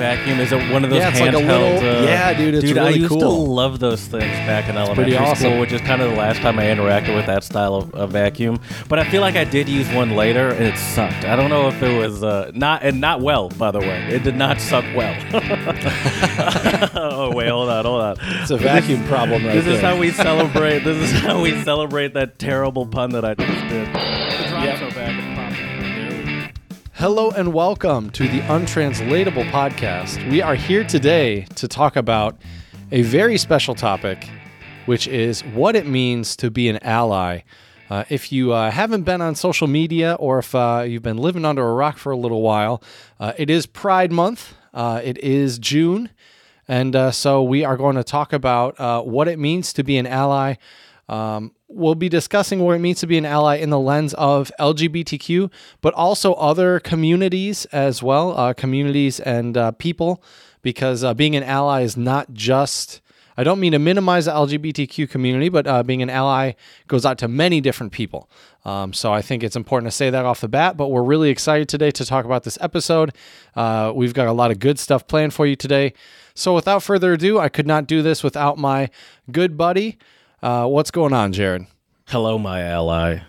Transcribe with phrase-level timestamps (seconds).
[0.00, 0.40] vacuum?
[0.40, 1.46] Is it one of those Yeah, it's like handheld?
[1.80, 4.76] little- uh, yeah, dude, it's dude, I really used to love those things back in
[4.76, 5.36] elementary awesome.
[5.36, 8.10] school, which is kind of the last time I interacted with that style of, of
[8.10, 8.58] vacuum.
[8.88, 11.24] But I feel like I did use one later, and it sucked.
[11.24, 13.50] I don't know if it was uh, not and not well.
[13.50, 15.14] By the way, it did not suck well.
[16.94, 18.16] oh wait, hold on, hold on.
[18.42, 19.74] It's a vacuum problem right This there.
[19.74, 20.80] is how we celebrate.
[20.80, 23.88] This is how we celebrate that terrible pun that I just did.
[27.00, 30.30] Hello and welcome to the Untranslatable Podcast.
[30.30, 32.38] We are here today to talk about
[32.92, 34.28] a very special topic,
[34.84, 37.40] which is what it means to be an ally.
[37.88, 41.46] Uh, if you uh, haven't been on social media or if uh, you've been living
[41.46, 42.82] under a rock for a little while,
[43.18, 44.52] uh, it is Pride Month.
[44.74, 46.10] Uh, it is June.
[46.68, 50.06] And uh, so we are going to talk about what it means to be an
[50.06, 50.56] ally.
[51.08, 54.50] Um, we'll be discussing what it means to be an ally in the lens of
[54.58, 60.22] LGBTQ, but also other communities as well, uh, communities and uh, people,
[60.62, 63.00] because uh, being an ally is not just.
[63.36, 66.52] I don't mean to minimize the LGBTQ community, but uh, being an ally
[66.88, 68.28] goes out to many different people.
[68.66, 70.76] Um, so I think it's important to say that off the bat.
[70.76, 73.14] But we're really excited today to talk about this episode.
[73.54, 75.94] Uh, we've got a lot of good stuff planned for you today.
[76.34, 78.90] So without further ado, I could not do this without my
[79.30, 79.96] good buddy.
[80.42, 81.66] Uh, what's going on, Jared?
[82.08, 83.20] Hello, my ally.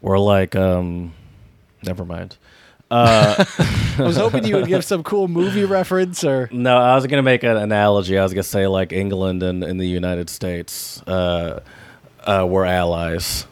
[0.00, 1.14] We're like, um,
[1.82, 2.36] never mind.
[2.90, 3.42] Uh,
[3.98, 6.50] I was hoping you would give some cool movie reference or.
[6.52, 8.18] no, I was gonna make an analogy.
[8.18, 11.60] I was gonna say like England and, and the United States uh,
[12.24, 13.46] uh, were allies.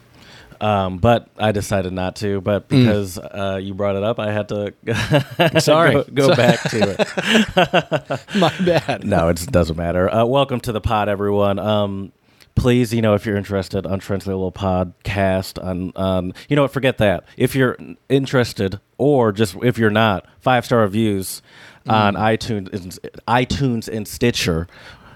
[0.59, 2.39] Um, but I decided not to.
[2.39, 4.75] But because uh, you brought it up, I had to
[5.59, 5.93] Sorry.
[5.93, 8.35] go, go back to it.
[8.35, 9.03] My bad.
[9.03, 10.07] no, it doesn't matter.
[10.07, 11.57] Uh, welcome to the pod, everyone.
[11.57, 12.11] Um,
[12.60, 17.24] please, you know, if you're interested, untranslatable podcast on, on, you know what, forget that.
[17.36, 17.76] If you're
[18.08, 21.42] interested, or just if you're not, five star reviews
[21.88, 22.98] on iTunes, and-
[23.28, 24.66] iTunes and Stitcher.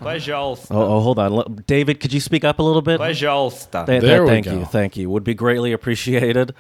[0.01, 0.73] Пожалуйста.
[0.73, 2.99] Oh, oh, hold on, L- David, could you speak up a little bit?
[2.99, 3.85] Пожалуйста.
[3.87, 4.59] Th- There th- we thank go.
[4.59, 5.11] you, thank you.
[5.11, 6.55] Would be greatly appreciated.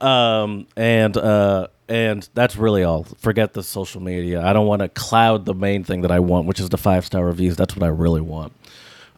[0.00, 3.04] Um, and uh, and that's really all.
[3.18, 4.42] Forget the social media.
[4.42, 7.04] I don't want to cloud the main thing that I want, which is the five
[7.04, 7.54] star reviews.
[7.56, 8.52] That's what I really want.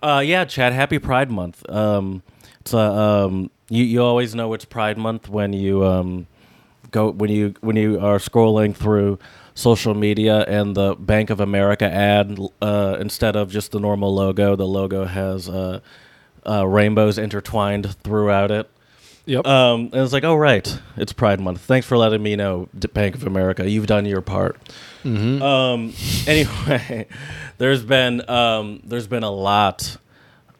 [0.01, 0.73] Uh, yeah, Chad.
[0.73, 1.67] Happy Pride Month.
[1.69, 2.21] Um,
[2.59, 6.27] it's uh, um, you you always know it's Pride Month when you um
[6.91, 9.17] go when you when you are scrolling through
[9.55, 14.55] social media and the Bank of America ad uh, instead of just the normal logo,
[14.55, 15.79] the logo has uh,
[16.47, 18.69] uh, rainbows intertwined throughout it.
[19.27, 19.45] Yep.
[19.45, 21.59] Um, and it's like, oh right, it's Pride Month.
[21.61, 23.69] Thanks for letting me know, Bank of America.
[23.69, 24.57] You've done your part.
[25.03, 25.93] Um,
[26.27, 27.07] anyway,
[27.57, 29.97] there's been um, there's been a lot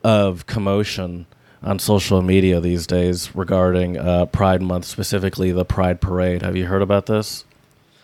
[0.03, 1.25] of commotion
[1.63, 6.41] on social media these days regarding uh, Pride Month, specifically the Pride Parade.
[6.41, 7.45] Have you heard about this?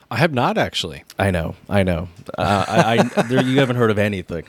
[0.09, 1.03] I have not actually.
[1.19, 2.07] I know, I know.
[2.37, 4.45] Uh, I, I there, you haven't heard of anything,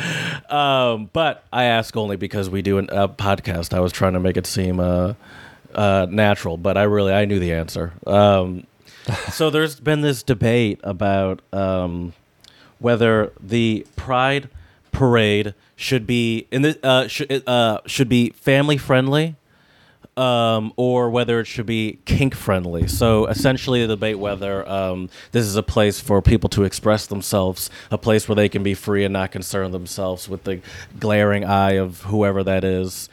[0.50, 3.72] um, but I ask only because we do an- a podcast.
[3.72, 5.14] I was trying to make it seem uh,
[5.74, 7.92] uh, natural, but I really I knew the answer.
[8.06, 8.66] Um,
[9.30, 12.14] so there's been this debate about um,
[12.78, 14.48] whether the Pride
[14.92, 19.36] Parade should be in the uh, should uh, should be family friendly
[20.16, 22.86] um, or whether it should be kink friendly.
[22.86, 27.70] So essentially, the debate whether um, this is a place for people to express themselves,
[27.90, 30.60] a place where they can be free and not concern themselves with the
[30.98, 33.08] glaring eye of whoever that is.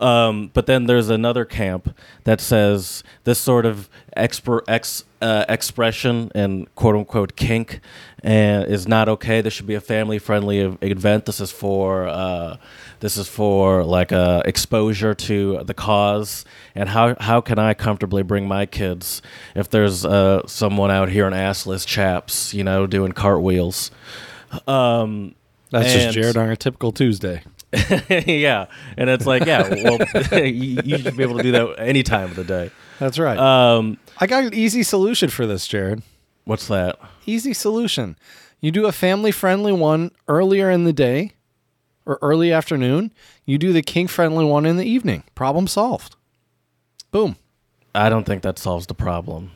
[0.00, 6.30] Um, but then there's another camp that says this sort of exper- ex, uh, expression
[6.34, 7.80] and quote unquote kink
[8.24, 9.40] uh, is not okay.
[9.40, 11.26] This should be a family friendly event.
[11.26, 12.56] This is for uh,
[13.00, 16.44] this is for like uh, exposure to the cause.
[16.74, 19.22] And how how can I comfortably bring my kids
[19.54, 23.90] if there's uh, someone out here in assless chaps, you know, doing cartwheels?
[24.66, 25.34] Um,
[25.70, 27.42] That's just Jared on a typical Tuesday.
[28.26, 29.98] yeah, and it's like, yeah, well,
[30.44, 32.70] you, you should be able to do that any time of the day.
[32.98, 33.38] That's right.
[33.38, 36.02] Um, I got an easy solution for this, Jared.
[36.44, 36.98] what's that?
[37.26, 38.16] Easy solution.
[38.60, 41.32] You do a family friendly one earlier in the day
[42.06, 43.12] or early afternoon.
[43.44, 45.24] You do the king-friendly one in the evening.
[45.34, 46.16] Problem solved.
[47.10, 47.36] Boom.
[47.94, 49.52] I don't think that solves the problem.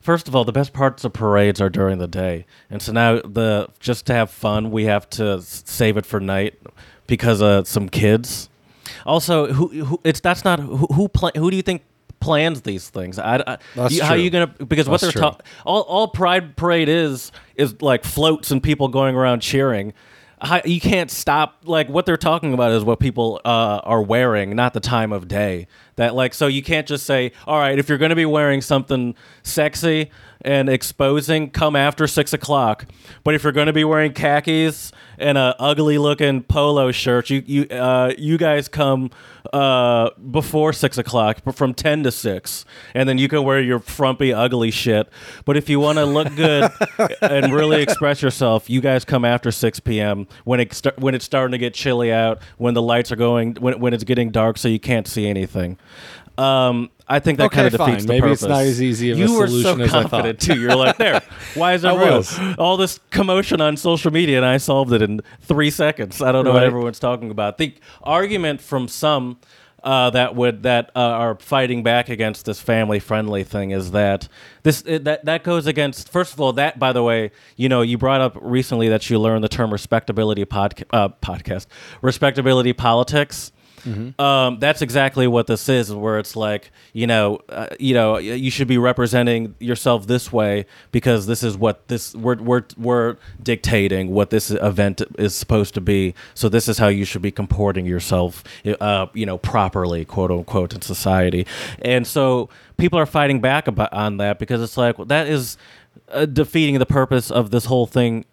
[0.00, 3.20] First of all, the best parts of parades are during the day, and so now
[3.22, 6.54] the just to have fun, we have to save it for night
[7.06, 8.48] because of some kids.
[9.04, 11.82] Also, who, who it's that's not who who, pla- who do you think
[12.20, 13.18] plans these things?
[13.18, 14.24] I, I, That's you- How are true.
[14.24, 15.30] you gonna because what That's they're true.
[15.30, 19.92] talking all all Pride Parade is is like floats and people going around cheering.
[20.38, 24.54] How, you can't stop like what they're talking about is what people uh, are wearing,
[24.54, 25.66] not the time of day.
[25.96, 28.60] That like so you can't just say, all right, if you're going to be wearing
[28.60, 30.10] something sexy
[30.40, 32.86] and exposing, come after six o'clock.
[33.24, 37.42] But if you're going to be wearing khakis and a ugly looking polo shirt, you
[37.46, 39.10] you uh, you guys come
[39.52, 43.78] uh, before six o'clock, but from ten to six, and then you can wear your
[43.78, 45.08] frumpy, ugly shit.
[45.44, 46.70] But if you want to look good
[47.22, 50.26] and really express yourself, you guys come after six p.m.
[50.44, 53.80] when it when it's starting to get chilly out, when the lights are going, when
[53.80, 55.78] when it's getting dark, so you can't see anything.
[56.38, 57.88] Um, I think that Okay, kind of fine.
[57.90, 58.42] defeats the Maybe purpose.
[58.42, 60.38] it's not as easy of a you were solution so as I thought.
[60.40, 60.60] too.
[60.60, 61.22] You're like, there.
[61.54, 62.22] Why is there
[62.58, 64.36] all this commotion on social media?
[64.38, 66.20] And I solved it in three seconds.
[66.20, 67.58] I don't know what everyone's talking about.
[67.58, 69.38] The argument from some
[69.84, 74.26] uh, that would that uh, are fighting back against this family friendly thing is that
[74.64, 76.10] this it, that that goes against.
[76.10, 79.18] First of all, that by the way, you know, you brought up recently that you
[79.20, 81.66] learned the term respectability podca- uh, podcast,
[82.02, 83.52] respectability politics.
[84.18, 88.50] Um, that's exactly what this is, where it's like, you know, uh, you know, you
[88.50, 94.10] should be representing yourself this way because this is what this we're we're we're dictating
[94.10, 96.14] what this event is supposed to be.
[96.34, 98.42] So this is how you should be comporting yourself,
[98.80, 101.46] uh, you know, properly, quote unquote, in society.
[101.82, 105.56] And so people are fighting back about on that because it's like well, that is
[106.10, 108.24] uh, defeating the purpose of this whole thing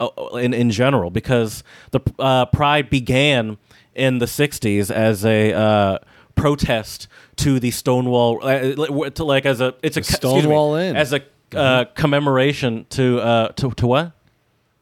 [0.00, 3.58] uh, in in general because the uh, pride began
[3.94, 5.98] in the 60s as a uh,
[6.34, 10.96] protest to the Stonewall uh, to like as a it's a me, Stonewall Inn.
[10.96, 11.22] as a
[11.54, 14.12] uh, commemoration to uh to to what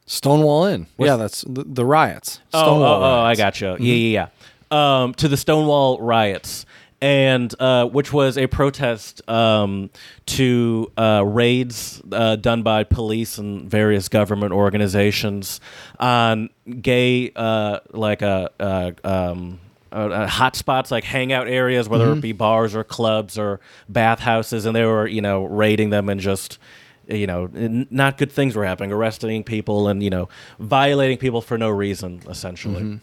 [0.07, 0.87] Stonewall Inn.
[0.99, 2.41] yeah, that's the, the riots.
[2.53, 3.39] Oh, Stonewall oh, oh, I riots.
[3.39, 3.77] got you.
[3.79, 4.29] Yeah, yeah,
[4.71, 5.03] yeah.
[5.03, 6.65] Um, to the Stonewall riots,
[7.01, 9.91] and uh, which was a protest um,
[10.27, 15.61] to uh, raids uh, done by police and various government organizations
[16.01, 16.51] on
[16.81, 19.61] gay, uh, like uh, uh, um,
[19.93, 24.67] uh, uh, hot spots, like hangout areas, whether it be bars or clubs or bathhouses,
[24.67, 26.59] and they were, you know, raiding them and just
[27.07, 30.29] you know, n- not good things were happening, arresting people and you know,
[30.59, 33.01] violating people for no reason, essentially.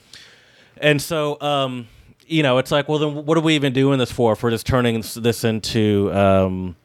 [0.78, 1.88] And so, um,
[2.28, 4.34] you know, it's like, well, then what are we even doing this for?
[4.34, 6.76] If we're just turning this- into, um,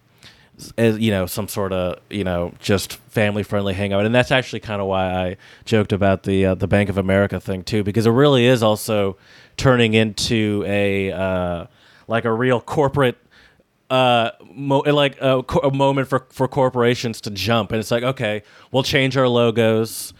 [0.76, 4.60] as, you know, some sort of, you know, just family friendly hangout, and that's actually
[4.60, 8.04] kind of why I joked about the uh, the Bank of America thing too, because
[8.06, 9.16] it really is also
[9.56, 11.64] turning into a uh,
[12.08, 13.16] like a real corporate
[13.88, 17.72] uh, mo- like a, co- a moment for, for corporations to jump.
[17.72, 20.12] And it's like, okay, we'll change our logos.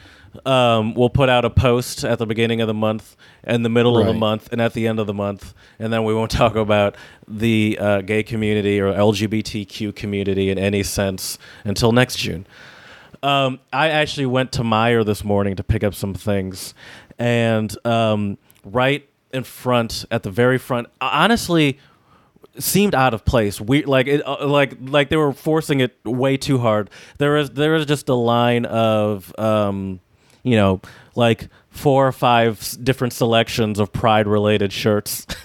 [0.47, 3.99] Um, we'll put out a post at the beginning of the month, in the middle
[3.99, 5.55] of the month, and at the end of the month.
[5.79, 6.97] And then we won't talk about
[7.27, 12.47] the uh, gay community or LGBTQ community in any sense until next June.
[13.23, 16.75] Um, I actually went to Meijer this morning to pick up some things,
[17.19, 21.79] and um, right in front, at the very front, honestly,
[22.59, 23.61] seemed out of place.
[23.61, 26.89] We like it, uh, like like they were forcing it way too hard.
[27.19, 30.01] There is there is just a line of um,
[30.43, 30.81] you know,
[31.15, 35.27] like four or five different selections of pride related shirts.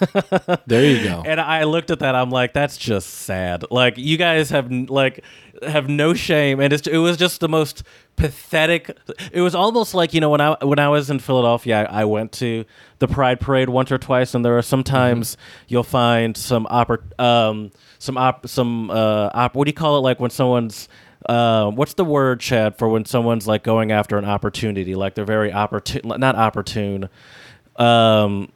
[0.66, 1.22] There you go.
[1.24, 2.14] And I looked at that.
[2.16, 3.64] I'm like, that's just sad.
[3.70, 5.24] Like you guys have like
[5.62, 7.82] have no shame, and it's, it was just the most
[8.16, 8.96] pathetic.
[9.32, 12.04] It was almost like you know when I when I was in Philadelphia, I, I
[12.04, 12.64] went to
[12.98, 15.36] the Pride Parade once or twice, and there are sometimes
[15.68, 20.00] you'll find some oppor- um some op some uh op- what do you call it
[20.00, 20.88] like when someone's
[21.28, 25.24] uh, what's the word, Chad, for when someone's like going after an opportunity, like they're
[25.24, 27.08] very opportune, not opportune.
[27.76, 28.50] Um,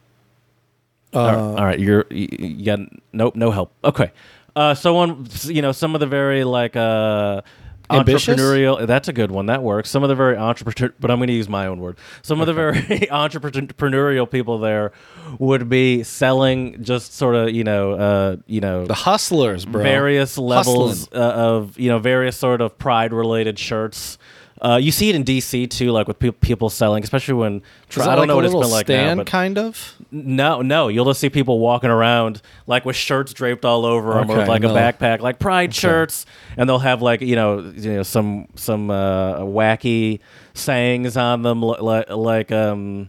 [1.12, 2.80] all right, all right, you're you, you got
[3.12, 3.72] nope, no help.
[3.84, 4.12] Okay,
[4.54, 7.42] uh, someone you know some of the very like uh,
[7.90, 8.28] Ambitious?
[8.36, 8.86] entrepreneurial.
[8.86, 9.46] That's a good one.
[9.46, 9.90] That works.
[9.90, 11.98] Some of the very entrepreneur, but I'm going to use my own word.
[12.22, 12.80] Some of the very
[13.10, 14.92] entrepreneurial people there
[15.38, 19.82] would be selling just sort of you know uh, you know The hustlers, bro.
[19.82, 24.18] various levels uh, of you know various sort of pride related shirts.
[24.60, 27.56] Uh, you see it in DC too, like with pe- people selling, especially when
[27.88, 29.94] it I don't like know what it's been like stand, now, but kind of.
[30.10, 34.30] no, no, you'll just see people walking around like with shirts draped all over them,
[34.30, 34.74] Okay, like no.
[34.74, 36.26] a backpack, like pride shirts,
[36.58, 40.20] and they'll have like you know, you know, some some uh, wacky
[40.52, 43.08] sayings on them, like like um.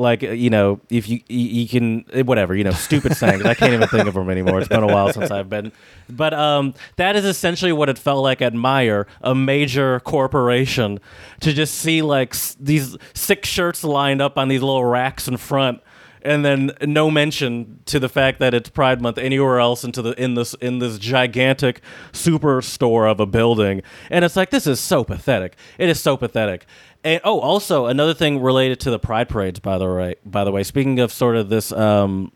[0.00, 3.44] Like uh, you know, if you you, can eh, whatever you know, stupid sayings.
[3.44, 4.58] I can't even think of them anymore.
[4.60, 5.72] It's been a while since I've been,
[6.08, 11.00] but um, that is essentially what it felt like at Meijer, a major corporation,
[11.40, 15.36] to just see like s- these six shirts lined up on these little racks in
[15.36, 15.82] front,
[16.22, 20.12] and then no mention to the fact that it's Pride Month anywhere else into the
[20.22, 25.04] in this in this gigantic superstore of a building, and it's like this is so
[25.04, 25.56] pathetic.
[25.78, 26.64] It is so pathetic.
[27.02, 30.16] And oh, also another thing related to the Pride parades, by the way.
[30.24, 31.72] By the way, speaking of sort of this.
[31.72, 32.32] Um,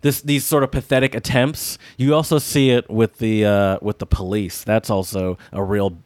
[0.00, 1.76] this these sort of pathetic attempts.
[1.96, 4.62] You also see it with the uh, with the police.
[4.62, 5.98] That's also a real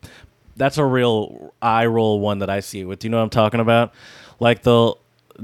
[0.56, 3.00] that's a real eye roll one that I see with.
[3.00, 3.92] Do you know what I'm talking about?
[4.40, 4.94] Like the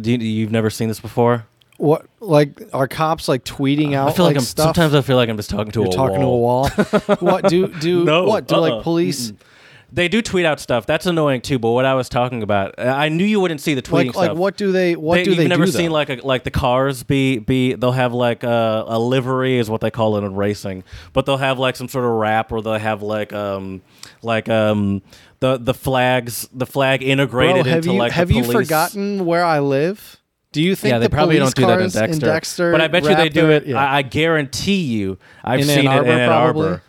[0.00, 1.46] do you, you've never seen this before?
[1.76, 4.64] What like are cops like tweeting out I feel like, like I'm stuff?
[4.64, 6.68] sometimes I feel like I'm just talking to You're a talking wall.
[6.68, 7.16] to a wall.
[7.20, 8.60] what do do No, what do uh-uh.
[8.60, 9.32] like police
[9.90, 10.84] They do tweet out stuff.
[10.84, 11.58] That's annoying too.
[11.58, 14.36] But what I was talking about, I knew you wouldn't see the tweeting like like
[14.36, 15.92] what do they what they, do you've they never do seen though?
[15.94, 19.80] like a, like the cars be be they'll have like a, a livery is what
[19.80, 22.74] they call it in racing, but they'll have like some sort of wrap or they'll
[22.78, 23.80] have like um
[24.22, 25.00] like um
[25.40, 29.24] the the flags the flag integrated Bro, have into you like the have you forgotten
[29.24, 30.16] where I live?
[30.52, 32.26] Do you think Yeah, they the probably don't do that in cars Dexter.
[32.26, 33.66] Dexter but I bet you they do Raptor- it.
[33.68, 33.76] yeah.
[33.82, 36.28] I, I guarantee you, I've In seen Ann Arbor, it in Ann?
[36.30, 36.52] Arbor.
[36.68, 36.80] Probably,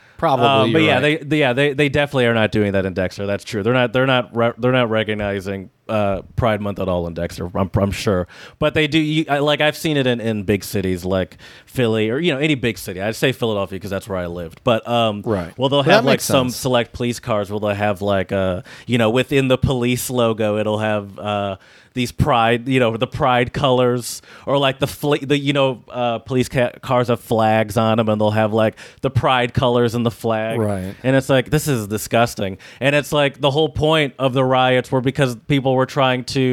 [0.45, 1.01] Um, but yeah, right.
[1.01, 3.25] they, they yeah they, they definitely are not doing that in Dexter.
[3.25, 3.63] That's true.
[3.63, 7.49] They're not they're not re- they're not recognizing uh, Pride Month at all in Dexter.
[7.55, 8.27] I'm, I'm sure,
[8.59, 8.99] but they do.
[8.99, 12.39] You, I, like I've seen it in, in big cities like Philly or you know
[12.39, 13.01] any big city.
[13.01, 14.61] I'd say Philadelphia because that's where I lived.
[14.63, 15.57] But um, Right.
[15.57, 16.57] Well, they'll have like some sense.
[16.57, 20.79] select police cars where they'll have like uh you know within the police logo it'll
[20.79, 21.57] have uh
[21.95, 26.19] these pride you know the pride colors or like the fl- the you know uh
[26.19, 30.05] police ca- cars have flags on them and they'll have like the pride colors and
[30.05, 30.95] the flag Right.
[31.03, 34.91] and it's like this is disgusting and it's like the whole point of the riots
[34.91, 36.45] were because people were trying to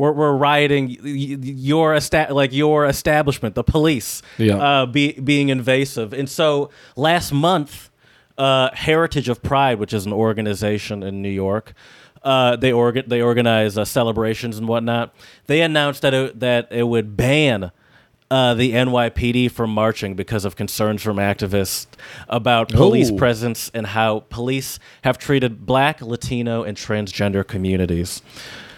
[0.00, 0.84] were, were rioting
[1.64, 4.56] your esta- like your establishment the police Yeah.
[4.68, 6.70] uh be, being invasive and so
[7.08, 7.72] last month
[8.38, 11.66] uh, Heritage of Pride, which is an organization in New York.
[12.22, 15.06] Uh, they organ they organize uh, celebrations and whatnot.
[15.50, 17.72] They announced that it, that it would ban
[18.30, 21.86] uh, the NYPD from marching because of concerns from activists
[22.28, 23.16] about police Oh.
[23.16, 28.22] presence and how police have treated Black, Latino, and transgender communities.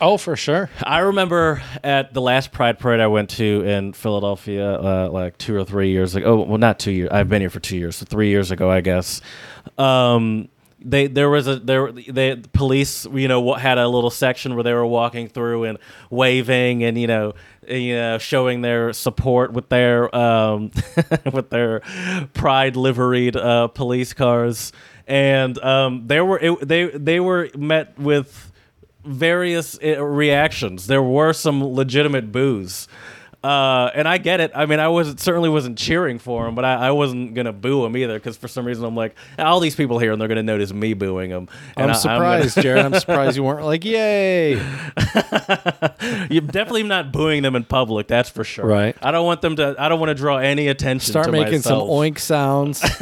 [0.00, 0.70] Oh, for sure.
[0.82, 5.56] I remember at the last Pride Parade I went to in Philadelphia, uh, like two
[5.56, 6.26] or three years ago.
[6.26, 7.10] Oh, well, not two years.
[7.12, 9.20] I've been here for two years, so three years ago, I guess.
[9.76, 10.48] Um,
[10.82, 14.62] they there was a there they the police you know had a little section where
[14.62, 15.78] they were walking through and
[16.08, 17.34] waving and you know
[17.68, 20.70] you know showing their support with their um
[21.32, 21.80] with their
[22.32, 24.72] pride liveried uh, police cars
[25.06, 28.49] and um there were it, they they were met with
[29.04, 30.86] various uh, reactions.
[30.86, 32.88] There were some legitimate boos.
[33.42, 34.50] Uh, and I get it.
[34.54, 37.86] I mean, I wasn't certainly wasn't cheering for him, but I, I wasn't gonna boo
[37.86, 40.42] him either because for some reason I'm like, all these people here and they're gonna
[40.42, 41.48] notice me booing him.
[41.74, 42.84] And I'm I- surprised, Jared.
[42.84, 44.52] I'm surprised you weren't like, yay.
[46.28, 48.08] You're definitely not booing them in public.
[48.08, 48.66] That's for sure.
[48.66, 48.94] Right.
[49.00, 49.74] I don't want them to.
[49.78, 51.10] I don't want to draw any attention.
[51.10, 51.88] Start to making myself.
[51.88, 52.82] some oink sounds.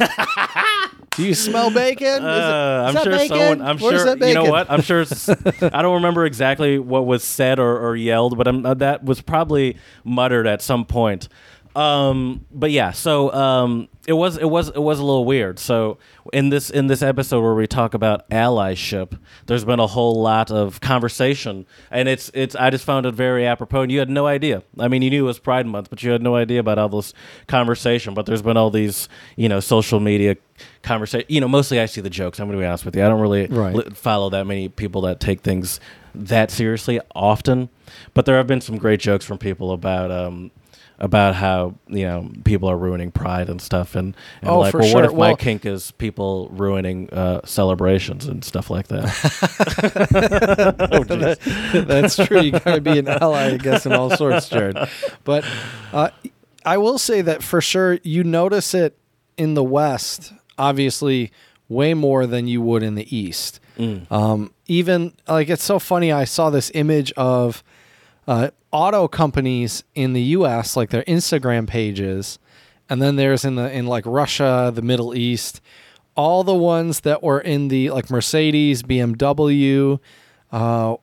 [1.19, 2.07] Do you smell bacon?
[2.07, 3.37] Is it- Uh, I'm that sure bacon?
[3.37, 3.61] someone.
[3.61, 4.25] I'm Where's sure.
[4.25, 4.71] You know what?
[4.71, 5.01] I'm sure.
[5.73, 9.75] I don't remember exactly what was said or, or yelled, but uh, that was probably
[10.05, 11.27] muttered at some point.
[11.75, 15.59] Um, but yeah, so um, it was it was it was a little weird.
[15.59, 15.97] So
[16.33, 20.51] in this in this episode where we talk about allyship, there's been a whole lot
[20.51, 23.81] of conversation, and it's it's I just found it very apropos.
[23.83, 24.63] And you had no idea.
[24.79, 26.89] I mean, you knew it was Pride Month, but you had no idea about all
[26.89, 27.13] this
[27.47, 28.13] conversation.
[28.13, 30.37] But there's been all these you know social media
[30.81, 31.27] conversation.
[31.29, 32.39] You know, mostly I see the jokes.
[32.39, 33.05] I'm going to be honest with you.
[33.05, 33.75] I don't really Right.
[33.75, 35.79] li- follow that many people that take things
[36.15, 37.69] that seriously often,
[38.15, 40.49] but there have been some great jokes from people about um
[40.99, 44.79] about how you know people are ruining pride and stuff, and, and Oh, like, for
[44.79, 45.11] well, what sure.
[45.11, 49.05] if my kink is people ruining uh, celebrations and stuff like that?
[50.91, 51.87] oh, jeez.
[51.87, 52.41] That's true.
[52.41, 54.77] You got to be an ally, I guess, in all sorts, Jared.
[55.23, 55.45] But
[55.93, 56.09] uh,
[56.65, 58.97] I will say that for sure, you notice it
[59.37, 61.31] in the West, obviously,
[61.69, 63.59] way more than you would in the East.
[64.11, 66.11] Um, even like it's so funny.
[66.11, 67.63] I saw this image of
[68.27, 72.39] uh, auto companies in the U.S., like their Instagram pages,
[72.89, 75.61] and then there's in the in like Russia, the Middle East,
[76.15, 79.99] all the ones that were in the like Mercedes, BMW.
[80.51, 80.95] Uh,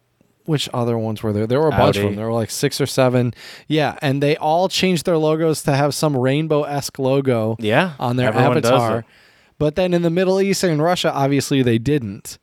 [0.45, 1.45] which other ones were there?
[1.47, 2.15] There were a bunch of them.
[2.15, 3.35] There were like six or seven.
[3.67, 7.57] Yeah, and they all changed their logos to have some rainbow esque logo.
[7.59, 9.05] Yeah, on their avatar.
[9.59, 12.39] But then in the Middle East and Russia, obviously they didn't.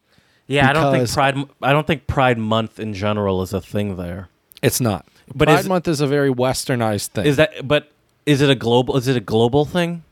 [0.47, 0.69] yeah.
[0.69, 1.37] I don't think Pride.
[1.61, 4.27] I don't think Pride Month in general is a thing there.
[4.61, 5.05] It's not.
[5.33, 7.25] But Pride is- Month is a very westernized thing.
[7.25, 7.67] Is that?
[7.67, 7.91] But
[8.25, 8.97] is it a global?
[8.97, 10.03] Is it a global thing?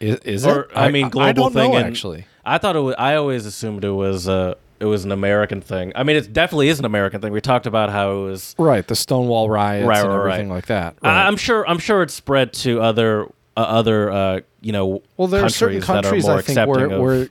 [0.00, 0.70] is, is or it?
[0.74, 1.72] I mean, global I don't thing.
[1.72, 2.26] know in- actually.
[2.44, 2.94] I thought it was.
[2.98, 4.28] I always assumed it was.
[4.28, 5.90] Uh, it was an American thing.
[5.94, 7.32] I mean, it definitely is an American thing.
[7.32, 8.54] We talked about how it was.
[8.58, 10.54] Right, the Stonewall riots Right, and right, everything right.
[10.56, 10.96] like that.
[11.02, 11.26] I-.
[11.26, 11.66] I'm sure.
[11.66, 13.24] I'm sure it's spread to other
[13.56, 16.58] uh, other uh, you know well, there are certain countries, that are more I think
[16.58, 17.00] accepting were, of.
[17.22, 17.28] were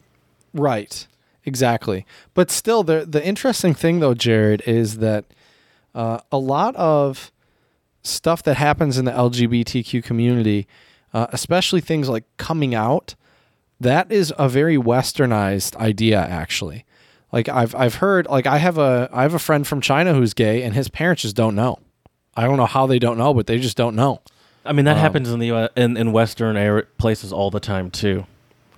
[0.53, 1.07] right,
[1.45, 2.05] exactly.
[2.33, 5.25] But still, the the interesting thing though, Jared, is that
[5.95, 7.31] uh, a lot of
[8.03, 10.67] stuff that happens in the LGBTQ community,
[11.13, 13.15] uh, especially things like coming out.
[13.79, 16.85] That is a very westernized idea, actually.
[17.31, 20.33] Like I've I've heard like I have a I have a friend from China who's
[20.33, 21.79] gay, and his parents just don't know.
[22.35, 24.21] I don't know how they don't know, but they just don't know.
[24.63, 28.25] I mean, that happens in the U- in in Western places all the time too.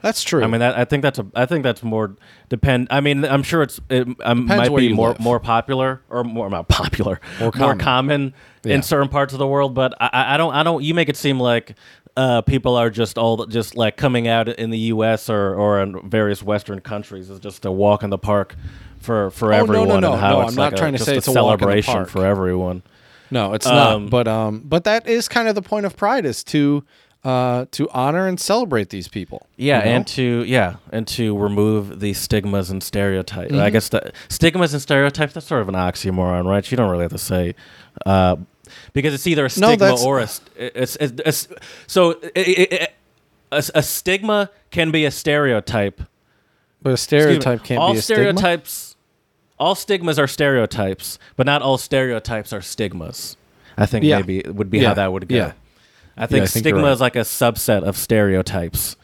[0.01, 0.44] That's true.
[0.44, 1.25] I mean, that, I think that's a.
[1.36, 2.16] I think that's more
[2.50, 2.88] depend.
[2.92, 5.20] I mean, I'm sure it's it um, might be more live.
[5.20, 7.80] more popular or more not popular, More more common.
[7.80, 8.75] common, Yeah.
[8.75, 9.74] in certain parts of the world.
[9.74, 10.54] But I- I, don't.
[10.54, 10.84] I don't.
[10.84, 11.75] You make it seem like
[12.16, 15.30] uh, people are just all just like coming out in the U.S.
[15.30, 18.56] or or in various Western countries is just a walk in the park
[19.00, 20.01] for for Oh, no, no, everyone.
[20.01, 22.06] no, no, I'm not a- trying to say a it's a walk in the celebration
[22.06, 22.84] for everyone.
[23.30, 24.10] No, it's Um, not.
[24.12, 26.84] But um, but that is kind of the point of Pride is to
[27.24, 29.48] uh to honor and celebrate these people.
[29.58, 29.92] Yeah, you know?
[29.92, 33.52] and to yeah, and to remove the stigmas and stereotypes.
[33.52, 33.62] Mm-hmm.
[33.62, 36.70] I guess the stigmas and stereotypes that's sort of an oxymoron, right?
[36.72, 37.56] You don't really have to say
[38.06, 38.36] uh,
[38.94, 41.48] because it's either a stigma that's- or a, st- it's, it's, it's
[41.88, 42.94] so it, it, it,
[43.52, 46.02] a, a stigma can be a stereotype.
[46.82, 48.24] but a stereotype can't all be a stigma.
[48.38, 48.96] stereotypes.
[49.60, 53.36] All stigmas are stereotypes, but not all stereotypes are stigmas.
[53.76, 54.18] I think Yeah.
[54.18, 54.90] maybe it would be Yeah.
[54.90, 55.36] how that would go.
[55.36, 55.52] Yeah.
[56.18, 56.92] I think I think stigma right.
[56.92, 58.96] is like a subset of stereotypes.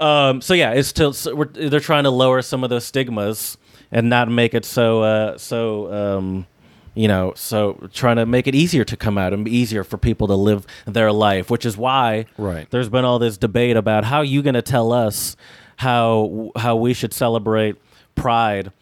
[0.00, 3.56] Um, so yeah, it's still so we're, they're trying to lower some of those stigmas
[3.90, 6.46] and not make it so uh, so um,
[6.94, 10.26] you know so trying to make it easier to come out and easier for people
[10.26, 12.68] to live their life, which is why Right.
[12.70, 15.36] there's been all this debate about how you going to tell us
[15.76, 17.76] how how we should celebrate
[18.16, 18.72] Pride.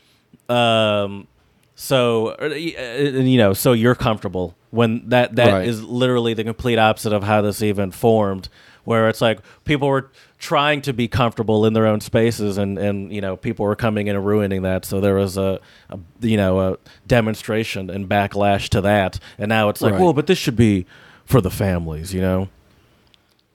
[0.49, 1.27] Um,
[1.75, 5.89] so uh, uh, you know, so you're comfortable when that that is Right.
[5.89, 8.49] literally the complete opposite of how this even formed.
[8.85, 10.11] Where it's like people were
[10.41, 14.09] trying to be comfortable in their own spaces, and and you know people were coming
[14.09, 14.85] in and ruining that.
[14.85, 19.69] So there was a, a you know a demonstration and backlash to that, and now
[19.69, 20.01] it's like, Right.
[20.03, 20.85] well, but this should be
[21.25, 22.49] for the families, you know.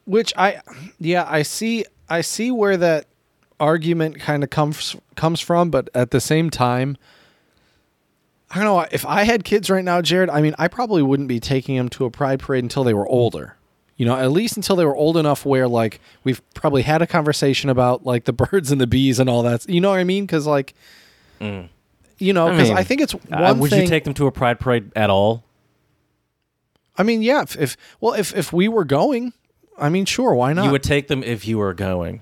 [0.05, 0.61] Which I,
[0.97, 1.83] yeah, I see.
[2.09, 3.07] I see where that
[3.59, 6.95] argument kind of comes comes from, but at the same time,
[8.51, 8.85] I don't know.
[8.91, 11.89] If I had kids right now, Jared, I mean, I probably wouldn't be taking them
[11.89, 13.55] to a pride parade until they were older.
[13.97, 17.07] You know, at least until they were old enough where like we've probably had a
[17.07, 19.67] conversation about like the birds and the bees and all that.
[19.67, 20.25] You know what I mean?
[20.25, 20.73] Because like,
[21.39, 22.49] you know, Mm.
[22.49, 23.81] I because I, think it's Uh, one would thing.
[23.83, 25.43] you take them to a pride parade at all?
[26.97, 27.41] I mean, yeah.
[27.43, 29.33] If, if well, if if we were going,
[29.77, 30.65] I mean, sure, why not?
[30.65, 32.21] You would take them if you were going.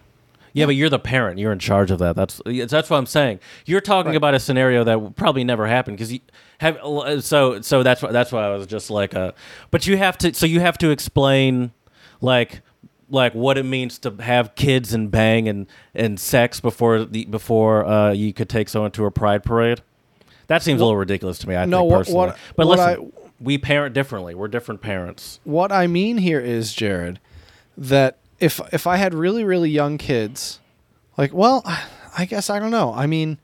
[0.55, 1.37] Yeah, but you're the parent.
[1.37, 2.15] You're in charge of that.
[2.15, 3.41] That's that's what I'm saying.
[3.65, 6.21] You're talking about a scenario that probably never happened because you
[6.59, 6.77] have.
[7.25, 9.33] So so that's why that's why I was just like a.
[9.69, 10.33] But you have to.
[10.33, 11.73] So you have to explain,
[12.21, 12.61] like
[13.09, 17.85] like what it means to have kids and bang and and sex before the before
[17.85, 19.81] uh, you could take someone to a pride parade.
[20.47, 21.57] That seems a little ridiculous to me.
[21.57, 22.27] I no, think personally.
[22.27, 24.35] what- but what listen, we parent differently.
[24.35, 25.41] We're different parents.
[25.43, 27.19] what I mean here is, Jared,
[27.77, 30.59] that if if I had really really young kids,
[31.17, 31.63] like, well,
[32.17, 32.93] I guess I don't know.
[32.93, 33.37] I mean,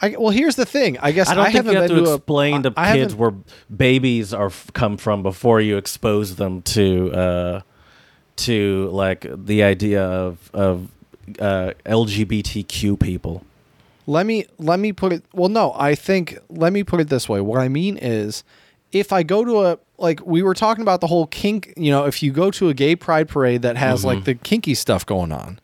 [0.00, 0.98] I well, here's the thing.
[0.98, 3.14] I guess I don't think haven't you have to to explain a, to I kids
[3.14, 3.34] where
[3.74, 7.60] babies are come from before you expose them to uh,
[8.36, 10.90] to like the idea of of
[11.38, 13.44] uh, LGBTQ people.
[14.06, 15.24] Let me let me put it.
[15.32, 17.40] Well, no, I think let me put it this way.
[17.40, 18.42] What I mean is,
[18.92, 21.72] if I go to a like we were talking about the whole kink.
[21.76, 24.74] You know, if you go to a gay pride parade that has like the kinky
[24.74, 25.58] stuff going on,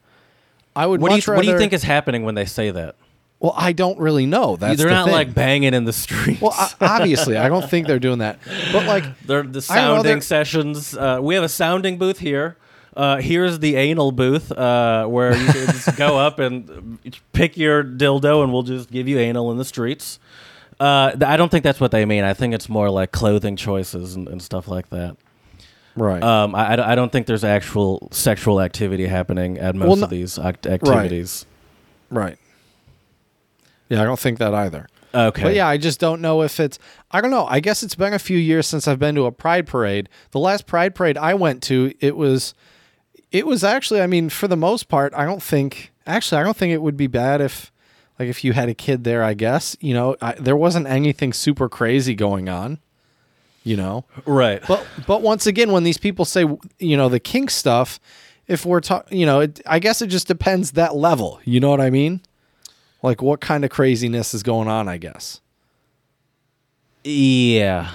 [0.75, 1.03] I would Mm-hmm.
[1.03, 2.97] What do you much What do you think is happening when they say that?
[3.41, 4.57] Well, I don't really know.
[4.57, 5.14] That's They're the not thing.
[5.14, 6.41] like banging in the streets.
[6.41, 8.41] Well, I, obviously, I don't think they're doing that.
[8.73, 10.97] But like, They're the I don't know, sounding sessions.
[10.97, 12.57] Uh, we have a sounding booth here.
[12.97, 16.99] Uh, here's the anal booth uh, where you can just go up and
[17.33, 20.19] pick your dildo, and we'll just give you anal in the streets.
[20.81, 22.25] Uh, th- I don't think that's what they mean.
[22.25, 25.17] I think it's more like clothing choices and, and stuff like that.
[25.97, 26.23] right?
[26.23, 30.05] Um, I, I- I don't think there's actual sexual activity happening at most Well, no-
[30.05, 31.47] of these act- activities.
[32.11, 32.38] Right.
[33.88, 34.87] Yeah, I don't think that either.
[35.14, 35.43] Okay.
[35.43, 36.79] But yeah, I just don't know if it's.
[37.11, 37.47] I don't know.
[37.47, 40.09] I guess it's been a few years since I've been to a pride parade.
[40.33, 42.53] The last pride parade I went to, it was,
[43.33, 44.03] it was actually.
[44.03, 45.93] I mean, for the most part, I don't think.
[46.07, 47.73] Actually, I don't think it would be bad if,
[48.18, 49.22] like, if you had a kid there.
[49.22, 52.78] I guess you know I, there wasn't anything super crazy going on.
[53.64, 54.62] You know, Right.
[54.66, 56.46] but but once again, when these people say
[56.78, 58.00] you know the kink stuff,
[58.46, 61.38] if we're talking, you know, it, I guess it just depends that level.
[61.44, 62.20] You know what I mean?
[63.02, 64.88] Like what kind of craziness is going on?
[64.88, 65.40] I guess.
[67.04, 67.90] Yeah,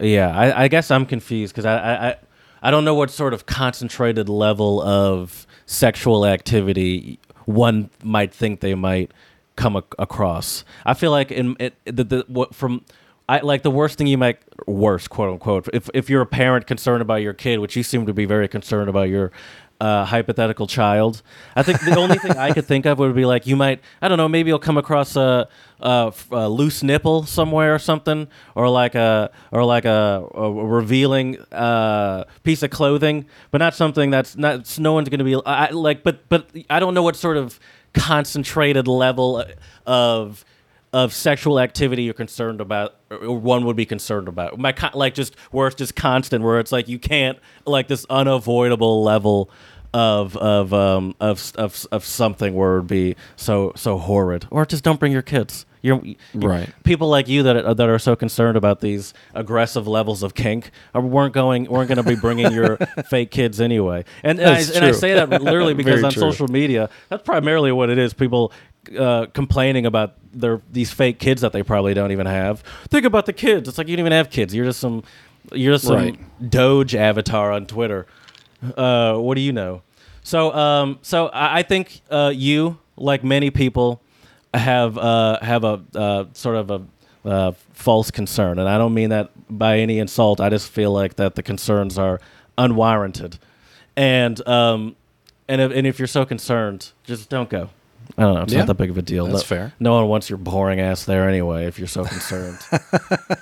[0.00, 0.28] yeah.
[0.36, 2.16] I, I guess I'm confused because I, I, I,
[2.62, 8.74] I don't know what sort of concentrated level of sexual activity one might think they
[8.74, 9.10] might
[9.56, 10.64] come ac- across.
[10.84, 12.84] I feel like in it, the, the what from
[13.28, 16.66] I like the worst thing you might worst quote unquote if if you're a parent
[16.66, 19.32] concerned about your kid, which you seem to be very concerned about your
[19.80, 21.22] uh, hypothetical child.
[21.54, 24.08] I think the only thing I could think of would be like you might I
[24.08, 25.48] don't know maybe you'll come across a,
[25.80, 31.38] a, a loose nipple somewhere or something or like a or like a, a revealing
[31.52, 35.70] uh, piece of clothing, but not something that's not no one's going to be I,
[35.70, 37.58] like but but I don't know what sort of
[37.96, 39.44] concentrated level
[39.86, 40.44] of
[40.92, 44.58] of sexual activity you're concerned about or one would be concerned about.
[44.58, 48.06] My con- like just where it's just constant where it's like you can't like this
[48.08, 49.50] unavoidable level
[49.92, 54.46] of of um of of of something where it would be so so horrid.
[54.50, 56.68] Or just don't bring your kids you're you- Right.
[56.84, 60.70] people like you that are, that are so concerned about these aggressive levels of kink
[60.94, 62.76] are, weren't going weren't going to be bringing your
[63.10, 64.04] fake kids anyway.
[64.22, 66.20] And and I, and I say that literally because on true.
[66.20, 68.52] social media that's primarily what it is people
[68.98, 72.62] uh, complaining about their these fake kids that they probably don't even have.
[72.88, 73.68] Think about the kids.
[73.68, 74.54] It's like you don't even have kids.
[74.54, 75.02] You're just some
[75.52, 76.50] you're just some Right.
[76.50, 78.06] doge avatar on twitter.
[78.76, 79.82] Uh, what do you know?
[80.22, 84.00] So um, so I, I think uh, you like many people
[84.58, 86.82] have uh, have a uh, sort of a
[87.28, 91.16] uh, false concern and i don't mean that by any insult i just feel like
[91.16, 92.20] that the concerns are
[92.56, 93.38] unwarranted
[93.96, 94.94] and um,
[95.48, 97.70] and if, and if you're so concerned, just don't go.
[98.18, 98.42] I don't know.
[98.42, 98.60] It's Yeah.
[98.60, 99.26] not that big of a deal.
[99.26, 99.72] That's no, fair.
[99.80, 101.66] No one wants your boring ass there anyway.
[101.66, 102.58] If you're so concerned.
[102.70, 102.78] Uh,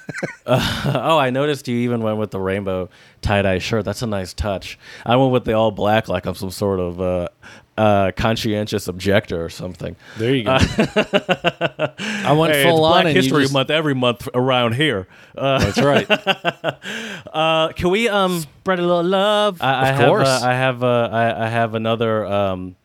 [0.94, 2.88] oh, I noticed you even went with the rainbow
[3.20, 3.84] tie dye shirt.
[3.84, 4.78] That's a nice touch.
[5.04, 7.28] I went with the all black, like I'm some sort of uh,
[7.76, 9.96] uh, conscientious objector or something.
[10.18, 10.52] There you go.
[10.58, 14.74] I went Hey, full it's on Black and you History just- Month every month around
[14.74, 15.06] here.
[15.36, 16.06] Uh, That's right.
[17.34, 19.60] Uh, can we um spread a little love?
[19.60, 20.28] I, I Of have, course.
[20.28, 20.84] uh, I have.
[20.84, 22.24] Uh, I, I have another.
[22.24, 22.76] Um,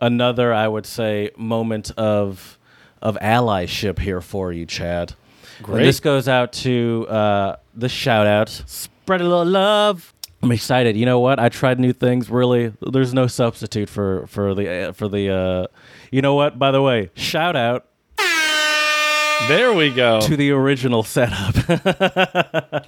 [0.00, 0.52] another.
[0.52, 2.58] I would say moment of
[3.00, 5.14] of allyship here for you, Chad.
[5.62, 5.78] Great.
[5.78, 8.48] And this goes out to uh, the shout out.
[8.48, 10.11] Spread a little love.
[10.42, 10.96] I'm excited.
[10.96, 11.38] You know what?
[11.38, 12.28] I tried new things.
[12.28, 15.30] Really, there's no substitute for for the uh, for the.
[15.30, 15.66] Uh,
[16.10, 16.58] you know what?
[16.58, 17.86] By the way, shout out
[19.48, 20.20] There we go.
[20.22, 21.54] to the original setup.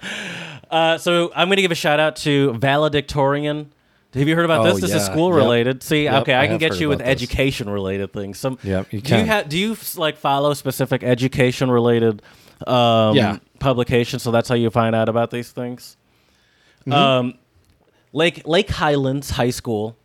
[0.71, 3.73] uh, so I'm going to give a shout out to valedictorian.
[4.15, 4.81] Have you heard about Oh, this?
[4.81, 5.13] This is yeah.
[5.13, 5.37] school Yep.
[5.37, 5.83] related.
[5.83, 7.09] See, Yep, okay, I, I can get you with this.
[7.09, 8.39] education related things.
[8.39, 9.49] Some, Yep, you do you have?
[9.49, 12.23] Do you like follow specific education related
[12.67, 13.39] um, Yeah.
[13.59, 14.23] publications?
[14.23, 15.97] So that's how you find out about these things.
[16.87, 16.93] Mm-hmm.
[16.93, 17.35] Um,
[18.15, 19.97] Lake Lake Highlands High School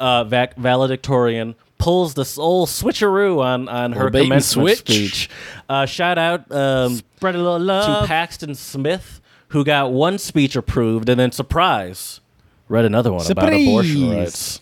[0.00, 4.78] uh, vac- valedictorian pulls the old switcheroo on on her Little bait and commencement switch.
[4.78, 5.30] speech.
[5.68, 8.02] Uh, shout out um, Spread a little love.
[8.02, 12.20] to Paxton Smith, who got one speech approved, and then surprise,
[12.68, 14.16] read another one about abortion Surprise.
[14.18, 14.60] rights.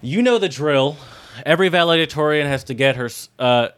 [0.00, 0.96] You know the drill.
[1.44, 3.68] Every valedictorian has to get her s- uh,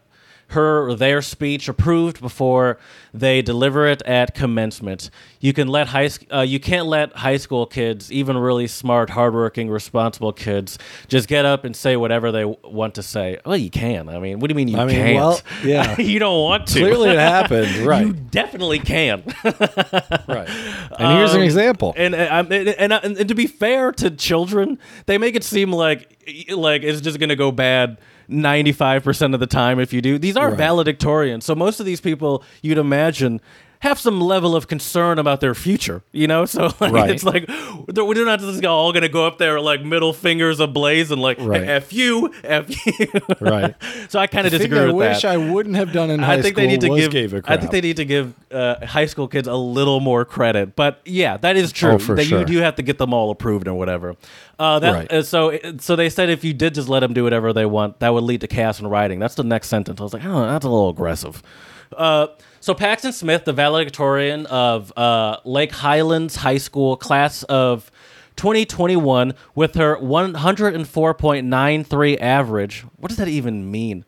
[0.53, 2.79] her or their speech approved before
[3.13, 5.11] they deliver it at commencement.
[5.41, 9.69] You can let high uh, you can't let high school kids, even really smart, hardworking,
[9.71, 13.39] responsible kids, just get up and say whatever they w- want to say.
[13.45, 14.09] Well, you can.
[14.09, 15.17] I mean, what do you mean you I mean, can't?
[15.17, 15.99] well, yeah.
[16.01, 16.79] you don't want to.
[16.81, 17.69] Clearly, it happened.
[17.87, 19.23] Right, you definitely can.
[19.45, 20.49] right.
[20.99, 21.95] And here's an Um, example.
[21.97, 25.45] And and, I'm- and, and, and and to be fair to children, they make it
[25.45, 26.17] seem like
[26.51, 27.99] like it's just gonna go bad.
[28.31, 30.59] 95% of the time if you do these are Right.
[30.59, 33.41] valedictorians so most of these people you'd imagine
[33.83, 37.11] have some level of concern about their future you know so like, Right.
[37.11, 41.21] it's like we're not just all gonna go up there like middle fingers ablaze and
[41.23, 41.67] like Right.
[41.67, 43.07] f you f you
[43.41, 43.75] right.
[44.11, 46.11] so i kind of The thing disagree I with wish that I wouldn't have done
[46.11, 47.11] in high I think school they need to was give.
[47.11, 47.61] gave a I crap.
[47.61, 50.75] think they need to give uh, high school kids a little more credit.
[50.75, 51.93] But yeah, that is true.
[51.93, 52.41] Oh, for that sure.
[52.41, 54.17] you do have to get them all approved or whatever.
[54.61, 55.11] Uh, that, Right.
[55.13, 57.99] uh, so so they said if you did just let them do whatever they want,
[58.01, 59.19] that would lead to chaos and writing.
[59.19, 59.99] That's the next sentence.
[60.01, 61.43] I was like, oh, that's a little aggressive.
[61.97, 62.27] Uh,
[62.61, 67.91] so Paxton Smith, the valedictorian of uh, Lake Highlands High School class of
[68.37, 72.85] 2021, with her 104.93 average.
[72.97, 74.05] What does that even mean?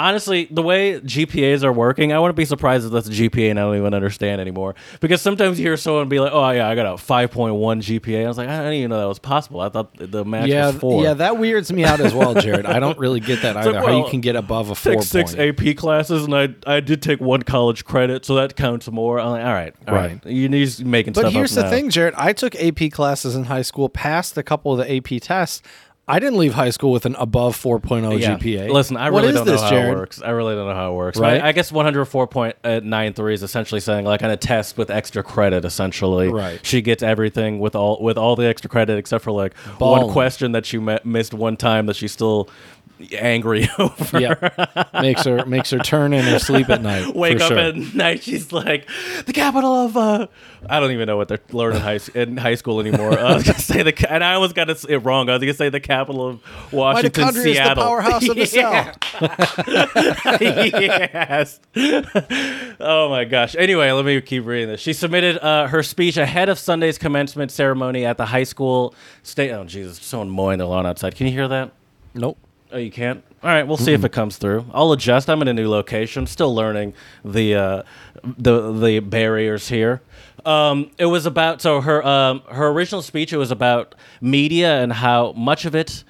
[0.00, 3.58] Honestly, the way GPAs are working, I wouldn't be surprised if that's a GPA and
[3.58, 4.74] I don't even understand anymore.
[5.00, 8.28] Because sometimes you hear someone be like, "Oh yeah, I got a 5.1 GPA." I
[8.28, 9.60] was like, I didn't even know that was possible.
[9.60, 11.02] I thought the max yeah, was four.
[11.02, 12.64] yeah, that weirds me out as well, Jared.
[12.64, 13.72] I don't really get that either.
[13.72, 15.60] like, how you can get above a four Take six point.
[15.60, 19.20] AP classes, and I I did take one college credit, so that counts more.
[19.20, 20.00] I'm like, all right, all right.
[20.24, 20.26] Right.
[20.32, 21.70] You need to making But here's the now.
[21.70, 22.14] thing, Jared.
[22.16, 25.62] I took AP classes in high school, passed a couple of the AP tests.
[26.10, 28.36] I didn't leave high school with an above 4.0 Yeah.
[28.36, 28.70] GPA.
[28.70, 29.92] Listen, I What really is don't this, know how Jared?
[29.94, 30.22] it works.
[30.22, 31.18] I really don't know how it works.
[31.18, 31.40] Right?
[31.40, 35.64] I, I guess 104.93 is essentially saying like on a test with extra credit.
[35.64, 36.58] Essentially, Right.
[36.64, 40.52] She gets everything with all with all the extra credit except for like one question
[40.52, 42.48] that she me- missed one time that she still
[43.18, 44.20] angry over.
[44.20, 47.14] yeah, makes her makes her turn in her sleep at night.
[47.14, 47.58] Wake up sure.
[47.58, 48.88] at night, she's like,
[49.26, 49.96] the capital of.
[49.96, 50.26] Uh,
[50.68, 53.18] I don't even know what they're learning in high, in high school anymore.
[53.18, 55.28] Uh, I was gonna say the, and I always got it wrong.
[55.28, 57.84] I was gonna say the capital of Washington, Mitochondria is the Seattle.
[57.84, 58.94] powerhouse of the cell.
[60.40, 61.60] yes.
[62.80, 63.54] oh my gosh.
[63.56, 64.80] Anyway, let me keep reading this.
[64.80, 69.50] She submitted uh, her speech ahead of Sunday's commencement ceremony at the high school state.
[69.50, 69.98] Oh Jesus!
[70.02, 71.14] Someone mowing the lawn outside.
[71.14, 71.72] Can you hear that?
[72.14, 72.38] Nope.
[72.72, 73.24] Oh, you can't.
[73.42, 74.66] All right, we'll see if it comes through.
[74.72, 75.28] I'll adjust.
[75.28, 76.26] I'm in a new location.
[76.26, 77.82] Still learning the uh,
[78.22, 80.02] the the barriers here.
[80.44, 83.32] Um, it was about so her um, her original speech.
[83.32, 86.04] It was about media and how much of it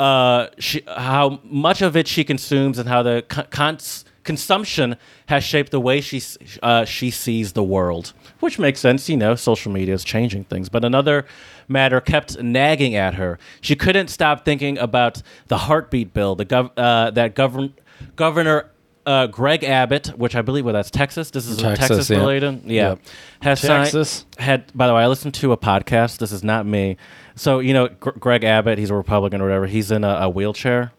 [0.00, 4.96] uh, she how much of it she consumes and how the cons- consumption
[5.26, 6.22] has shaped the way she
[6.62, 9.10] uh, she sees the world, which makes sense.
[9.10, 10.70] You know, social media is changing things.
[10.70, 11.26] But another
[11.70, 13.38] matter kept nagging at her.
[13.60, 17.74] She couldn't stop thinking about the heartbeat bill, the gov- uh, that govern
[18.16, 18.66] Governor.
[19.06, 21.30] Uh, Greg Abbott, which I believe, well, that's Texas.
[21.30, 22.18] This is Texas, Texas yeah.
[22.18, 22.62] related.
[22.66, 22.98] Yeah, Yep.
[23.40, 24.26] has signed- Texas.
[24.38, 26.98] had by the way i listened to a podcast this is not me
[27.34, 30.28] so you know Gr- greg abbott he's a republican or whatever he's in a, a
[30.28, 30.92] wheelchair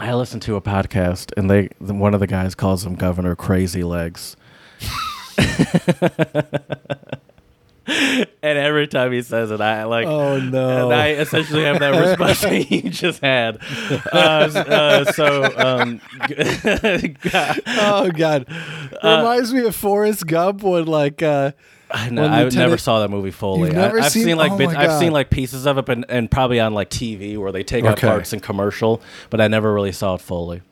[0.00, 3.84] i listened to a podcast and they one of the guys calls him governor crazy
[3.84, 4.36] legs
[8.42, 10.84] and every time he says it i like Oh, no.
[10.90, 13.58] and i essentially have that response that you just had
[14.12, 16.00] uh, uh, so um
[17.32, 17.60] God.
[17.66, 18.46] Oh God,
[19.02, 21.52] reminds me of Forrest Gump when like uh,
[21.90, 22.24] I know.
[22.24, 23.74] I never saw that movie fully.
[23.76, 26.30] I, have seen- seen, like oh bits, I've seen like pieces of it, and, and
[26.30, 29.92] probably on like TV where they take out parts in commercial, but I never really
[29.92, 30.62] saw it fully.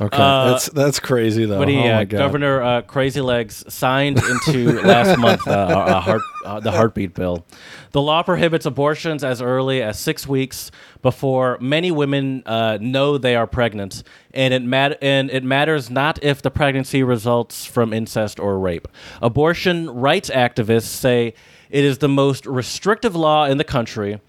[0.00, 1.64] Okay, Uh, that's that's crazy though.
[1.66, 2.18] He, oh uh, my God.
[2.18, 7.44] Governor uh, Crazy Legs signed into last month uh, a heart, uh, the heartbeat bill.
[7.92, 10.70] The law prohibits abortions as early as six weeks
[11.02, 14.02] before many women uh, know they are pregnant,
[14.34, 18.88] and it mat- and it matters not if the pregnancy results from incest or rape.
[19.22, 21.34] Abortion rights activists say
[21.70, 24.20] it is the most restrictive law in the country.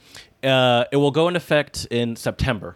[0.43, 2.75] Uh, it will go into effect in September.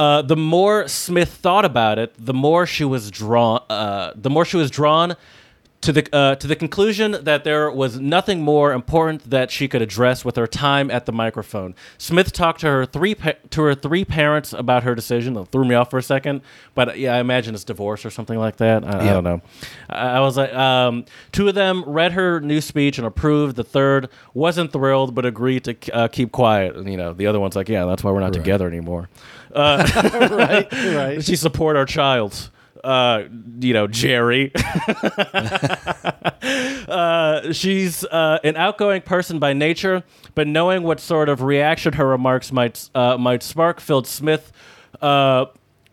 [0.00, 3.62] Uh, the more Smith thought about it, the more she was drawn.
[3.68, 5.14] Uh, the more she was drawn
[5.80, 9.80] to the uh, to the conclusion that there was nothing more important that she could
[9.80, 11.74] address with her time at the microphone.
[11.96, 15.34] Smith talked to her three pa- to her three parents about her decision.
[15.34, 16.42] That threw me off for a second,
[16.74, 18.84] but yeah, I imagine it's divorce or something like that.
[18.84, 19.40] I, I don't know.
[19.88, 23.56] I, I was like, um, two of them read her new speech and approved.
[23.56, 26.76] The third wasn't thrilled, but agreed to uh, keep quiet.
[26.76, 29.08] And you know, the other one's like, yeah, that's why we're not together anymore.
[29.56, 31.24] right, right.
[31.30, 32.50] She support our child.
[32.82, 33.24] Uh,
[33.60, 34.52] you know, Jerry.
[36.88, 40.02] uh, she's uh, an outgoing person by nature,
[40.34, 44.52] but knowing what sort of reaction her remarks might uh, might spark filled Smith
[45.00, 45.46] uh,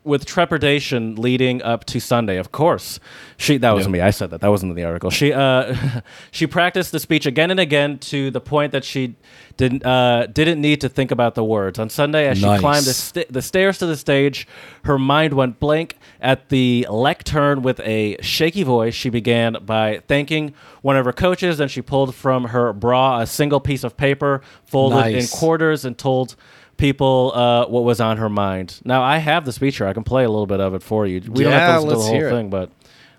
[0.08, 2.38] with trepidation leading up to Sunday.
[2.38, 3.00] Of course,
[3.38, 3.92] she that was Yeah.
[3.92, 4.02] me.
[4.02, 4.42] I said that.
[4.42, 5.10] That wasn't in the article.
[5.12, 5.76] She uh,
[6.32, 9.16] she practiced the speech again and again to the point that she
[9.58, 11.78] didn't uh, didn't need to think about the words.
[11.78, 12.58] On Sunday, as Nice.
[12.58, 14.48] she climbed the, st- the stairs to the stage,
[14.86, 17.62] her mind went blank at the lectern.
[17.62, 21.58] With a shaky voice, she began by thanking one of her coaches.
[21.58, 25.34] Then she pulled from her bra a single piece of paper, folded Nice.
[25.34, 26.36] in quarters, and told
[26.78, 28.80] people uh, what was on her mind.
[28.86, 29.88] Now I have the speech here.
[29.88, 31.22] I can play a little bit of it for you.
[31.30, 32.42] We don't have to listen to the hear whole it.
[32.42, 32.70] thing, but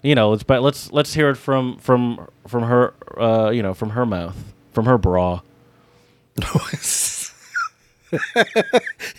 [0.02, 2.94] you know, let's but let's let's hear it from from from her.
[3.20, 4.36] Uh, you know, from her mouth,
[4.72, 5.40] from her bra.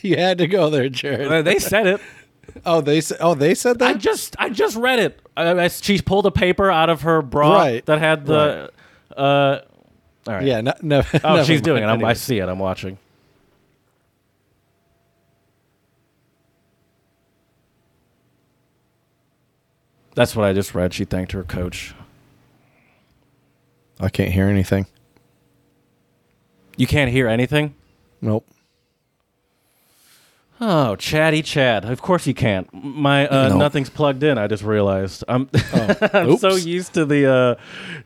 [0.02, 1.32] you had to go there, Jared.
[1.32, 2.02] Uh, they said it.
[2.66, 3.18] Oh, they said.
[3.22, 3.90] Oh, they said that.
[3.90, 4.00] I that.
[4.02, 5.20] just I just read it.
[5.38, 7.86] I, I- she pulled a paper out of her bra Right.
[7.86, 8.72] that had the.
[9.16, 9.60] Uh,
[10.28, 10.44] all right.
[10.46, 11.04] yeah, no, no.
[11.24, 11.88] Oh, never she's doing it.
[11.88, 12.48] I'm, I see it.
[12.48, 12.98] I'm watching.
[20.16, 20.94] That's what I just read.
[20.94, 21.94] She thanked her coach.
[24.00, 24.86] I can't hear anything.
[26.78, 27.76] You can't hear anything?
[28.22, 28.46] Nope.
[30.62, 31.86] Oh, chatty Chad.
[31.86, 32.68] Of course you can't.
[32.74, 33.58] My uh, No.
[33.58, 34.38] nothing's plugged in.
[34.38, 35.24] I just realized.
[35.30, 35.50] I'm
[36.14, 37.56] I'm so used to the uh,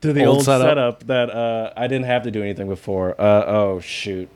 [0.01, 0.67] to the Old old, setup.
[0.69, 1.03] setup.
[1.07, 3.19] that uh, I didn't have to do anything before.
[3.19, 4.29] Uh, oh shoot!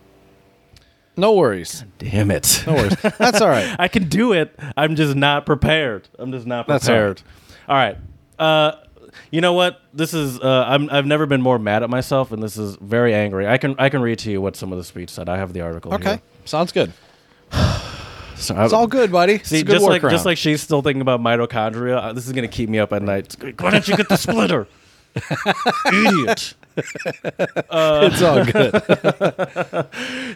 [1.16, 1.86] No worries.
[2.00, 2.64] Damn it!
[2.66, 2.96] No worries.
[3.20, 3.76] That's all right.
[3.80, 4.58] I can do it.
[4.76, 6.10] I'm just not prepared.
[6.18, 7.22] I'm just not That's all prepared.
[7.68, 7.98] All right.
[8.40, 8.74] Uh,
[9.32, 9.82] you know what?
[9.94, 10.40] This is.
[10.40, 10.90] Uh, I'm.
[10.90, 13.48] I've never been more mad at myself, and this is very angry.
[13.48, 13.76] I can.
[13.80, 15.28] I can read to you what some of the speech said.
[15.28, 15.94] I have the article.
[15.96, 16.10] Okay.
[16.12, 16.22] here.
[16.46, 16.94] Sounds good.
[18.40, 19.34] So It's all good, buddy.
[19.34, 20.12] It's See, a good just like workaround.
[20.12, 21.98] just like she's still thinking about mitochondria.
[21.98, 23.36] uh, This is gonna keep me up at night.
[23.60, 24.68] Why don't you get the splitter,
[25.92, 26.54] idiot?
[26.76, 29.88] it's all good.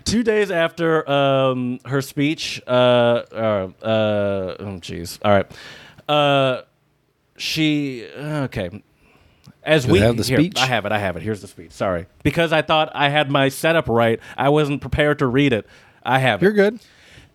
[0.06, 5.46] two days after um, her speech, uh, uh, uh, oh jeez, all right,
[6.10, 6.62] uh,
[7.38, 8.84] she uh, okay.
[9.64, 10.58] As Do we have the here, speech?
[10.58, 10.92] I have it.
[10.92, 11.24] I have it.
[11.24, 11.72] Here's the speech.
[11.72, 14.20] Sorry, because I thought I had my setup right.
[14.38, 15.68] I wasn't prepared to read it.
[16.04, 16.46] I have it.
[16.46, 16.80] You're good.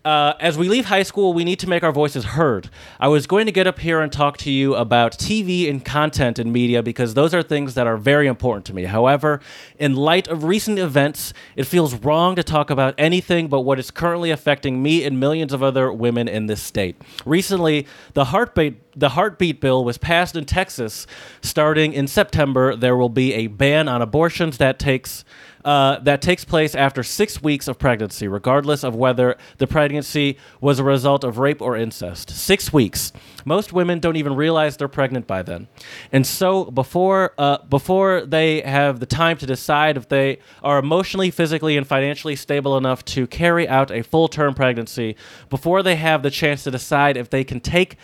[0.06, 2.70] Uh, as we leave high school, we need to make our voices heard.
[3.00, 6.38] I was going to get up here and talk to you about TV and content
[6.38, 8.84] and media because those are things that are very important to me.
[8.84, 9.40] However,
[9.80, 13.90] in light of recent events, it feels wrong to talk about anything but what is
[13.90, 16.94] currently affecting me and millions of other women in this state.
[17.24, 21.06] Recently, the heartbeat the heartbeat bill was passed in Texas.
[21.42, 25.22] Starting in September, there will be a ban on abortions that takes
[25.66, 30.78] uh, that takes place after six weeks of pregnancy, regardless of whether the pregnancy was
[30.78, 32.30] a result of rape or incest.
[32.30, 33.12] Six weeks.
[33.44, 35.66] Most women don't even realize they're pregnant by then,
[36.12, 41.32] and so before uh, before they have the time to decide if they are emotionally,
[41.32, 45.16] physically, and financially stable enough to carry out a full term pregnancy,
[45.50, 47.96] before they have the chance to decide if they can take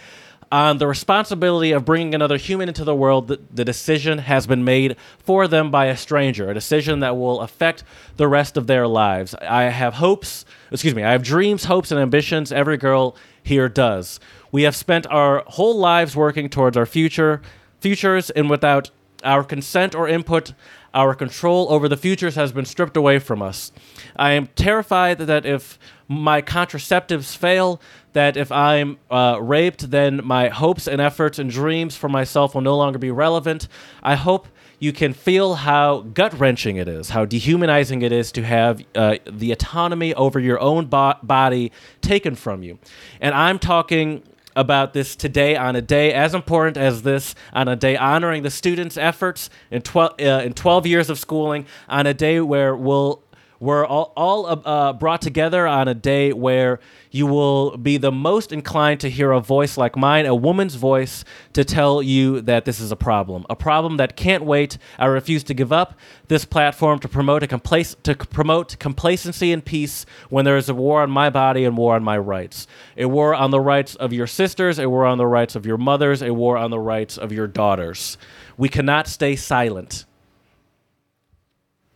[0.52, 4.62] on the responsibility of bringing another human into the world, the, the decision has been
[4.62, 7.82] made for them by a stranger, a decision that will affect
[8.18, 9.34] the rest of their lives.
[9.36, 12.52] I have hopes, excuse me, I have dreams, hopes, and ambitions.
[12.52, 14.20] Every girl here does.
[14.52, 17.40] We have spent our whole lives working towards our future,
[17.80, 18.90] futures, and without
[19.24, 20.52] our consent or input,
[20.94, 23.72] our control over the futures has been stripped away from us.
[24.16, 25.78] I am terrified that if
[26.08, 27.80] my contraceptives fail,
[28.12, 32.60] that if I'm uh, raped, then my hopes and efforts and dreams for myself will
[32.60, 33.68] no longer be relevant.
[34.02, 38.42] I hope you can feel how gut wrenching it is, how dehumanizing it is to
[38.42, 42.78] have uh, the autonomy over your own bo- body taken from you.
[43.20, 44.24] And I'm talking
[44.56, 48.50] about this today on a day as important as this, on a day honoring the
[48.50, 53.22] students' efforts in 12, uh, in 12 years of schooling, on a day where we'll
[53.62, 56.80] we're all, all uh, brought together on a day where
[57.12, 61.24] you will be the most inclined to hear a voice like mine, a woman's voice,
[61.52, 64.78] to tell you that this is a problem, a problem that can't wait.
[64.98, 65.96] I refuse to give up
[66.26, 70.74] this platform to promote a complac- to promote complacency and peace when there is a
[70.74, 74.12] war on my body and war on my rights, a war on the rights of
[74.12, 77.16] your sisters, a war on the rights of your mothers, a war on the rights
[77.16, 78.18] of your daughters.
[78.56, 80.04] We cannot stay silent.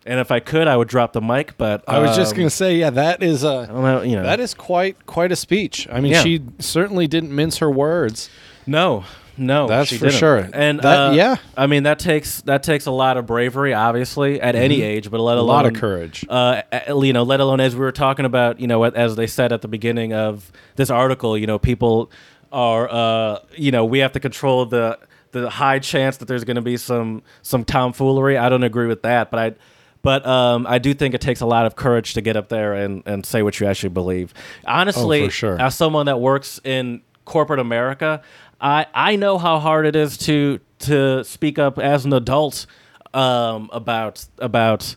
[0.07, 1.59] And if I could, I would drop the mic.
[1.59, 4.41] But I was just um, gonna say, yeah, that is a know, you know, that
[4.41, 5.87] is quite quite a speech.
[5.91, 6.23] I mean, Yeah.
[6.23, 8.31] she certainly didn't mince her words.
[8.67, 9.05] no,
[9.39, 10.19] no, That's she for didn't.
[10.19, 10.49] sure.
[10.55, 11.37] And That- uh, yeah.
[11.59, 15.21] I mean that takes that takes a lot of bravery, obviously, at any age, but
[15.21, 15.39] let Mm-hmm.
[15.39, 16.25] A alone lot of courage.
[16.29, 19.27] Uh, a- you know, let alone as we were talking about, you know, as they
[19.27, 22.11] said at the beginning of this article, you know, people
[22.53, 24.99] are, uh, you know, we have to control the
[25.33, 28.39] the high chance that there's going to be some some tomfoolery.
[28.39, 29.55] I don't agree with that, but I.
[30.07, 32.75] But um, I do think it takes a lot of courage to get up there
[32.75, 34.33] and, and say what you actually believe.
[34.65, 35.61] Honestly, Oh, sure.
[35.61, 38.23] as someone that works in corporate America,
[38.61, 42.67] I, I know how hard it is to to speak up as an adult
[43.15, 44.95] um, about about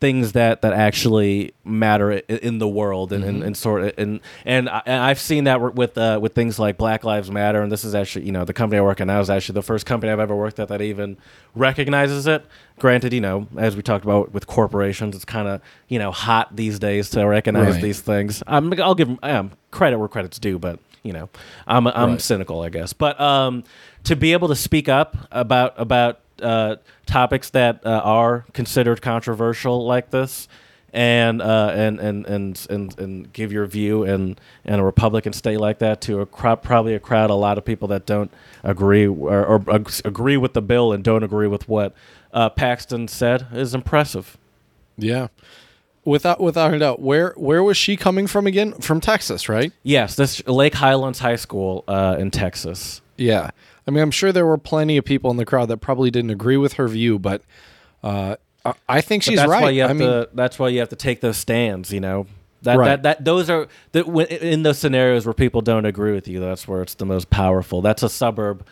[0.00, 4.68] things that, that actually matter in the world and, and, and sort of and and,
[4.68, 7.94] I, I've seen that with uh, with things like Black Lives Matter and this is
[7.94, 10.18] actually you know the company I work at now is actually the first company I've
[10.18, 11.18] ever worked at that even
[11.54, 12.44] recognizes it.
[12.78, 16.56] Granted, you know as we talked about with corporations, it's kind of you know hot
[16.56, 17.82] these days to recognize Right.
[17.82, 18.42] these things.
[18.46, 21.28] I'm, I'll give um, credit where credit's due, but you know
[21.66, 22.20] I'm I'm Right.
[22.20, 22.92] cynical, I guess.
[22.94, 23.64] But um,
[24.04, 26.76] to be able to speak up about about uh,
[27.06, 30.48] topics that uh, are considered controversial like this,
[30.92, 35.58] and uh, and, and and and and give your view in in a Republican state
[35.58, 38.30] like that to a crowd, probably a crowd, a lot of people that don't
[38.62, 41.94] agree or, or ag- agree with the bill and don't agree with what
[42.32, 44.36] uh, Paxton said is impressive.
[44.96, 45.28] Yeah.
[46.04, 48.72] Without without a doubt, where where was she coming from again?
[48.80, 49.70] From Texas, right?
[49.82, 53.02] Yes, this Lake Highlands High School uh, in Texas.
[53.18, 53.50] Yeah.
[53.86, 56.30] I mean, I'm sure there were plenty of people in the crowd that probably didn't
[56.30, 57.42] agree with her view, but
[58.02, 58.36] uh,
[58.88, 59.62] I- think she's that's right.
[59.62, 61.92] Why you have I mean, to, that's why you have to take those stands.
[61.92, 62.26] You know
[62.62, 62.88] that Right.
[62.88, 66.40] that, that those are that when, in those scenarios where people don't agree with you.
[66.40, 67.80] That's where it's the most powerful.
[67.82, 68.66] That's a suburb.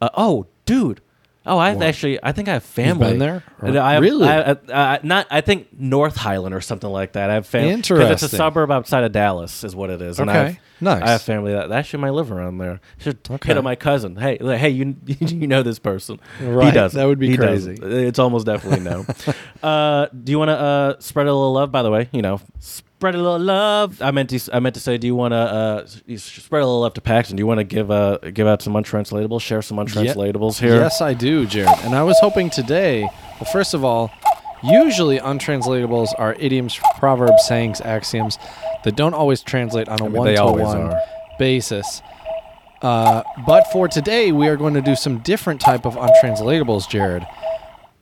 [0.00, 1.00] Uh, oh, dude.
[1.44, 2.18] Oh, I actually.
[2.22, 3.42] I think I have family been there?
[3.60, 4.28] Or- I have, Really?
[4.28, 5.26] I, uh, uh, not.
[5.30, 7.30] I think North Highland or something like that.
[7.30, 8.28] I have family it's a Interesting.
[8.36, 10.20] suburb outside of Dallas, is what it is.
[10.20, 10.46] And I Okay.
[10.52, 11.02] have, Nice.
[11.02, 12.80] I have family that, actually might live around there.
[12.98, 13.48] Should Okay.
[13.48, 14.16] hit on my cousin.
[14.16, 16.20] Hey, like, hey, you you know this person?
[16.38, 16.72] He Right.
[16.74, 16.92] does.
[16.92, 17.74] That would be He crazy.
[17.74, 17.92] doesn't.
[17.92, 19.04] It's almost definitely no.
[19.68, 21.72] uh, do you want to uh, spread a little love?
[21.72, 22.40] By the way, you know,
[23.02, 24.00] spread a little love.
[24.00, 24.40] I meant to.
[24.52, 25.86] I meant to say, do you want to uh,
[26.16, 27.36] spread a little love to Paxton?
[27.36, 29.40] Do you want to give uh, give out some untranslatables?
[29.40, 30.76] Share some untranslatables here.
[30.76, 31.78] Yes, I do, Jared.
[31.82, 34.10] And I was hoping today, well, first of all,
[34.62, 38.38] Usually, untranslatables are idioms, proverbs, sayings, axioms
[38.84, 40.94] that don't always translate on a mean, one-to-one
[41.36, 42.00] basis.
[42.80, 47.26] Uh, but for today, we are going to do some different type of untranslatables, Jared.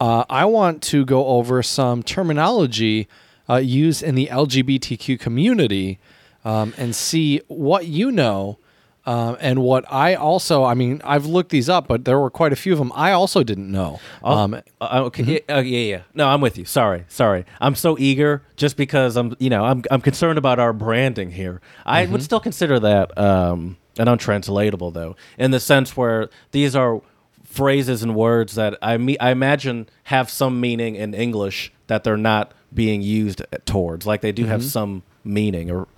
[0.00, 3.08] Uh, I want to go over some terminology
[3.50, 5.98] uh, used in the LGBTQ community
[6.44, 8.58] um, and see what you know
[9.06, 10.62] um, and what I also.
[10.64, 13.12] I mean, I've looked these up, but there were quite a few of them I
[13.12, 13.98] also didn't know.
[14.22, 16.02] Um, Uh, okay, yeah, uh, yeah, yeah.
[16.14, 16.64] No, I'm with you.
[16.66, 17.44] Sorry, sorry.
[17.60, 21.60] I'm so eager just because I'm, you know, I'm, I'm concerned about our branding here.
[21.86, 27.00] I would still consider that um, an untranslatable, though, in the sense where these are
[27.44, 32.16] phrases and words that I, me- I imagine have some meaning in English that they're
[32.16, 34.06] not being used towards.
[34.06, 35.88] Like they do have some meaning, or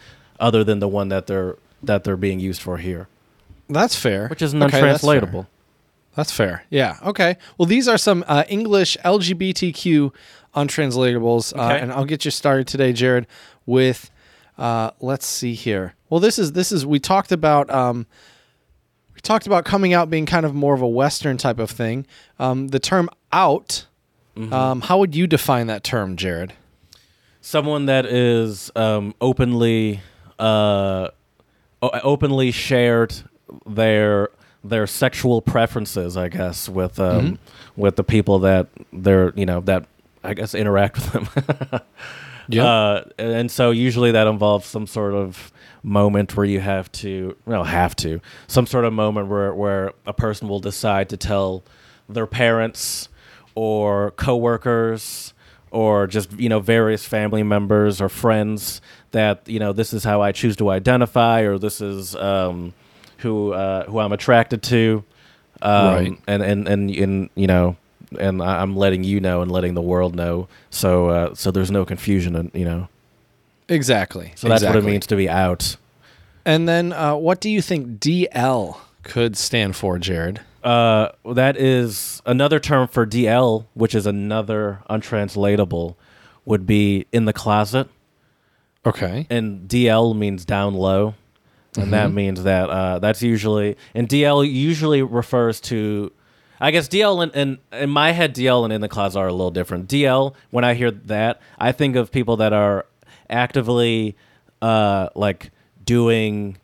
[0.41, 3.09] other than the one that they're that they're being used for here,
[3.69, 4.29] that's fair.
[4.29, 4.89] which is an Okay, that's fair.
[5.17, 5.49] untranslatable.
[6.15, 6.65] That's fair.
[6.71, 6.99] Yeah.
[7.03, 7.37] Okay.
[7.57, 10.13] Well, these are some uh, English LGBTQ
[10.55, 11.81] untranslatables, uh, Okay.
[11.81, 13.27] and I'll get you started today, Jared.
[13.67, 14.11] With
[14.59, 15.95] uh, let's see here.
[16.11, 18.07] Well, this is this is we talked about um,
[19.15, 22.07] we talked about coming out being kind of more of a Western type of thing.
[22.39, 23.87] Um, the term out.
[24.51, 26.55] Um, how would you define that term, Jared?
[27.43, 30.01] Someone that is um, openly
[30.39, 31.09] uh,
[31.83, 33.15] openly shared
[33.67, 34.31] their
[34.65, 37.39] their sexual preferences, I guess, with um,
[37.77, 39.87] with the people that they're you know that
[40.25, 41.81] I guess interact with them.
[42.65, 47.65] Uh, and so usually that involves some sort of moment where you have to, well,
[47.65, 51.63] have to, some sort of moment where, where a person will decide to tell
[52.09, 53.09] their parents
[53.55, 55.33] or coworkers
[55.73, 60.23] or just, you know, various family members or friends that, you know, this is how
[60.23, 62.73] I choose to identify or this is um,
[63.19, 65.03] who, uh, who I'm attracted to.
[65.61, 66.19] Um, Right.
[66.29, 67.77] and, and, and, and, you know,
[68.19, 71.87] and I'm letting you know and letting the world know, so uh, so there's no
[71.87, 72.89] confusion, and you know,
[73.69, 74.33] Exactly.
[74.37, 75.77] so that's what it means to be out.
[76.45, 80.41] And then, uh, what do you think DL could stand for, Jared?
[80.63, 85.97] Uh, that is another term for DL, which is another untranslatable,
[86.45, 87.89] would be in the closet,
[88.87, 89.27] Okay.
[89.31, 91.15] and DL means down low,
[91.77, 96.13] and that means that uh, that's usually and DL usually refers to.
[96.61, 99.33] I guess DL and, and in my head, DL and in the closet are a
[99.33, 99.89] little different.
[99.89, 102.87] DL, when I hear that, I think of people that are
[103.29, 104.17] actively,
[104.61, 105.51] uh, like
[105.85, 106.59] doing,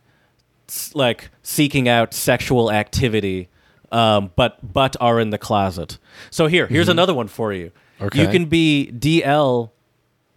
[0.94, 3.49] like seeking out sexual activity,
[3.93, 5.99] um, but but are in the closet.
[6.30, 7.70] So here, here's another one for you.
[8.01, 8.22] Okay.
[8.22, 9.70] You can be DL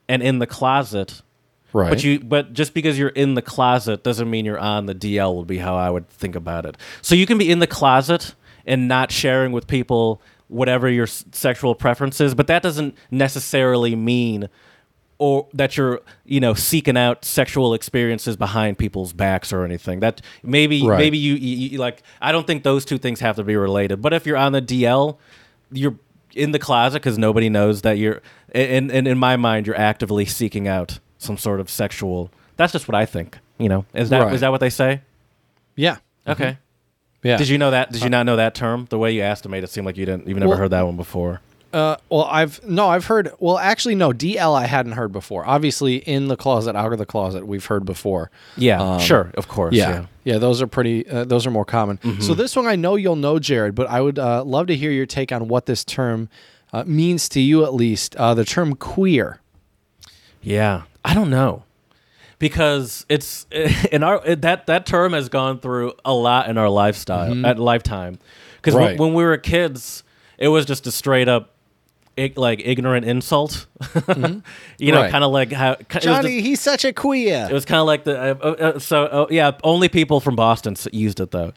[0.09, 1.21] and in the closet,
[1.73, 1.89] Right.
[1.89, 5.35] but you but just because you're in the closet doesn't mean you're on the DL
[5.35, 6.75] would be how I would think about it.
[7.01, 8.35] So you can be in the closet
[8.65, 13.95] and not sharing with people whatever your s- sexual preference is, but that doesn't necessarily
[13.95, 14.49] mean
[15.21, 19.99] or that you're you know seeking out sexual experiences behind people's backs or anything.
[19.99, 20.97] That maybe Right.
[20.97, 24.01] maybe you, you, you like I don't think those two things have to be related.
[24.01, 25.17] But if you're on the DL,
[25.71, 25.95] you're
[26.33, 28.21] in the closet because nobody knows that you're
[28.55, 32.87] and, and in my mind you're actively seeking out some sort of sexual that's just
[32.87, 34.39] what i think you know is that is Right.
[34.39, 35.01] that what they say
[35.75, 35.97] yeah.
[36.25, 37.27] okay mm-hmm.
[37.27, 37.35] Yeah.
[37.37, 39.45] did you know that did you uh, not know that term the way you asked
[39.45, 41.41] it made it seem like you didn't you've never Well- heard that one before
[41.73, 43.31] Uh, well, I've no, I've heard.
[43.39, 44.11] Well, actually, no.
[44.11, 45.45] DL, I hadn't heard before.
[45.47, 48.29] Obviously, in the closet, out of the closet, we've heard before.
[48.57, 50.37] yeah Um, sure of course Yeah, yeah, yeah.
[50.37, 51.07] those are pretty.
[51.07, 51.99] Uh, those are more common.
[52.21, 54.91] So this one, I know you'll know, Jared, but I would uh, love to hear
[54.91, 56.27] your take on what this term
[56.73, 58.15] uh, means to you, at least.
[58.17, 59.39] Uh, the term queer.
[60.41, 61.63] Yeah, I don't know
[62.39, 63.45] because it's
[63.91, 68.19] in our that that term has gone through a lot in our lifestyle at lifetime.
[68.57, 68.99] Because Right.
[68.99, 70.03] when, when we were kids,
[70.37, 71.50] it was just a straight up.
[72.21, 73.65] Ig- like ignorant insult,
[74.77, 75.11] you know, Right.
[75.11, 77.47] kind of like how it was just- he's such a queer.
[77.49, 79.51] It was kind of like the uh, uh, uh, so uh, yeah.
[79.63, 81.53] Only people from Boston s- used it though.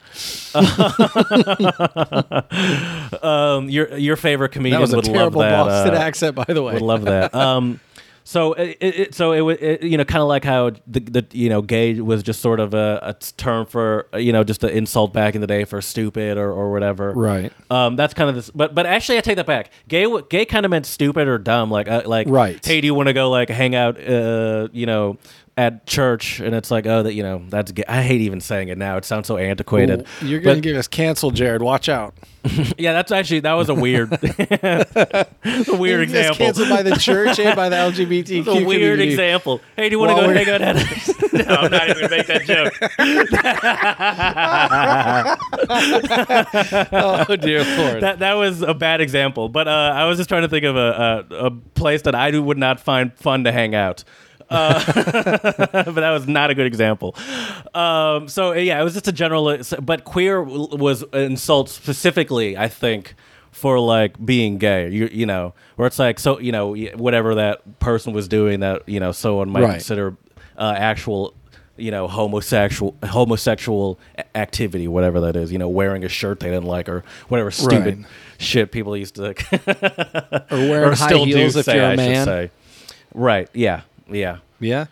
[3.21, 5.85] um, your your favorite comedian that was a would terrible love that.
[5.85, 6.73] Boston uh, accent, by the way.
[6.73, 7.33] would love that.
[7.33, 7.79] Um,
[8.27, 11.25] so it, it, so it, wa- it you know kind of like how the, the
[11.31, 14.71] you know gay was just sort of a, a term for you know just an
[14.71, 17.13] insult back in the day for stupid or, or whatever.
[17.13, 17.53] Right.
[17.69, 19.69] Um, that's kind of this, but but actually I take that back.
[19.87, 21.71] Gay gay kind of meant stupid or dumb.
[21.71, 22.63] Like uh, like Right.
[22.65, 23.97] Hey, do you want to go like hang out?
[24.03, 25.17] Uh, you know.
[25.57, 27.85] at church, and it's like, oh, that you know, that's gay.
[27.87, 28.97] I hate even saying it now.
[28.97, 30.05] It sounds so antiquated.
[30.21, 31.61] Ooh, you're gonna But- get us canceled, Jared.
[31.61, 32.13] Watch out.
[32.77, 35.25] yeah, that's actually that was a weird, a
[35.77, 36.35] weird example.
[36.35, 39.09] canceled by the church and by the LGBTQ a weird community.
[39.09, 39.61] example.
[39.75, 40.75] Hey, do you want to go hang out at?
[41.33, 42.73] no, I'm not even gonna make that joke.
[46.91, 48.01] Oh dear lord.
[48.03, 49.49] That that was a bad example.
[49.49, 52.31] But uh, I was just trying to think of a, a a place that I
[52.31, 54.03] do- would not find fun to hang out.
[54.47, 57.15] Uh, but that was not a good example.
[57.73, 59.57] Um, so yeah, it was just a general.
[59.81, 63.15] But queer was insult specifically, I think,
[63.51, 64.89] for like being gay.
[64.89, 68.87] You you know, where it's like so you know whatever that person was doing that
[68.87, 69.71] you know someone might Right.
[69.71, 70.15] consider
[70.57, 71.33] uh, actual
[71.77, 76.47] you know homosexual homosexual a- activity whatever that is you know wearing a shirt they
[76.49, 78.05] didn't like or whatever stupid Right.
[78.37, 79.31] shit people used to
[80.51, 82.25] or wearing or high still heels do if say, you're a I should man.
[82.25, 82.51] say.
[83.13, 84.85] right yeah yeah Yeah.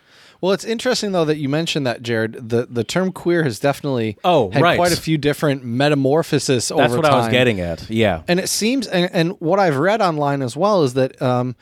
[0.44, 2.50] Well, it's interesting though that you mentioned that, Jared.
[2.50, 4.76] The the term queer has definitely Oh, had right.
[4.76, 6.84] quite a few different metamorphoses over time.
[6.84, 7.14] that's over what time.
[7.14, 10.58] i was getting at yeah And it seems, and, and what I've read online as
[10.58, 11.56] well is that um,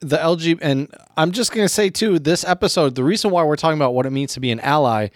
[0.00, 3.56] the LG, and I'm just going to say too, this episode, the reason why we're
[3.56, 5.08] talking about what it means to be an ally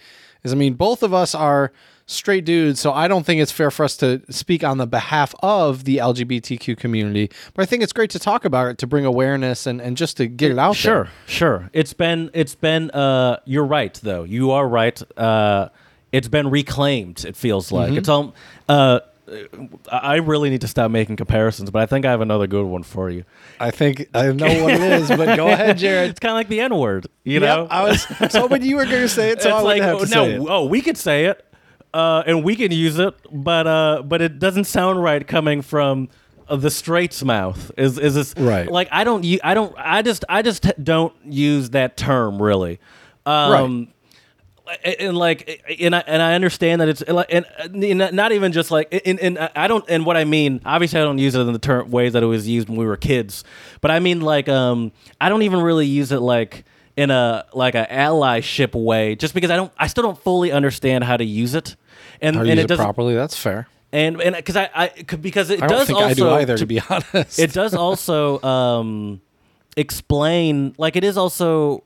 [0.43, 1.71] is, I mean, both of us are
[2.05, 5.33] straight dudes, so I don't think it's fair for us to speak on the behalf
[5.41, 7.29] of the LGBTQ community.
[7.53, 10.17] But I think it's great to talk about it to bring awareness and, and just
[10.17, 11.11] to get it out sure there.
[11.25, 11.69] sure sure.
[11.73, 15.69] it's been it's been uh you're right though you are right uh
[16.11, 17.97] it's been reclaimed it feels like Mm-hmm.
[17.99, 18.35] it's all
[18.69, 18.99] uh
[19.89, 22.83] I really need to stop making comparisons, but I think I have another good one
[22.83, 23.23] for you.
[23.57, 26.11] I think I know what it is, but go ahead, Jared.
[26.11, 27.67] It's kind of like the N word, you Yep, know?
[27.71, 29.99] I was was hoping you were going to say it, so it's I like have
[29.99, 30.47] to say no, it.
[30.49, 31.43] oh, we could say it,
[31.93, 36.09] uh, and we can use it, but uh, but it doesn't sound right coming from
[36.47, 37.71] uh, the straight's mouth.
[37.77, 38.69] Is is this Right.
[38.69, 42.79] Like I don't, u- I don't, I just, I just don't use that term really.
[43.25, 43.89] Um,
[44.83, 47.45] and, and like, and I and I understand that it's like, and,
[47.83, 51.03] and not even just like, and, and I don't, and what I mean, obviously, I
[51.03, 53.43] don't use it in the term ways that it was used when we were kids,
[53.81, 54.91] but I mean, like, um,
[55.21, 56.63] I don't even really use it like
[56.95, 61.03] in a like a allyship way, just because I don't, I still don't fully understand
[61.03, 61.75] how to use it,
[62.23, 63.13] and and it it properly.
[63.15, 63.67] That's fair.
[63.91, 66.53] and and because I, I because it I don't does think also I do either,
[66.55, 67.37] to to be honest.
[67.39, 69.21] it does also um,
[69.77, 71.83] explain like it is also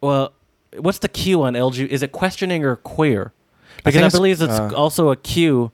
[0.00, 0.32] well
[0.76, 3.32] what's the q on lg is it questioning or queer
[3.78, 5.72] because think i, believe it's uh, also a q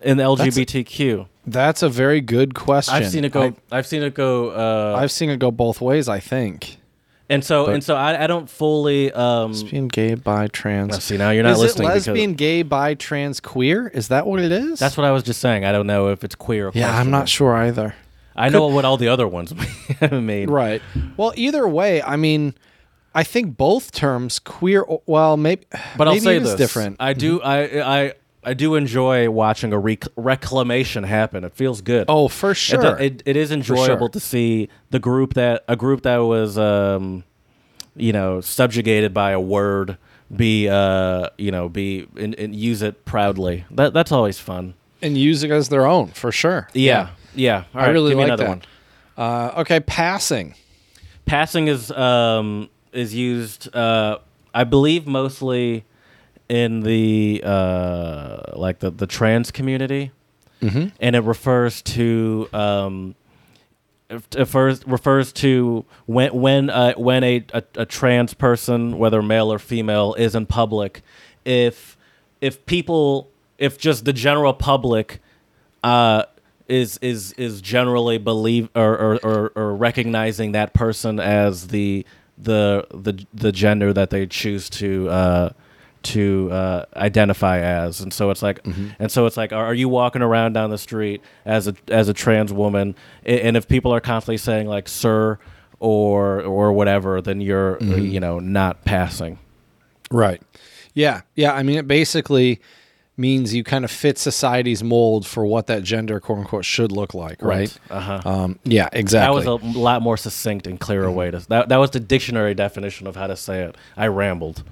[0.00, 2.94] in the lgbtq That's a very good question.
[2.94, 5.50] i've seen it go I, I, have seen it go uh, I've seen it go
[5.50, 6.08] both ways.
[6.08, 6.78] I think.
[7.30, 10.92] And so but- and so I, I don't fully um Lesbian, gay, bi, trans.
[10.92, 13.88] Now, see, now you're not is listening it lesbian, gay, bi, trans, queer?
[13.88, 14.78] Is that what it is?
[14.78, 17.10] that's what i was just saying i don't know if it's queer or Yeah, I'm
[17.10, 17.94] not sure either.
[18.36, 19.52] i know what all the other ones
[20.12, 20.80] mean Right.
[21.16, 22.54] Well, either way, I mean,
[23.14, 24.84] I think both terms, queer.
[25.06, 25.64] Well, maybe.
[25.96, 26.96] But I'll say it is this: different.
[27.00, 27.58] I do, I,
[28.04, 28.12] I,
[28.44, 31.44] I do enjoy watching a rec- reclamation happen.
[31.44, 32.06] It feels good.
[32.08, 32.96] oh, for sure.
[32.96, 34.08] do- It, it is enjoyable sure.
[34.10, 37.24] to see the group that a group that was, um,
[37.96, 39.98] you know, subjugated by a word
[40.34, 43.64] be, uh, you know, be and, and use it proudly.
[43.72, 44.74] That that's always fun.
[45.02, 46.68] and use it as their own, for sure.
[46.74, 47.64] Yeah, yeah.
[47.74, 48.48] All I right, really like another that.
[48.48, 48.62] one.
[49.16, 50.54] Uh, okay, passing.
[51.26, 54.18] Passing is um, is used, uh,
[54.54, 55.84] I believe, mostly
[56.48, 60.12] in the uh, like the the trans community,
[60.60, 60.88] Mm-hmm.
[60.98, 63.14] and it refers to um,
[64.10, 69.52] it refers refers to when when uh, when a, a a trans person, whether male
[69.52, 71.02] or female, is in public,
[71.44, 71.96] if
[72.40, 75.20] if people if just the general public
[75.84, 76.24] uh,
[76.66, 82.04] is is is generally believe or, or, or, or recognizing that person as the
[82.36, 85.50] the the the gender that they choose to uh,
[86.04, 88.60] to uh, identify as, and so it's like,
[88.98, 92.08] and so it's like, are, are you walking around down the street as a as
[92.08, 92.94] a trans woman,
[93.24, 95.38] and if people are constantly saying like "sir"
[95.80, 99.38] or or whatever, then you're you know not passing.
[100.10, 100.40] Right.
[100.94, 101.20] Yeah.
[101.34, 101.52] Yeah.
[101.52, 102.60] I mean, it basically
[103.16, 107.14] means you kind of fit society's mold for what that gender, quote unquote, should look
[107.14, 107.42] like.
[107.42, 107.76] Right.
[107.90, 108.20] Uh huh.
[108.24, 108.88] Um, yeah.
[108.92, 109.42] Exactly.
[109.44, 111.40] That was a lot more succinct and clearer way to.
[111.48, 113.76] That, that was the dictionary definition of how to say it.
[113.96, 114.62] I rambled.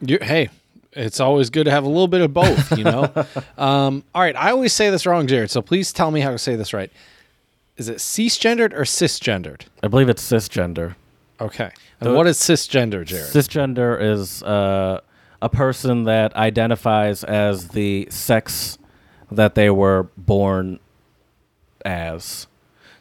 [0.00, 0.50] You- hey,
[0.96, 3.04] it's always good to have a little bit of both, you know?
[3.58, 4.36] um, all right.
[4.36, 5.50] I always say this wrong, Jared.
[5.50, 6.90] So please tell me how to say this right.
[7.76, 9.62] Is it cisgendered or cisgendered?
[9.82, 10.94] I believe it's cisgender.
[11.40, 11.70] Okay.
[12.00, 13.26] And The- what is cisgender, Jared?
[13.32, 15.00] Cisgender is uh,
[15.42, 18.78] a person that identifies as the sex
[19.32, 20.78] that they were born
[21.84, 22.46] as.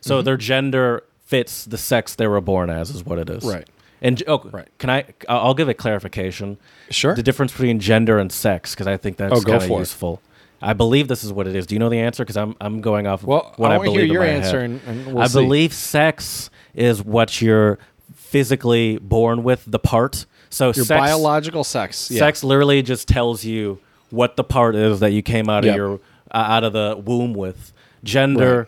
[0.02, 0.26] So Mm-hmm.
[0.26, 3.44] their gender fits the sex they were born as, is what it is.
[3.44, 3.68] Right.
[4.04, 4.68] And oh, Right.
[4.78, 5.06] can I?
[5.30, 6.58] I'll give a clarification.
[6.92, 7.16] Sure.
[7.16, 9.80] The difference between gender and sex, because I think that's Oh, kind of for it.
[9.80, 10.22] useful.
[10.62, 11.66] I believe this is what it is.
[11.66, 12.24] Do you know the answer?
[12.24, 14.24] Because I'm I'm going off of Well, what I I, want to believe hear your
[14.24, 15.40] answer, and, and we'll I see.
[15.42, 17.80] believe sex is what you're
[18.14, 20.26] physically born with, the part.
[20.50, 22.12] So your sex, biological sex.
[22.12, 22.20] Yeah.
[22.20, 23.80] sex literally just tells you
[24.10, 25.72] what the part is that you came out Yep.
[25.72, 25.94] of your
[26.32, 27.74] uh, out of the womb with.
[28.04, 28.68] Gender,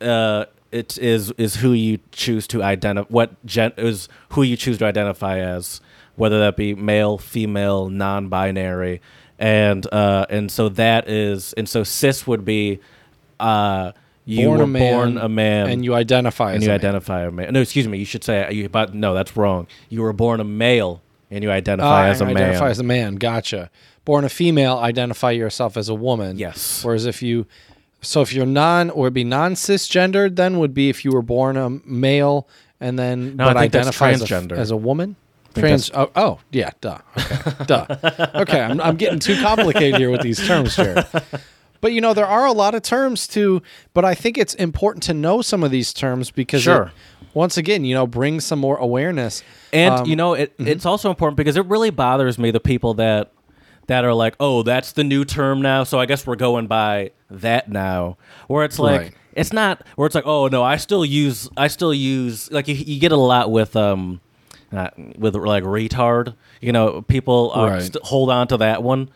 [0.00, 0.44] uh,
[0.76, 3.08] it is is who you choose to identify.
[3.08, 5.80] What gen is who you choose to identify as,
[6.16, 9.00] whether that be male, female, non-binary,
[9.38, 12.80] and uh, and so that is and so cis would be,
[13.40, 13.92] uh,
[14.24, 16.72] you Born were a man, born a man and you identify and as you a
[16.72, 16.80] man.
[16.80, 17.52] identify a man.
[17.52, 17.98] No, excuse me.
[17.98, 18.68] You should say you.
[18.68, 19.66] But no, that's wrong.
[19.88, 21.00] You were born a male,
[21.30, 22.36] and you identify Ah, as a man.
[22.36, 23.16] identify as a man.
[23.16, 23.70] Gotcha.
[24.04, 26.38] Born a female, identify yourself as a woman.
[26.38, 26.84] Yes.
[26.84, 27.46] Whereas if you,
[28.02, 31.56] so if you're non or be non cisgendered, then would be if you were born
[31.56, 32.48] a male
[32.80, 35.16] and then No, I but think that's identify as a, as a woman.
[35.54, 35.90] Trans.
[35.94, 36.70] Oh, oh, yeah.
[36.82, 36.98] Duh.
[37.16, 37.64] Okay.
[37.66, 37.86] duh.
[38.34, 38.60] Okay.
[38.60, 41.06] I'm, I'm getting too complicated here with these terms, Jared.
[41.80, 43.62] But you know there are a lot of terms too.
[43.94, 46.92] But I think it's important to know some of these terms because it, Sure.
[47.32, 49.42] once again, you know, brings some more awareness.
[49.72, 52.94] And Um, you know, it, it's also important because it really bothers me the people
[52.94, 53.32] that
[53.86, 57.10] that are like, "Oh, that's the new term now, so I guess we're going by
[57.30, 58.16] that now."
[58.48, 59.14] Where it's like Right.
[59.34, 62.74] it's not where it's like, "Oh, no, I still use I still use like you,
[62.74, 64.20] you get a lot with um
[64.76, 67.82] uh, with like retard, you know, people uh, Right.
[67.82, 69.08] st- hold on to that one.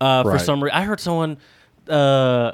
[0.00, 0.40] Uh, for Right.
[0.40, 1.36] some reason, I heard someone
[1.88, 2.52] uh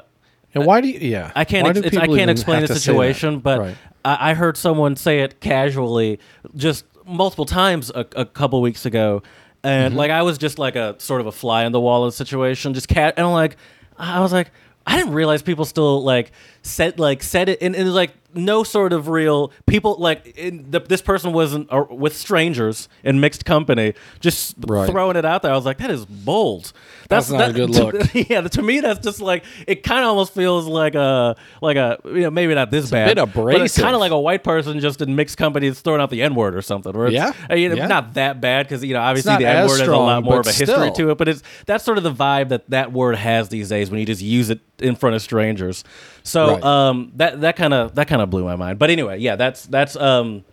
[0.53, 0.99] And why do you?
[0.99, 1.65] Yeah, I can't.
[1.77, 2.79] Ex- I can't explain the to say that?
[2.81, 3.77] situation, but Right.
[4.03, 6.19] I, I heard someone say it casually,
[6.55, 9.23] just multiple times a, a couple weeks ago,
[9.63, 9.67] Mm-hmm.
[9.67, 12.07] and like I was just like a sort of a fly in the wall in
[12.07, 13.57] the situation, just cat, and I'm like,
[13.97, 14.49] I was like.
[14.83, 16.31] I didn't realize people still like
[16.63, 20.79] said like said it and, and like no sort of real people like in the,
[20.79, 24.89] this person wasn't uh, with strangers in mixed company just Right.
[24.89, 25.51] throwing it out there.
[25.51, 26.71] I was like, that is bold.
[27.09, 27.93] That's not a good look.
[28.29, 31.99] yeah, to me that's just like it kind of almost feels like a like a
[32.05, 34.79] you know maybe not this bad, bit but it's kind of like a white person
[34.79, 36.95] just in mixed companies throwing out the n word or something.
[36.95, 37.87] It's, Yeah, uh, you know, yeah.
[37.87, 40.47] not that bad because you know obviously the n word has a lot more of
[40.47, 40.91] a history still.
[40.93, 43.91] to it, but it's that's sort of the vibe that that word has these days
[43.91, 45.83] when you just use it in front of strangers.
[46.23, 46.63] So Right.
[46.63, 48.77] um, that that kind of that kind of blew my mind.
[48.79, 50.43] But anyway, yeah, that's that's um,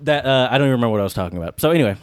[0.00, 1.60] that uh, I don't even remember what I was talking about.
[1.60, 1.96] So anyway.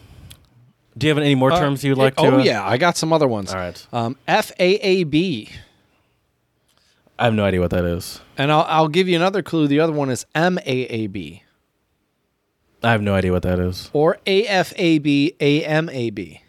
[0.96, 2.22] Do you have any more Uh, terms you'd like to?
[2.22, 3.50] Oh uh, yeah, I got some other ones.
[3.50, 3.86] All right.
[3.94, 5.48] Um, FAAB,
[7.18, 8.20] I have no idea what that is.
[8.36, 9.66] and I'll I'll give you another clue.
[9.66, 11.40] The other one is MAAB
[12.84, 13.88] I have no idea what that is.
[13.94, 16.40] or AFAB AMAB.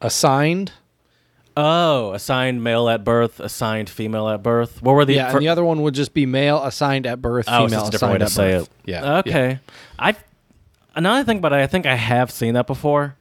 [0.00, 0.72] Assigned.
[1.62, 4.82] Oh, assigned male at birth, assigned female at birth.
[4.82, 5.14] What were the?
[5.14, 7.80] Yeah, fir- and the other one would just be male assigned at birth, oh, female
[7.80, 8.70] just a different way assigned to at say birth.
[8.84, 8.90] it.
[8.90, 9.18] Yeah.
[9.18, 9.58] Okay.
[9.98, 10.06] That
[11.18, 13.16] I think about it, I think I have seen that before,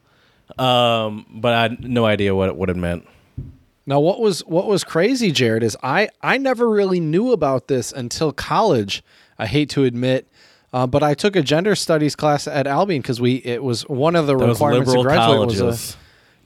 [0.58, 3.08] um, but I had no idea what it, what it meant.
[3.86, 7.92] Now, what was what was crazy, Jared, is I I never really knew about this
[7.92, 9.04] until college.
[9.38, 10.28] I hate to admit,
[10.74, 14.16] uh, but I took a gender studies class at Albion because we it was one
[14.16, 15.98] of the Those requirements to graduate was a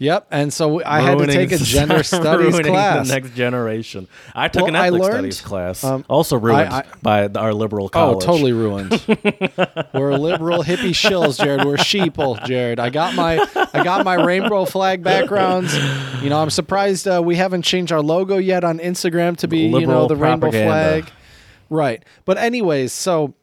[0.03, 3.07] Yep, and so I had to take a gender studies class.
[3.07, 4.09] The next generation.
[4.35, 7.53] I took Well, an ethnic learned, studies class, um, also ruined I- I- by our
[7.53, 8.17] liberal college.
[8.23, 8.91] Oh, totally ruined.
[9.93, 11.63] We're liberal hippie shills, Jared.
[11.65, 12.79] We're sheeple, Jared.
[12.79, 13.39] I got my
[13.73, 15.73] I got my rainbow flag backgrounds.
[16.21, 19.59] You know, I'm surprised uh, we haven't changed our logo yet on Instagram to be
[19.59, 21.09] you know Liberal the rainbow flag.
[21.69, 22.03] Right.
[22.25, 23.35] But anyways, so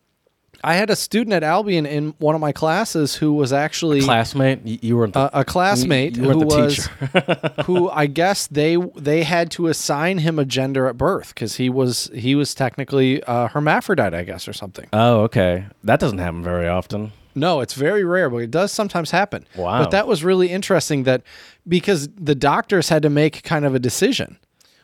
[0.63, 4.61] I had a student at Albion in one of my classes who was actually Classmate,
[4.65, 5.07] you.
[5.07, 7.53] The, a, a classmate You- you who the was teacher.
[7.67, 11.71] who I guess they they had to assign him a gender at birth because he
[11.71, 14.87] was he was technically a hermaphrodite, I guess, or something.
[14.93, 15.67] oh, okay.
[15.85, 17.13] That doesn't happen very often.
[17.35, 19.47] No, it's very rare, but it does sometimes happen.
[19.57, 19.83] Wow.
[19.85, 21.23] But that was really interesting that
[21.67, 24.37] because the doctors had to make kind of a decision,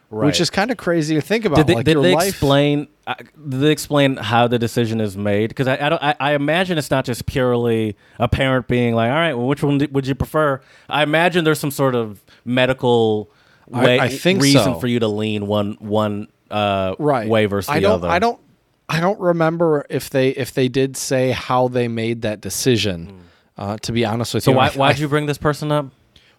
[0.09, 0.26] Right.
[0.26, 1.57] which is kind of crazy to think about.
[1.57, 2.28] Did they, like did they life.
[2.28, 2.86] explain?
[3.09, 3.14] Uh,
[3.48, 5.48] did they explain how the decision is made?
[5.48, 6.02] Because I, I don't.
[6.02, 9.64] I, I imagine it's not just purely a parent being like, "All right, well, which
[9.64, 13.30] one would you prefer?" I imagine there's some sort of medical
[13.66, 14.78] way, I think reason so.
[14.78, 18.09] for you to lean one one uh, right way versus I the don't, other.
[18.09, 18.40] I don't.
[18.88, 23.22] I don't remember if they if they did say how they made that decision.
[23.59, 24.44] Uh, to be honest with.
[24.44, 25.86] So you, why I- why'd you bring this person up?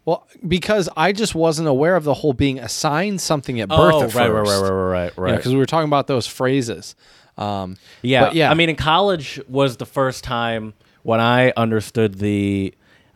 [0.08, 3.94] Well, because I just wasn't aware of the whole being assigned something at birth.
[3.94, 4.62] oh, at right, right, first.
[4.64, 5.36] right, right, right, right.
[5.36, 6.96] Because we were talking about those phrases.
[7.38, 8.50] Um, Yeah, yeah.
[8.50, 12.74] I mean, in college was the first time when I understood the,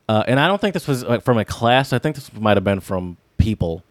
[0.09, 1.93] uh, and I don't think this was like from a class.
[1.93, 3.83] I think this might have been from people.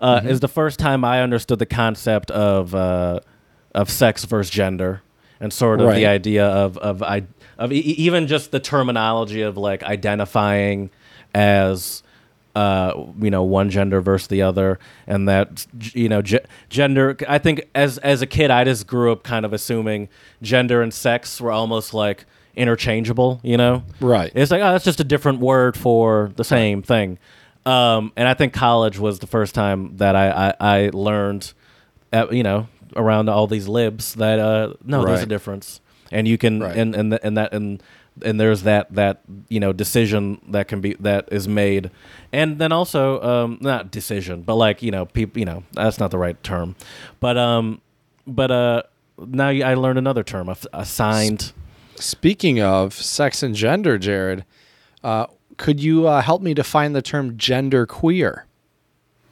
[0.00, 0.28] Uh, Mm-hmm.
[0.28, 3.20] Is the first time I understood the concept of uh,
[3.74, 5.02] of sex versus gender,
[5.38, 5.96] and sort of Right.
[5.96, 7.24] the idea of of I
[7.58, 7.76] of e-
[8.06, 10.90] even just the terminology of like identifying
[11.34, 12.02] as
[12.58, 17.16] uh, you know one gender versus the other, and that you know ge- gender.
[17.28, 20.08] I think as as a kid, I just grew up kind of assuming
[20.42, 22.24] gender and sex were almost like
[22.56, 23.40] interchangeable.
[23.42, 24.32] You know, Right.
[24.34, 27.18] It's like oh, that's just a different word for the same thing.
[27.64, 31.52] Um, and I think college was the first time that I I, I learned,
[32.12, 35.80] uh, you know, around all these libs that uh, no, there's a difference,
[36.10, 36.76] and you can Right.
[36.76, 37.82] and and and that and
[38.24, 41.90] and there's that that you know decision that can be that is made,
[42.32, 46.10] and then also um, not decision, but like you know people you know that's not
[46.10, 46.76] the right term,
[47.20, 47.80] but um,
[48.26, 48.82] but uh,
[49.18, 51.52] now I learned another term, assigned.
[51.96, 54.44] Speaking of sex and gender, Jared,
[55.02, 58.44] uh, could you uh, help me define the term gender queer?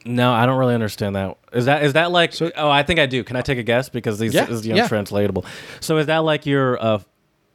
[0.05, 1.37] No, I don't really understand that.
[1.53, 2.32] Is that is that like?
[2.57, 3.22] oh, I think I do.
[3.24, 4.82] Can I take a guess because these Yeah, is the yeah.
[4.84, 5.45] untranslatable.
[5.80, 6.80] So is that like your?
[6.82, 6.99] Uh,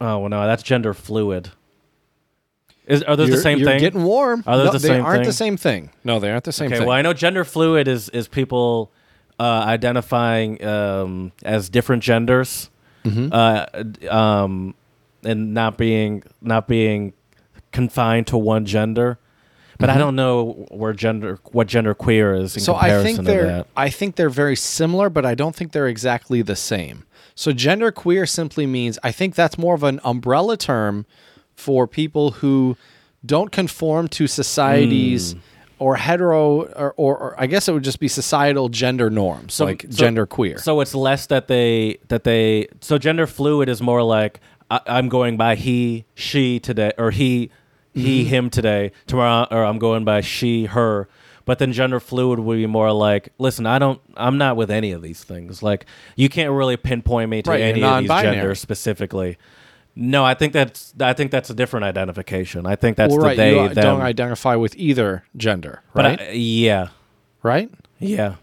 [0.02, 1.52] oh well, no, that's gender fluid.
[2.88, 3.80] Is are those you're, the same you're thing?
[3.80, 4.44] getting warm.
[4.46, 5.92] Are those no, the they same aren't the same thing.
[6.04, 6.88] No, they aren't the same okay, thing.
[6.88, 8.92] well I know gender fluid is is people
[9.40, 12.70] uh, identifying um, as different genders,
[13.06, 13.30] Mm-hmm.
[13.32, 14.76] uh, um,
[15.24, 17.14] and not being not being
[17.72, 19.18] confined to one gender.
[19.80, 22.66] But I don't know where gender what gender queer is in Mm-hmm.
[22.66, 23.66] so I think they're.
[23.76, 27.06] I think they're very similar, but I don't think they're exactly the same.
[27.42, 31.08] So gender queer simply means I think that's more of an umbrella term
[31.56, 32.78] for people who
[33.26, 35.40] don't conform to society's Hmm.
[35.80, 39.66] or hetero or, or, or I guess it would just be societal gender norms, So-
[39.66, 40.60] like so- gender queer.
[40.60, 44.40] So it's less that they that they so gender fluid is more like
[44.70, 47.50] I, I'm going by he she today or he
[47.96, 51.08] he him today tomorrow or I'm going by she her.
[51.46, 54.92] But then gender fluid would be more like, listen, I don't, I'm not with any
[54.92, 55.64] of these things.
[55.64, 55.86] Like,
[56.16, 58.36] you can't really pinpoint me to Right, any of these non-binary.
[58.38, 59.38] genders specifically.
[59.96, 62.66] No, I think that's, I think that's a different identification.
[62.66, 63.84] I think that's well, the right, they you them.
[63.84, 66.22] don't identify with either gender, but right?
[66.22, 66.88] I, yeah,
[67.44, 67.70] right?
[68.00, 68.36] yeah,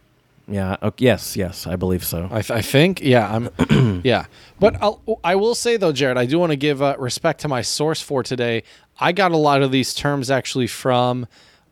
[0.47, 0.77] yeah.
[0.83, 2.29] Okay, yes, yes, I believe so.
[2.31, 4.27] I, th- I think, yeah, I'm, yeah.
[4.61, 7.49] But I'll, I will say though, Jared, I do want to give uh, respect to
[7.49, 8.63] my source for today.
[9.01, 11.27] I got a lot of these terms actually from,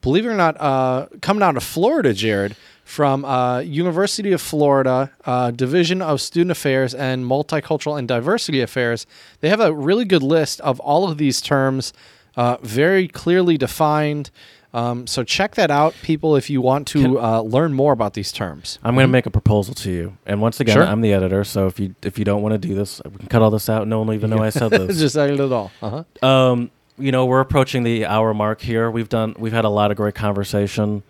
[0.06, 2.54] believe it or not, uh, coming out of Florida, Jared,
[2.84, 9.04] from uh, University of Florida uh, Division of Student Affairs and Multicultural and Diversity Affairs.
[9.40, 11.92] They have a really good list of all of these terms,
[12.36, 14.30] uh, very clearly defined.
[14.72, 18.30] Um, so check that out, people, if you want to uh, learn more about these
[18.30, 18.78] terms.
[18.84, 20.84] I'm going to make a proposal to you, and once again, Sure.
[20.84, 21.42] I'm the editor.
[21.42, 23.68] So if you if you don't want to do this, we can cut all this
[23.68, 23.88] out.
[23.88, 24.98] No one will even know I said this.
[25.00, 25.72] Just edit it all.
[25.82, 26.26] Uh huh.
[26.28, 28.90] um, you know, we're approaching the hour mark here.
[28.90, 31.02] We've done we've had a lot of great conversation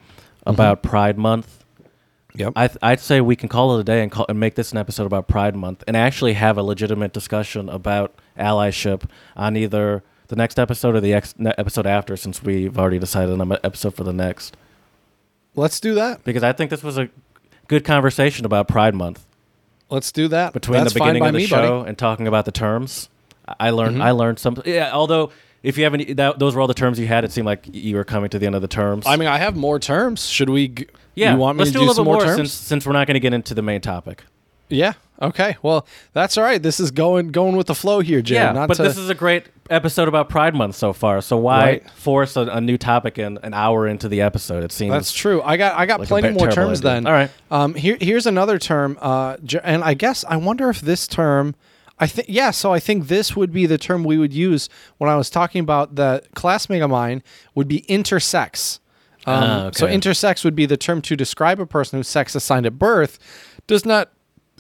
[0.47, 1.65] about Pride Month.
[2.35, 2.53] Yep.
[2.55, 4.71] I th- I'd say we can call it a day and call and make this
[4.73, 10.03] an episode about Pride Month and actually have a legitimate discussion about allyship on either
[10.29, 13.95] the next episode or the ex- episode after, since we've already decided on an episode
[13.95, 14.57] for the next.
[15.55, 16.25] Let's do that.
[16.25, 17.09] Because I think this was a
[17.69, 19.25] good conversation about Pride Month.
[19.89, 20.53] Let's do that.
[20.53, 21.69] between That's the beginning of the me, show buddy.
[21.69, 21.89] Mm-hmm.
[21.89, 23.09] and talking about the terms.
[23.61, 24.03] I learned.
[24.03, 24.61] I learned some.
[24.67, 24.91] Yeah.
[24.93, 25.31] Although,
[25.67, 27.25] if you have any, that, those were all the terms you had.
[27.25, 29.05] It seemed like you were coming to the end of the terms.
[29.07, 30.27] I mean, I have more terms.
[30.27, 30.69] Should we?
[30.69, 31.33] G- yeah.
[31.33, 32.37] You want me let's to do a little some bit more, terms?
[32.37, 34.23] since since we're not going to get into the main topic.
[34.69, 34.95] yeah.
[35.23, 35.57] Okay.
[35.63, 36.63] Well, that's all right.
[36.63, 38.49] This is going going with the flow here, Jared.
[38.49, 38.53] yeah.
[38.53, 41.23] Not but to, this is a great episode about Pride Month so far.
[41.23, 41.91] So why Right.
[41.93, 44.63] force a, a new topic in an hour into the episode?
[44.63, 45.41] It seems That's true.
[45.43, 46.91] I got I got Like plenty more terms idea.
[46.91, 47.07] then.
[47.07, 47.31] All right.
[47.51, 47.73] Um.
[47.75, 48.99] Here here's another term.
[49.01, 49.39] Uh.
[49.65, 51.55] And I guess I wonder if this term.
[51.99, 52.51] I think yeah.
[52.51, 54.69] So I think this would be the term we would use
[54.99, 57.23] when I was talking about the classmate of mine
[57.55, 58.81] would be intersex.
[59.27, 62.67] Um, Ah, So intersex would be the term to describe a person whose sex assigned
[62.67, 63.19] at birth
[63.67, 64.13] does not,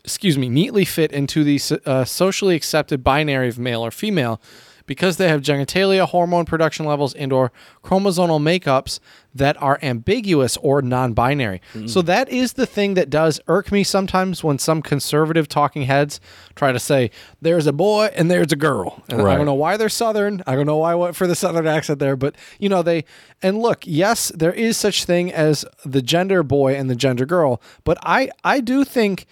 [0.03, 4.41] excuse me, neatly fit into the uh, socially accepted binary of male or female,
[4.87, 7.53] because they have genitalia, hormone production levels, and/or
[7.84, 8.99] chromosomal makeups
[9.39, 11.61] that are ambiguous or non-binary.
[11.74, 11.89] Mm.
[11.89, 16.20] So that is the thing that does irk me sometimes when some conservative talking heads
[16.55, 17.11] try to say
[17.41, 19.03] there's a boy and there's a girl.
[19.09, 20.43] And I don't know why they're southern.
[20.47, 23.05] I don't know why I went for the southern accent there, but you know they
[23.43, 27.61] and look, yes, there is such thing as the gender boy and the gender girl,
[27.84, 29.26] but I I do think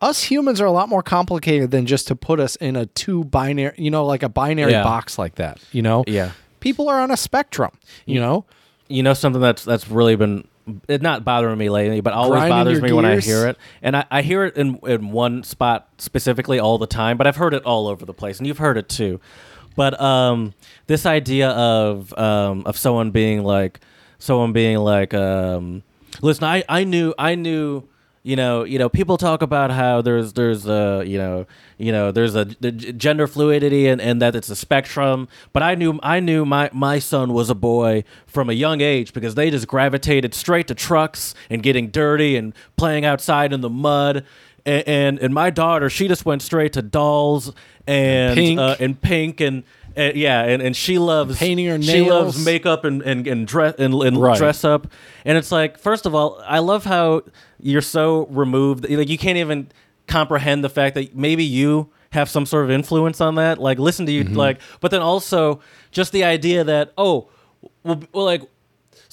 [0.00, 3.24] us humans are a lot more complicated than just to put us in a two
[3.24, 4.82] binary, you know, like a binary Yeah.
[4.82, 6.04] box like that, you know?
[6.06, 6.32] Yeah.
[6.60, 7.70] People are on a spectrum,
[8.04, 8.44] you know?
[8.88, 10.46] You know something that's that's really been
[10.88, 13.24] it not bothering me lately, but always Grinding bothers me when I gears?
[13.26, 13.58] hear it.
[13.82, 17.36] And I, I hear it in in one spot specifically all the time, but I've
[17.36, 19.20] heard it all over the place, and you've heard it too.
[19.76, 20.54] But um,
[20.86, 23.80] this idea of um, of someone being like
[24.18, 25.82] someone being like, um,
[26.22, 27.84] listen, I, I knew I knew
[28.24, 31.46] you know, you know, people talk about how there's there's uh you know
[31.76, 35.28] you know there's a the gender fluidity and, and that it's a spectrum.
[35.52, 39.12] But I knew I knew my my son was a boy from a young age
[39.12, 43.70] because they just gravitated straight to trucks and getting dirty and playing outside in the
[43.70, 44.24] mud.
[44.64, 47.52] And and, and my daughter, she just went straight to dolls
[47.86, 48.58] and Pink.
[48.58, 49.64] uh, and pink and.
[49.96, 51.90] Uh, yeah, and, and she loves Painting her nails.
[51.90, 54.36] She loves makeup and and and dress and, and Right.
[54.38, 54.88] dress up,
[55.24, 57.22] and it's like, first of all, I love how
[57.60, 59.68] you're so removed, like you can't even
[60.08, 63.58] comprehend the fact that maybe you have some sort of influence on that.
[63.58, 64.34] Like, listen to you, Mm-hmm.
[64.34, 67.28] like, but then also just the idea that oh,
[67.84, 68.42] well, well, like.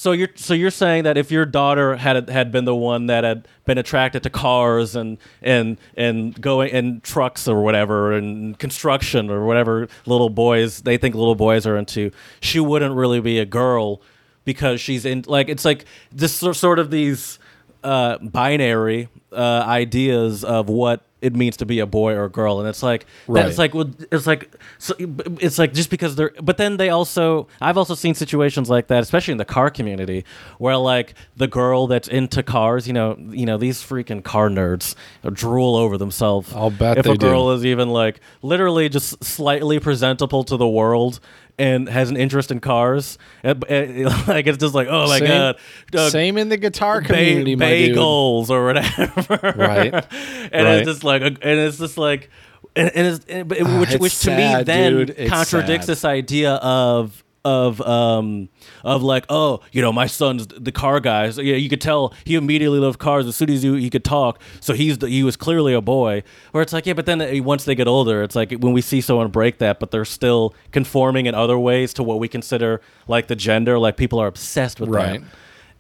[0.02, 3.24] So you're so you're saying that if your daughter had had been the one that
[3.24, 9.30] had been attracted to cars and and and going and trucks or whatever and construction
[9.30, 13.46] or whatever little boys they think little boys are into, she wouldn't really be a
[13.46, 14.02] girl
[14.44, 17.38] because she's in like it's like this sort of these
[17.84, 22.60] uh, binary uh, ideas of what it means to be a boy or a girl,
[22.60, 23.46] and it's like Right.
[23.46, 24.94] it's like well, it's like so,
[25.40, 29.02] it's like just because they're but then they also I've also seen situations like that,
[29.04, 30.26] especially in the car community,
[30.58, 34.96] where like the girl that's into cars, you know, you know these freaking car nerds
[35.34, 36.52] drool over themselves.
[36.54, 37.54] I'll bet if a girl do.
[37.54, 41.20] is even like literally just slightly presentable to the world.
[41.60, 45.28] And has an interest in cars, and- and, like it's just like, oh my Same-
[45.28, 45.56] god,
[45.94, 47.96] uh, Same in the guitar ba- community, dude.
[47.98, 49.54] bagels or whatever.
[49.58, 49.94] Right.
[50.52, 50.78] and Right.
[50.80, 52.30] it's just like, and it's just like,
[52.76, 55.28] and, and it's, and, but it- which, Ah, it's which to me then dude.
[55.28, 55.92] Contradicts sad.
[55.92, 58.50] this idea of of um
[58.84, 62.14] of like oh you know my son's the car guy so, yeah you could tell
[62.24, 63.26] he immediately loved cars.
[63.26, 66.22] As soon as you he could talk so he's the, he was clearly a boy.
[66.52, 68.82] Where it's like yeah but then uh, once they get older it's like when we
[68.82, 72.80] see someone break that but they're still conforming in other ways to what we consider
[73.08, 75.22] like the gender like people are obsessed with Right.
[75.22, 75.28] that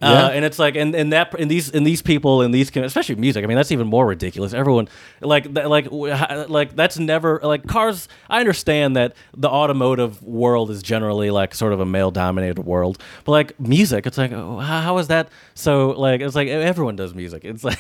[0.02, 0.26] Yeah.
[0.26, 3.16] uh, and it's like, and, and that, and these, and these people, and these, especially
[3.16, 3.44] music.
[3.44, 4.54] I mean, that's even more ridiculous.
[4.54, 4.88] Everyone,
[5.22, 5.88] like, that- like,
[6.50, 8.08] like that's never like cars.
[8.30, 13.32] I understand that the automotive world is generally like sort of a male-dominated world, but
[13.34, 15.30] like music, it's like, oh, how, how is that?
[15.54, 17.44] So like, it's like everyone does music.
[17.46, 17.80] It's like,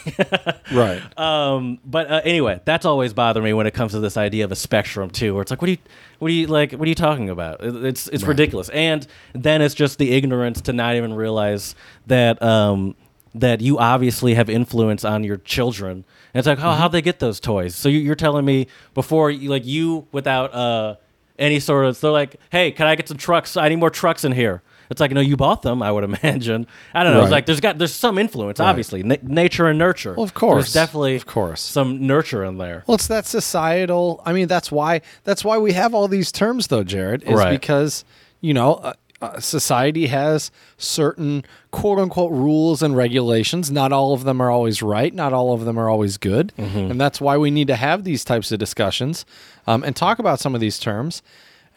[0.71, 1.01] Right.
[1.17, 4.51] um, but uh, anyway, that's always bothered me when it comes to this idea of
[4.51, 5.77] a spectrum too, where it's like, what do you,
[6.21, 7.63] what do you like, what are you talking about?
[7.63, 11.73] It- It's it's ridiculous, and then it's just the ignorance to not even realize
[12.07, 12.95] that um,
[13.33, 16.05] that you obviously have influence on your children.
[16.33, 17.75] And it's like, how how'd they get those toys?
[17.75, 20.95] So you, you're telling me before, you, like you without uh,
[21.39, 23.57] any sort of, they're like, hey, can I get some trucks?
[23.57, 24.61] I need more trucks in here.
[24.91, 25.81] It's like, no, you bought them.
[25.81, 26.67] I would imagine.
[26.93, 27.21] I don't know.
[27.23, 30.13] It's like there's got there's some influence, obviously, Na- nature and nurture.
[30.13, 30.65] Well, of course.
[30.65, 31.61] There's definitely Of course.
[31.61, 32.83] some nurture in there.
[32.85, 34.21] Well, it's that societal.
[34.25, 37.23] I mean, that's why that's why we have all these terms, though, Jared.
[37.23, 37.51] Is Right.
[37.51, 38.03] because
[38.41, 43.69] you know uh, uh, society has certain quote unquote rules and regulations.
[43.71, 45.13] Not all of them are always right.
[45.13, 46.91] Not all of them are always good, Mm-hmm.
[46.91, 49.25] and that's why we need to have these types of discussions
[49.67, 51.21] um, and talk about some of these terms.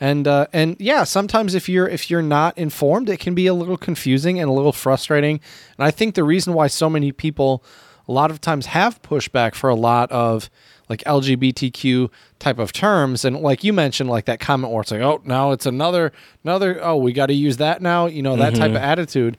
[0.04, 3.54] And uh, and yeah, sometimes if you're if you're not informed, it can be a
[3.54, 5.40] little confusing and a little frustrating.
[5.78, 7.64] And I think the reason why so many people
[8.06, 10.50] a lot of times have pushback for a lot of
[10.90, 15.00] like LGBTQ type of terms and like you mentioned like that comment where it's like
[15.00, 16.12] oh now it's another
[16.44, 19.38] another oh we got to use that now you know that type of attitude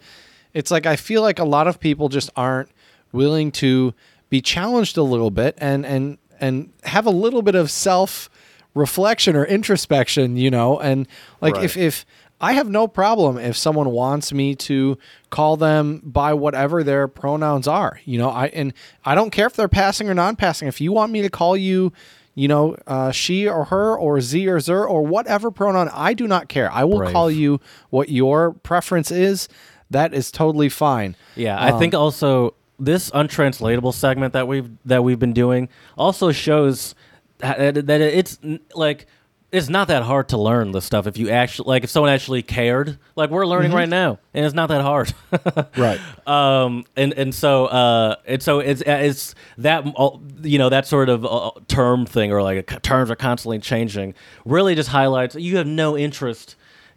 [0.56, 2.70] it's like I feel like a lot of people just aren't
[3.12, 3.94] willing to
[4.32, 8.32] be challenged a little bit and and and have a little bit of self
[8.76, 11.08] reflection or introspection you know and
[11.42, 12.06] like if if
[12.42, 14.98] I have no problem if someone wants me to
[15.30, 18.00] call them by whatever their pronouns are.
[18.04, 18.74] You know, I and
[19.06, 20.68] I don't care if they're passing or non-passing.
[20.68, 21.94] If you want me to call you,
[22.34, 26.28] you know, uh, she or her or z or zer or whatever pronoun, I do
[26.28, 26.70] not care.
[26.72, 27.14] I will Brave.
[27.14, 29.48] call you what your preference is.
[29.90, 31.16] That is totally fine.
[31.36, 36.96] Yeah, I think also this untranslatable segment that we've that we've been doing also shows
[37.40, 38.40] that it's
[38.74, 39.08] like
[39.52, 42.42] it's not that hard to learn the stuff if you actually like if someone actually
[42.42, 42.98] cared.
[43.16, 45.14] Like we're learning right now, and it's not that hard.
[45.78, 46.00] Right.
[46.28, 50.12] um and and so uh and so it's it's that uh,
[50.42, 54.14] you know that sort of uh, term thing or like uh, terms are constantly changing
[54.46, 56.56] really just highlights you have no interest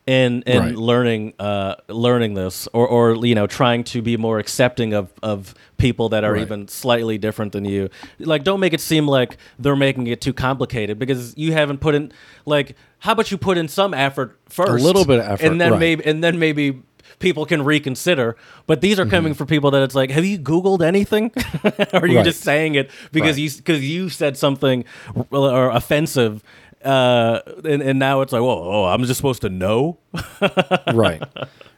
[0.09, 0.75] in in Right.
[0.75, 5.55] learning uh learning this or or you know trying to be more accepting of of
[5.77, 6.43] people that are Right.
[6.43, 10.33] even slightly different than you like don't make it seem like they're making it too
[10.33, 12.11] complicated because you haven't put in
[12.47, 15.61] like how about you put in some effort first a little bit of effort, and
[15.61, 15.81] then right.
[15.81, 16.83] maybe and then maybe
[17.19, 18.37] people can reconsider.
[18.67, 21.33] But these are coming for people that it's like, have you Googled anything?
[21.93, 24.85] or are you just saying it because you because you said something
[25.31, 26.43] or offensive?
[26.85, 29.99] Uh, and, and now it's like, whoa, oh, I'm just supposed to know.
[30.95, 31.23] right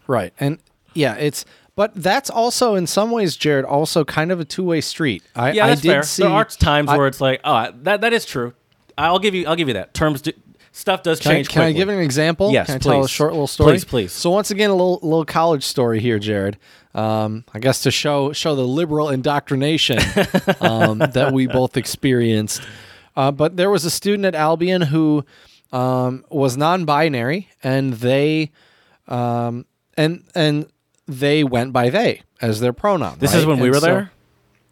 [0.07, 0.59] right and
[0.95, 1.45] yeah it's
[1.77, 5.23] But that's also, in some ways, Jared, also kind of a two way street.
[5.35, 6.03] I, Yeah, I that's did fair.
[6.03, 6.23] see.
[6.25, 8.53] there are times I- where it's like, oh, that that is true.
[8.99, 9.95] I'll give you I'll give you that.
[9.95, 10.33] Terms do,
[10.73, 11.49] stuff does Can, I, change.
[11.49, 12.51] can I give an example?
[12.53, 13.73] Yes, Can I tell a short little story?
[13.73, 14.13] Please, please.
[14.13, 16.59] So once again, a little little college story here, Jared.
[16.95, 19.99] Um, I guess to show show the liberal indoctrination
[20.61, 22.61] um, that we both experienced.
[23.17, 25.25] Uh, but there was a student at Albion who
[25.73, 28.51] um, was non-binary, and they
[29.09, 30.67] um, and and
[31.07, 33.17] they went by they as their pronoun.
[33.19, 33.41] This right?
[33.41, 34.13] is when we were so- there.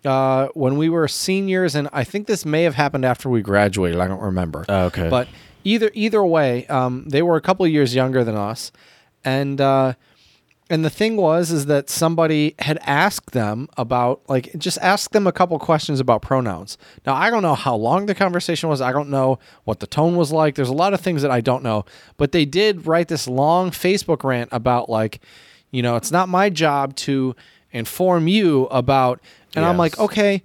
[0.05, 4.01] uh, when we were seniors, and I think this may have happened after we graduated.
[4.01, 4.65] I don't remember.
[4.69, 5.09] Oh, okay.
[5.09, 5.29] But
[5.65, 8.73] either either way, um, they were a couple of years younger than us,
[9.25, 9.95] and uh,
[10.71, 15.27] and the thing was is that somebody had asked them about like just asked them
[15.27, 16.77] a couple questions about pronouns.
[17.07, 18.81] Now I don't know how long the conversation was.
[18.81, 20.55] I don't know what the tone was like.
[20.55, 21.85] There's a lot of things that I don't know.
[22.17, 25.21] But they did write this long Facebook rant about like,
[25.71, 27.35] you know, it's not my job to
[27.73, 29.21] inform you about.
[29.57, 30.43] And I'm like, okay,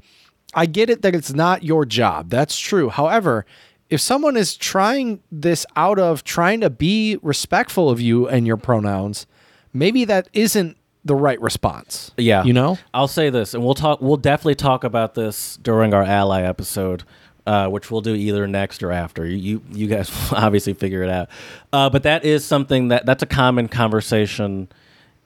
[0.53, 2.29] I get it that it's not your job.
[2.29, 2.89] That's true.
[2.89, 3.45] However,
[3.89, 8.57] if someone is trying this out of trying to be respectful of you and your
[8.57, 9.27] pronouns,
[9.73, 12.11] maybe that isn't the right response.
[12.17, 12.43] Yeah.
[12.43, 12.77] You know?
[12.93, 14.01] I'll say this, and we'll talk.
[14.01, 17.03] We'll definitely talk about this during our ally episode,
[17.45, 19.25] uh, which we'll do either next or after.
[19.25, 21.29] You you, you guys will obviously figure it out.
[21.73, 24.69] Uh, but that is something that that's a common conversation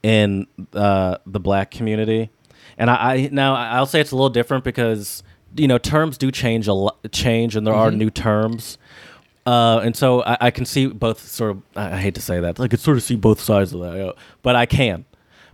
[0.03, 2.29] in uh, the black community,
[2.77, 5.21] and I, I now I'll say it's a little different because
[5.55, 7.97] you know terms do change a lot, change, and there are Mm-hmm.
[7.99, 8.77] new terms.
[9.47, 11.61] Uh, and so I, I can see both sort of.
[11.73, 12.59] I hate to say that.
[12.59, 15.05] I could sort of see both sides of that, but I can.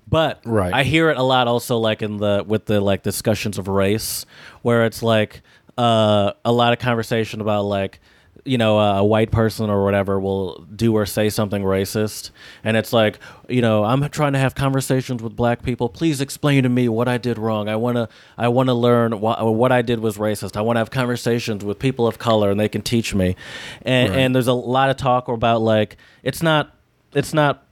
[0.07, 0.73] But Right.
[0.73, 4.25] I hear it a lot also like in the with the like discussions of race
[4.63, 5.41] where it's like
[5.77, 7.99] uh, a lot of conversation about like
[8.45, 12.31] you know a white person or whatever will do or say something racist.
[12.63, 15.87] And it's like you know I'm trying to have conversations with black people.
[15.89, 17.69] Please explain to me what I did wrong.
[17.69, 20.57] I want to I want to learn what what I did was racist.
[20.57, 23.35] I want to have conversations with people of color and they can teach me.
[23.83, 26.75] And and there's a lot of talk about like it's not
[27.13, 27.65] it's not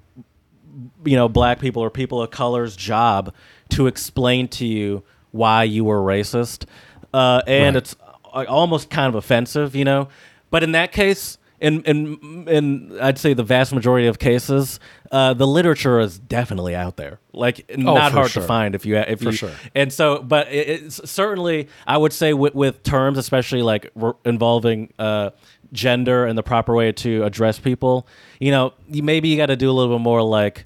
[1.04, 3.34] you know black people or people of color's job
[3.70, 6.66] to explain to you why you were racist.
[7.14, 7.82] Uh, and Right.
[7.84, 7.96] it's
[8.34, 10.08] uh, almost kind of offensive you know
[10.52, 14.80] but in that case in in in I'd say the vast majority of cases,
[15.12, 17.20] uh, the literature is definitely out there.
[17.34, 18.42] Like not Oh, for hard sure.
[18.42, 19.52] to find if you if you sure.
[19.76, 24.92] and so, but it, certainly, I would say with, with terms, especially like r- involving
[24.98, 25.30] uh,
[25.72, 28.08] gender and the proper way to address people,
[28.40, 30.66] you know, you, maybe you got to do a little bit more like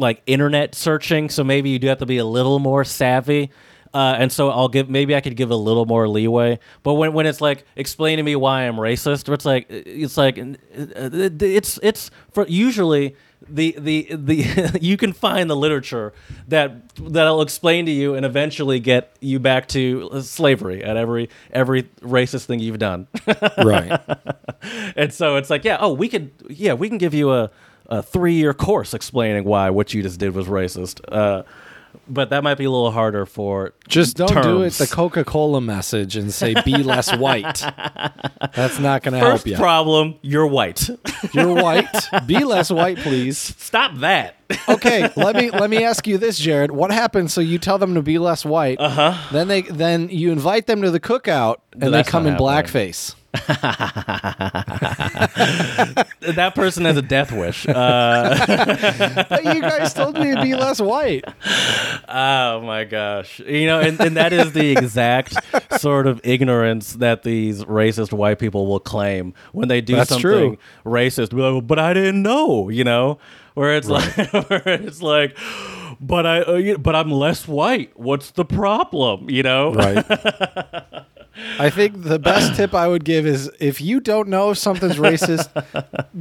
[0.00, 1.28] like internet searching.
[1.30, 3.50] So maybe you do have to be a little more savvy.
[3.94, 7.12] Uh, and so I'll give maybe I could give a little more leeway, but when,
[7.12, 11.78] when it's like explain to me why I'm racist, it's like it's like uh, it's
[11.80, 13.14] it's for usually
[13.48, 16.12] the the the you can find the literature
[16.48, 21.84] that that'll explain to you and eventually get you back to slavery at every every
[22.00, 23.06] racist thing you've done.
[23.58, 24.00] Right.
[24.96, 27.50] and so it's like, yeah, oh, we could, yeah, we can give you a,
[27.86, 31.00] a three year course explaining why what you just did was racist.
[31.08, 31.44] Uh,
[32.08, 35.60] but that might be a little harder for Just don't do it the Coca Cola
[35.60, 37.60] message and say be less white.
[38.54, 39.56] That's not going to help First you.
[39.56, 40.88] problem, you're white.
[41.32, 41.88] You're white.
[42.26, 43.38] Be less white, please.
[43.38, 44.36] Stop that.
[44.68, 46.70] Okay, let me let me ask you this, Jared.
[46.70, 47.32] What happens?
[47.32, 48.78] So you tell them to be less white.
[48.78, 49.28] Uh huh.
[49.32, 52.46] Then they then you invite them to the cookout and they come in happening.
[52.48, 53.14] blackface.
[56.34, 57.66] that person has a death wish.
[57.66, 61.24] Uh, you guys told me to be less white.
[62.08, 63.40] oh my gosh.
[63.40, 65.34] You know, and, and that is the exact
[65.80, 70.22] sort of ignorance that these racist white people will claim when they do That's something
[70.22, 70.58] true.
[70.84, 71.30] racist.
[71.30, 73.18] Be like, but I didn't know, you know?
[73.54, 74.16] Where it's like
[74.48, 75.36] where it's like
[76.00, 77.98] but I uh, but I'm less white.
[77.98, 79.72] What's the problem, you know?
[79.72, 81.04] Right.
[81.58, 84.96] I think the best tip I would give is if you don't know if something's
[84.96, 85.48] racist,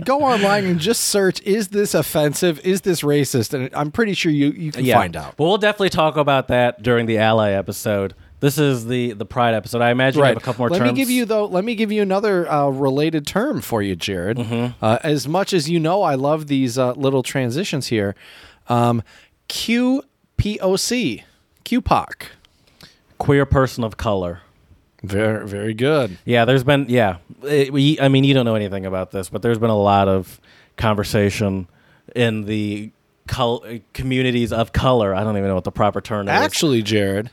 [0.05, 2.59] go online and just search is this offensive?
[2.65, 3.53] Is this racist?
[3.53, 4.95] And I'm pretty sure you, you can Yeah.
[4.97, 5.35] find out.
[5.37, 8.13] But we'll definitely talk about that during the ally episode.
[8.39, 9.81] This is the the pride episode.
[9.81, 10.91] I imagine you have a couple more let terms.
[10.91, 11.45] me give you though.
[11.45, 14.37] Let me give you another uh, related term for you, Jared.
[14.37, 14.83] Mm-hmm.
[14.83, 18.15] Uh, as much as you know, I love these uh, little transitions here.
[18.67, 19.01] Um,
[19.47, 21.23] QPOC,
[21.65, 22.23] QPOC.
[23.17, 24.41] queer person of color.
[25.03, 26.17] Very, very good.
[26.25, 27.17] Yeah, there's been yeah.
[27.43, 30.07] It- we, I mean, you don't know anything about this, but there's been a lot
[30.07, 30.39] of
[30.77, 31.67] conversation
[32.15, 32.91] in the
[33.27, 35.13] col- communities of color.
[35.15, 36.31] I don't even know what the proper term is.
[36.33, 37.31] Actually, Jared,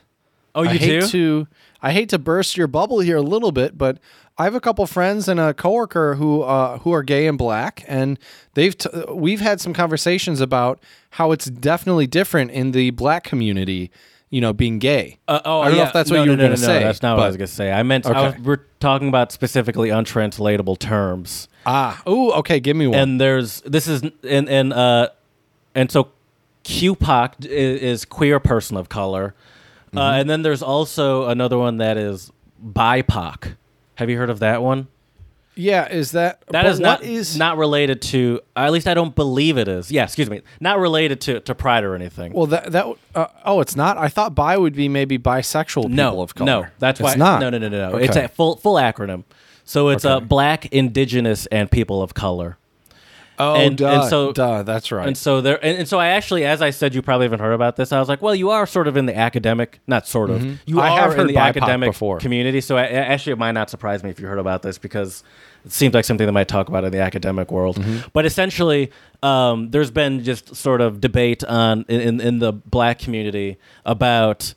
[0.55, 1.07] Oh, you I hate do?
[1.09, 1.49] to
[1.83, 3.99] I hate to burst your bubble here a little bit, but
[4.37, 7.85] I have a couple friends and a coworker who uh, who are gay and black,
[7.87, 8.19] and
[8.55, 13.91] they've t- we've had some conversations about how it's definitely different in the black community.
[14.31, 15.19] You know, being gay.
[15.27, 16.61] Uh, oh, I don't know if that's no, what you no, were no, going to
[16.63, 16.81] no, say.
[16.81, 17.73] No, that's not what I was going to say.
[17.73, 21.49] I meant I was, we're talking about specifically untranslatable terms.
[21.67, 22.61] Ah, oh, okay.
[22.61, 22.99] Give me one.
[22.99, 25.09] and there's this is and and uh
[25.75, 26.11] and so
[26.65, 29.35] QPOC is, is queer person of color,
[29.89, 29.99] Mm-hmm.
[29.99, 32.31] uh, and then there's also another one that is
[32.65, 33.57] BIPOC.
[33.97, 34.87] Have you heard of that one?
[35.55, 38.41] Yeah, is that that is not is not related to.
[38.57, 39.91] At least I don't believe it is.
[39.91, 42.33] Yeah, excuse me, not related to to pride or anything.
[42.33, 43.99] well that that uh, oh it's not.
[43.99, 46.47] I thought bi would be maybe bisexual people no, of color.
[46.47, 47.15] no, that's it's why.
[47.17, 47.41] not.
[47.41, 47.97] No, no, no, no, no.
[47.99, 49.25] It's a full full acronym.
[49.65, 50.25] So it's uh, Okay.
[50.27, 52.57] Black, Indigenous, and People of Color.
[53.41, 55.07] Oh, and- duh, and so- duh, that's right.
[55.07, 57.53] And so there, and, and so I actually, as I said, you probably haven't heard
[57.53, 57.91] about this.
[57.93, 60.45] I was like, well, you are sort of in the academic, not sort of.
[60.45, 60.79] You Mm-hmm.
[60.79, 62.19] I are in the BIPOC academic before.
[62.19, 62.61] community.
[62.61, 65.23] So I, actually, it might not surprise me if you heard about this because
[65.65, 67.77] it seems like something they might talk about in the academic world.
[67.77, 68.09] Mm-hmm.
[68.13, 68.91] But essentially,
[69.23, 74.55] um, there's been just sort of debate on in, in, the black community about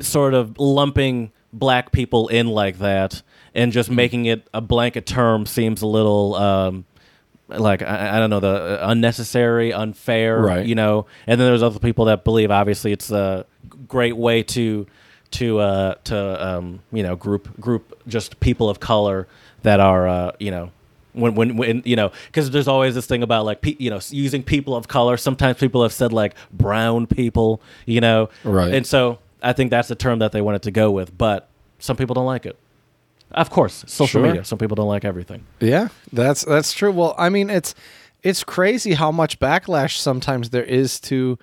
[0.00, 3.22] sort of lumping black people in like that
[3.54, 3.74] and Mm-hmm.
[3.74, 6.84] just making it a blanket term seems a little um,
[7.48, 10.66] like I, I don't know the uh, unnecessary, unfair, Right.
[10.66, 13.46] You know, and then there's other people that believe obviously it's a
[13.86, 14.86] great way to
[15.32, 19.26] to uh, to um, you know group group just people of color
[19.62, 20.70] that are uh, you know
[21.12, 24.00] when when when you know because there's always this thing about like pe- you know
[24.10, 25.16] using people of color.
[25.16, 28.72] Sometimes people have said like brown people, you know, Right.
[28.72, 31.96] And so I think that's the term that they wanted to go with, but some
[31.96, 32.58] people don't like it.
[33.32, 34.22] Of course, social Sure.
[34.26, 34.44] media.
[34.44, 35.44] Some people don't like everything.
[35.60, 36.90] Yeah, that's that's true.
[36.92, 37.74] Well, I mean, it's
[38.22, 41.38] it's crazy how much backlash sometimes there is to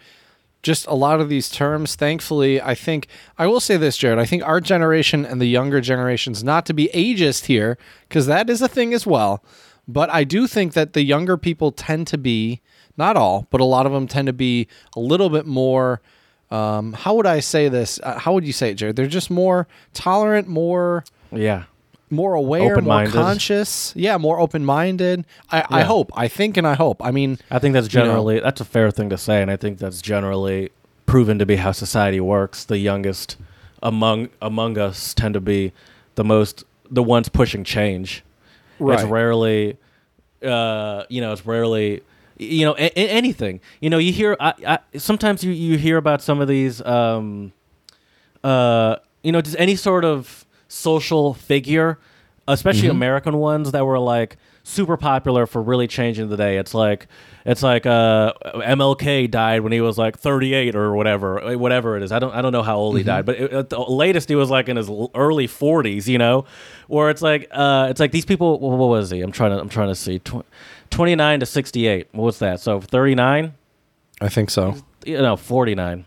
[0.63, 1.95] just a lot of these terms.
[1.95, 3.07] Thankfully, I think
[3.37, 4.17] I will say this, Jared.
[4.17, 7.77] I think our generation and the younger generations, not to be ageist here,
[8.09, 9.43] because that is a thing as well.
[9.87, 12.61] But I do think that the younger people tend to be,
[12.97, 16.01] not all, but a lot of them tend to be a little bit more.
[16.49, 17.99] Um, how would I say this?
[18.01, 18.95] Uh, how would you say it, Jared?
[18.95, 21.63] They're just more tolerant, more Yeah.
[22.09, 22.91] More aware, more
[23.23, 23.93] conscious.
[23.95, 25.25] Yeah, more open minded.
[25.51, 26.11] I, I hope.
[26.15, 27.03] I think and I hope.
[27.03, 28.05] I mean, I think that's You know.
[28.05, 30.71] generally that's a fair thing to say, and I think that's generally
[31.05, 32.63] proven to be how society works.
[32.65, 33.37] The youngest
[33.83, 35.71] among among us tend to be
[36.15, 38.23] the most the ones pushing change.
[38.79, 39.77] It's rarely,
[40.43, 42.01] uh, you know, it's rarely,
[42.37, 43.61] you know, a- a- anything.
[43.79, 44.35] You know, you hear.
[44.39, 47.53] I, I, sometimes you you hear about some of these, um,
[48.43, 50.44] uh, you know, just any sort of
[50.75, 51.97] social figure,
[52.47, 56.57] especially American ones that were like super popular for really changing the day.
[56.57, 57.07] It's like
[57.45, 62.11] it's like uh, MLK died when he was like 38 or whatever, whatever it is.
[62.11, 64.35] I don't I don't know how old he died, but it, at the latest he
[64.35, 66.07] was like in his early 40s.
[66.07, 66.45] You know,
[66.87, 68.59] where it's like uh, it's like these people.
[68.59, 69.21] What, what was he?
[69.21, 70.19] I'm trying to I'm trying to see.
[70.19, 70.45] Tw-
[70.91, 72.09] 29 to 68.
[72.11, 72.59] What's that?
[72.59, 73.53] So 39.
[74.21, 74.75] I think so.
[75.05, 76.05] You know, 49.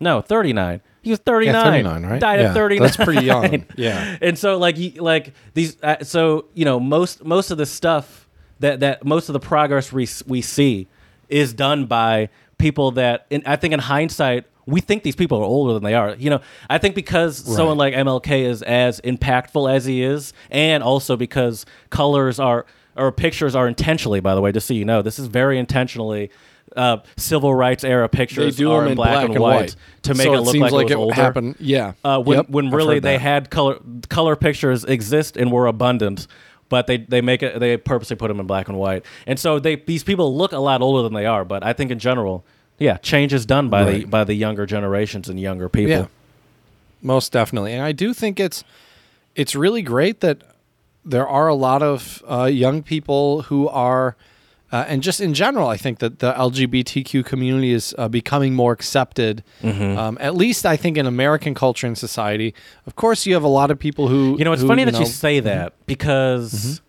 [0.00, 0.80] No, 39.
[1.08, 1.54] He was 39.
[1.54, 2.20] Yeah, 39, right?
[2.20, 2.82] Died Yeah, at 39.
[2.82, 3.64] That's pretty young.
[3.76, 4.18] yeah.
[4.20, 8.28] and so like you, like these uh, so you know most most of the stuff
[8.60, 10.86] that that most of the progress we we see
[11.30, 12.28] is done by
[12.58, 15.94] people that in, I think in hindsight we think these people are older than they
[15.94, 16.14] are.
[16.16, 20.82] You know, I think because someone like MLK is as impactful as he is and
[20.82, 22.66] also because colors are
[22.98, 26.30] or pictures are intentionally by the way just so you know this is very intentionally
[26.76, 30.14] uh, civil rights era pictures They do are them in in black, and, white, to
[30.14, 31.56] make So it look seems like, like it was older happened.
[31.58, 31.92] Yeah.
[32.04, 33.20] uh, when Yep, when really they that.
[33.20, 36.26] had color color pictures exist and were abundant,
[36.68, 39.58] but they they make it they purposely put them in black and white, and so
[39.58, 41.44] they these people look a lot older than they are.
[41.44, 42.44] But I think in general,
[42.78, 45.90] yeah, change is done by the by the younger generations and younger people.
[45.90, 46.06] Yeah.
[47.00, 47.72] Most definitely.
[47.74, 48.64] And I do think it's
[49.34, 50.42] it's really great that
[51.04, 54.16] there are a lot of uh, young people who are
[54.70, 58.72] uh, and just in general, I think that the LGBTQ community is uh, becoming more
[58.72, 59.42] accepted.
[59.62, 59.98] Mm-hmm.
[59.98, 62.54] Um, at least, I think in American culture and society.
[62.86, 64.92] Of course, you have a lot of people who You know, it's who, funny that
[64.92, 66.82] know- you say that because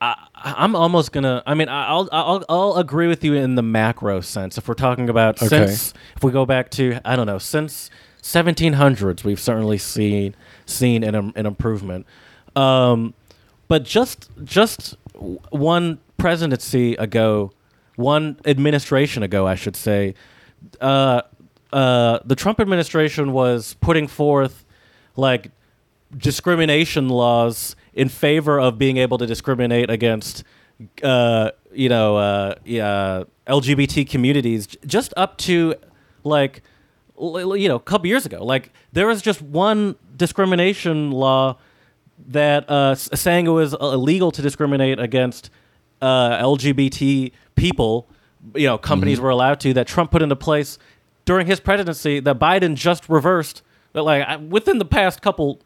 [0.00, 1.42] I, I'm almost gonna.
[1.46, 4.58] I mean, I'll, I'll I'll agree with you in the macro sense.
[4.58, 5.46] If we're talking about Okay.
[5.48, 7.90] since, if we go back to I don't know, since
[8.22, 10.34] 1700s, we've certainly seen
[10.66, 12.06] seen an, an improvement.
[12.56, 13.14] Um,
[13.68, 14.96] but just just
[15.50, 17.50] one presidency ago,
[17.96, 20.14] one administration ago, I should say,
[20.80, 21.22] uh,
[21.72, 24.64] uh, the Trump administration was putting forth
[25.16, 25.50] like
[26.16, 30.44] discrimination laws in favor of being able to discriminate against
[31.02, 35.74] uh, you know uh, yeah, LGBT communities just up to
[36.22, 36.62] like
[37.18, 38.44] you know, a couple years ago.
[38.44, 41.58] Like there was just one discrimination law
[42.28, 45.50] that uh, saying it was uh, illegal to discriminate against
[46.02, 48.08] uh, LGBT people.
[48.54, 50.76] You know, companies were allowed to that Trump put into place
[51.24, 53.62] during his presidency that Biden just reversed.
[53.92, 55.60] That like within the past couple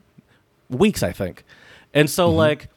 [0.68, 1.44] weeks, I think.
[1.94, 2.68] And so, like,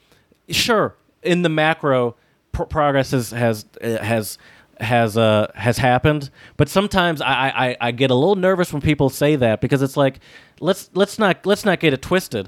[0.50, 2.16] sure, in the macro,
[2.54, 4.38] pr- progress has has uh, has
[4.80, 6.30] has uh has happened.
[6.56, 9.98] But sometimes I, I I get a little nervous when people say that because it's
[9.98, 10.20] like
[10.62, 12.48] let's let's not let's not get it twisted.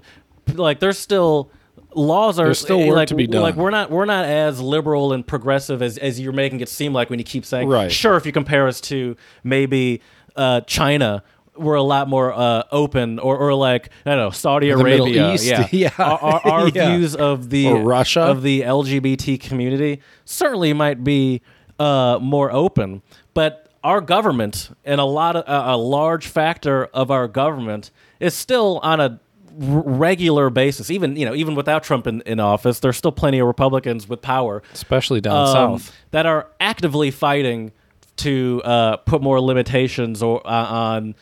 [0.54, 1.52] Like, there's still
[1.94, 3.42] laws are There's still work like, to be done.
[3.42, 6.94] Like we're not we're not as liberal and progressive as as you're making it seem
[6.94, 7.68] like when you keep saying.
[7.68, 7.92] Right.
[7.92, 10.02] Sure, if you compare us to maybe
[10.36, 11.24] uh, China.
[11.58, 15.34] We're a lot more uh, open, or, or like I don't know, Saudi The Arabia.
[15.34, 15.90] East, yeah, yeah.
[15.98, 16.96] Our, our, our Yeah.
[16.96, 18.22] views of the Or Russia.
[18.22, 21.42] of the LGBT community certainly might be
[21.78, 23.02] uh, more open,
[23.34, 27.92] but our government and a lot of a a large factor of our government
[28.22, 29.20] is still on a
[29.58, 30.90] regular basis.
[30.90, 34.22] Even you know, even without Trump in, in office, there's still plenty of Republicans with
[34.22, 35.96] power especially down um, south.
[36.12, 37.72] that are actively fighting
[38.18, 41.16] to uh, put more limitations or uh, on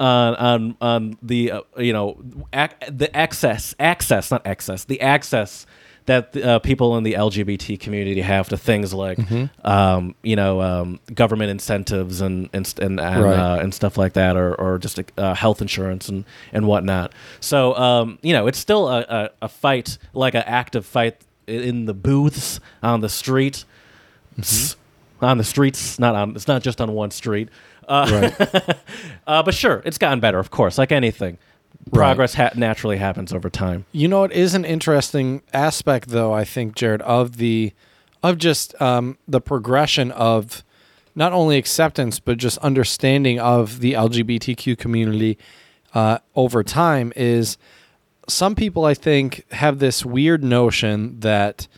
[0.00, 2.20] on on on the uh, you know
[2.52, 5.66] ac- the access access not access the access
[6.06, 9.18] that uh, people in the LGBT community have to things like
[9.64, 13.38] um, you know um, government incentives and and and and, Right.
[13.38, 17.12] uh, and stuff like that or or just uh, health insurance and and whatnot.
[17.40, 21.16] So um, you know it's still a, a, a fight like an active fight
[21.46, 23.64] in the booths on the street
[24.38, 24.76] s-
[25.22, 27.48] on the streets not on it's not just on one street
[27.88, 28.08] uh,
[28.38, 28.76] Right.
[29.26, 31.36] uh, but sure it's gotten better of course like anything
[31.92, 36.32] progress ha- naturally happens over time You know, it is an interesting aspect, though.
[36.32, 37.72] I think, Jared, of the
[38.22, 40.64] of just um, the progression of
[41.14, 45.38] not only acceptance but just understanding of the LGBTQ community
[45.94, 47.56] uh, over time is
[48.26, 51.68] some people I think have this weird notion that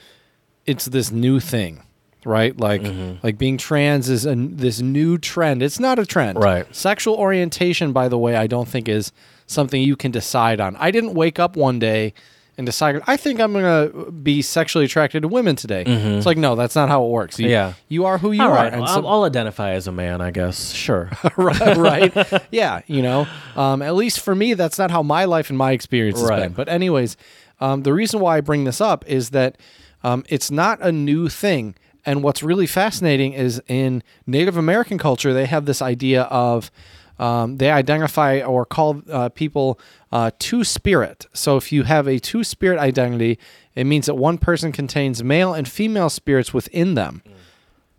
[0.65, 1.83] it's this new thing,
[2.25, 2.57] right?
[2.59, 2.83] Like
[3.23, 5.63] like being trans is a, this new trend.
[5.63, 6.65] It's not a trend, Right.
[6.75, 9.13] Sexual orientation, by the way, I don't think is
[9.47, 10.77] something you can decide on.
[10.77, 12.15] I didn't wake up one day
[12.59, 15.85] and decide I think I'm gonna be sexually attracted to women today.
[15.87, 17.39] It's like no, that's not how it works.
[17.39, 17.75] You, Yeah.
[17.89, 18.55] you are who you all are.
[18.55, 22.43] right I'll, I'll identify as a man i guess sure right, right.
[22.51, 25.73] Yeah, you know, um, at least for me, that's not how my life and my
[25.73, 26.43] experience has Right.
[26.45, 26.53] been.
[26.55, 27.17] But, anyways,
[27.61, 29.57] um, the reason why I bring this up is that
[30.03, 31.75] um, it's not a new thing.
[32.07, 36.71] And what's really fascinating is in Native American culture, they have this idea of
[37.19, 39.79] um, they identify or call uh, people
[40.13, 41.27] uh, two spirit.
[41.33, 43.39] So if you have a two spirit identity,
[43.75, 47.23] it means that one person contains male and female spirits within them.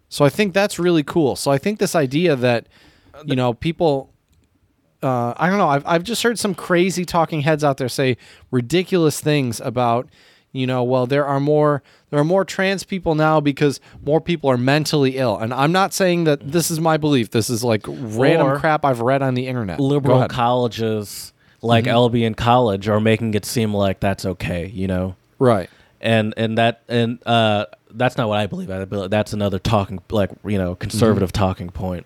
[0.10, 1.36] So I think that's really cool.
[1.36, 2.68] So I think this idea that
[3.26, 4.12] you know people
[5.04, 5.68] uh, I don't know.
[5.68, 8.18] I've I've just heard some crazy talking heads out there say
[8.52, 10.10] ridiculous things about
[10.58, 14.50] you know well there are more there are more trans people now because more people
[14.50, 17.32] are mentally ill and I'm not saying that this is my belief.
[17.32, 19.78] This is like random Or crap I've read on the internet.
[19.78, 20.30] Go liberal ahead.
[20.32, 21.94] colleges like Mm-hmm.
[21.94, 25.70] albion college are making it seem like that's okay you know right.
[26.00, 28.70] and and that and uh that's not what I believe.
[28.70, 32.06] I believe that's another talking like you know conservative talking point.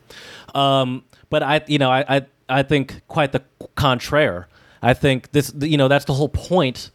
[0.56, 3.42] Um, but I you know I, I I think quite the
[3.76, 4.48] contraire.
[4.82, 6.92] I think this you know that's the whole point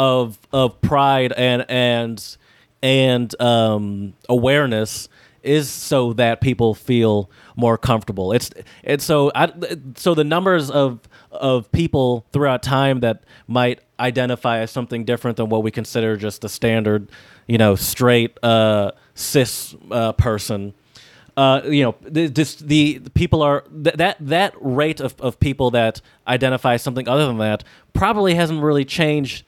[0.00, 2.36] of of pride and and
[2.82, 5.10] and um, awareness
[5.42, 8.32] is so that people feel more comfortable.
[8.32, 8.50] It's
[8.82, 9.52] it's so I,
[9.96, 11.00] so the numbers of
[11.30, 16.44] of people throughout time that might identify as something different than what we consider just
[16.44, 17.10] a standard,
[17.46, 20.72] you know, straight uh, cis uh, person.
[21.36, 25.70] Uh, you know, this, the, the people are th- that that rate of, of people
[25.70, 29.44] that identify something other than that probably hasn't really changed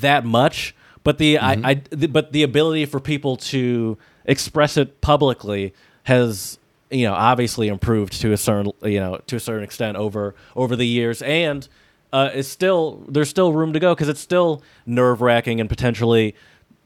[0.00, 0.74] that much.
[1.02, 6.58] But the I, I the, but the ability for people to express it publicly has
[6.90, 10.76] you know obviously improved to a certain you know to a certain extent over over
[10.76, 11.68] the years and
[12.12, 16.34] uh, it's still there's still room to go because it's still nerve wracking and potentially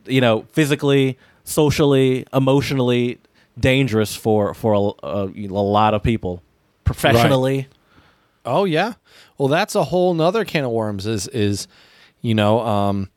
[0.07, 3.19] you know physically socially emotionally
[3.59, 6.43] dangerous for for a, a, a lot of people
[6.85, 7.69] professionally
[8.49, 8.95] Oh yeah.
[9.37, 11.07] Well, that's a whole nother can of worms.
[11.07, 11.69] Is is
[12.21, 13.09] you know um,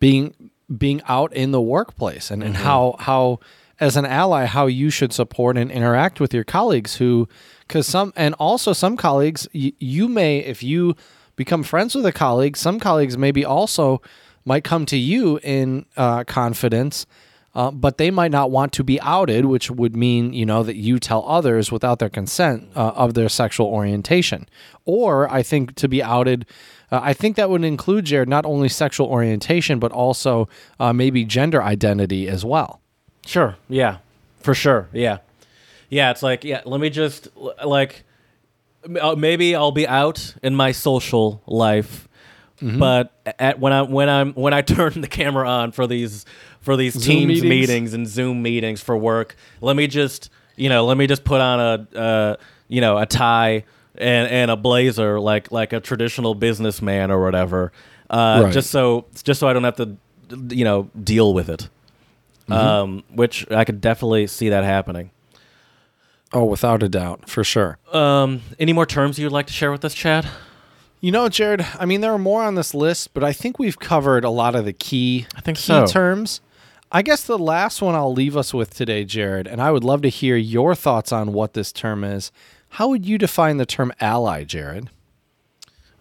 [0.00, 3.40] being being out in the workplace and, and how how
[3.80, 7.28] as an ally how you should support and interact with your colleagues who
[7.66, 10.94] because some and also some colleagues y- you may if you
[11.36, 14.02] become friends with a colleague some colleagues maybe also
[14.44, 17.06] might come to you in uh, confidence
[17.54, 20.76] uh, but they might not want to be outed, which would mean you know that
[20.76, 24.46] you tell others without their consent uh, of their sexual orientation.
[24.84, 26.46] Or I think to be outed.
[26.90, 30.48] Uh, I think that would include, Jared, not only sexual orientation, but also
[30.80, 32.80] uh, maybe gender identity as well.
[33.26, 33.56] Sure.
[33.68, 33.98] Yeah.
[34.40, 34.88] For sure.
[34.92, 35.18] Yeah.
[35.90, 36.10] Yeah.
[36.10, 37.28] It's like, yeah, let me just,
[37.64, 38.04] like,
[39.00, 42.04] uh, maybe I'll be out in my social life,
[42.60, 42.80] Mm-hmm.
[42.80, 46.26] but at when I when I'm when I turn the camera on for these
[46.60, 47.48] for these Zoom Teams meetings?
[47.48, 47.94] meetings.
[47.94, 51.60] and Zoom meetings for work, let me just you know let me just put on
[51.94, 52.36] a uh,
[52.66, 53.62] you know a tie
[53.98, 57.72] and and a blazer like like a traditional businessman or whatever,
[58.10, 58.52] uh, Right.
[58.52, 59.96] just so just so I don't have to
[60.54, 61.68] you know deal with it.
[62.48, 62.52] Mm-hmm.
[62.52, 65.10] Um, which I could definitely see that happening.
[66.32, 67.78] Oh, without a doubt, for sure.
[67.92, 70.26] Um, any more terms you'd like to share with us, Chad?
[71.00, 73.78] You know, Jared, I mean, there are more on this list, but I think we've
[73.78, 75.86] covered a lot of the key, I think key so.
[75.86, 76.40] terms.
[76.90, 80.00] I guess the last one I'll leave us with today, Jared, and I would love
[80.02, 82.32] to hear your thoughts on what this term is.
[82.78, 84.88] How would you define the term ally, Jared?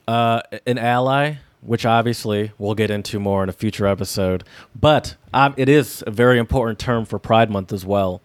[0.08, 4.44] Uh, an ally, which obviously we'll get into more in a future episode,
[4.80, 8.22] but um, it is a very important term for Pride Month as well.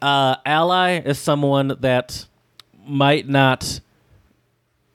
[0.00, 2.26] Uh, ally is someone that
[2.84, 3.78] might not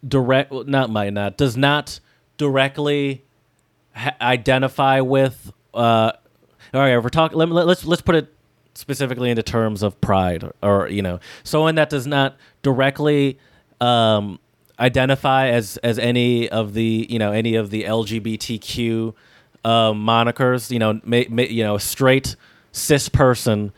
[0.06, 2.02] direct, not might not, does not
[2.36, 3.24] directly
[3.96, 5.54] ha- identify with.
[5.74, 6.12] Uh,
[6.74, 7.38] all right, we're talking.
[7.38, 8.34] Let, let's let's put it
[8.78, 13.40] specifically into terms of pride, or, or you know, someone that does not directly
[13.82, 14.40] um,
[14.80, 19.14] identify as as any of the you know any of the LGBTQ
[19.66, 20.70] um, monikers.
[20.72, 22.36] You know, ma- ma- you know, a straight
[22.72, 23.72] cis person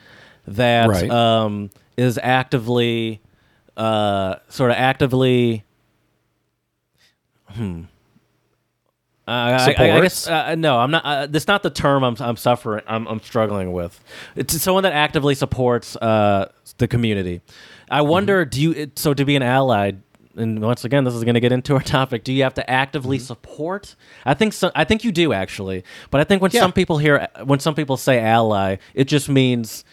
[0.47, 1.09] that Right.
[1.09, 3.21] um, is actively,
[3.77, 5.63] uh, sort of actively.
[7.47, 7.84] Hmm.
[9.30, 10.80] Uh, I, I, I guess uh, no.
[10.80, 11.06] I'm not.
[11.06, 12.84] Uh, that's not the term I'm, I'm suffering.
[12.88, 13.99] I'm, I'm struggling with.
[14.35, 17.41] It's someone that actively supports uh, the community.
[17.91, 18.43] I wonder.
[18.45, 18.72] Do you?
[18.72, 19.91] it- So to be an ally,
[20.35, 22.23] and once again, this is going to get into our topic.
[22.23, 23.95] Do you have to actively support?
[24.26, 24.72] I think so.
[24.73, 25.84] I think you do actually.
[26.10, 26.61] But I think when Yeah.
[26.61, 29.84] some people hear, when some people say ally, it just means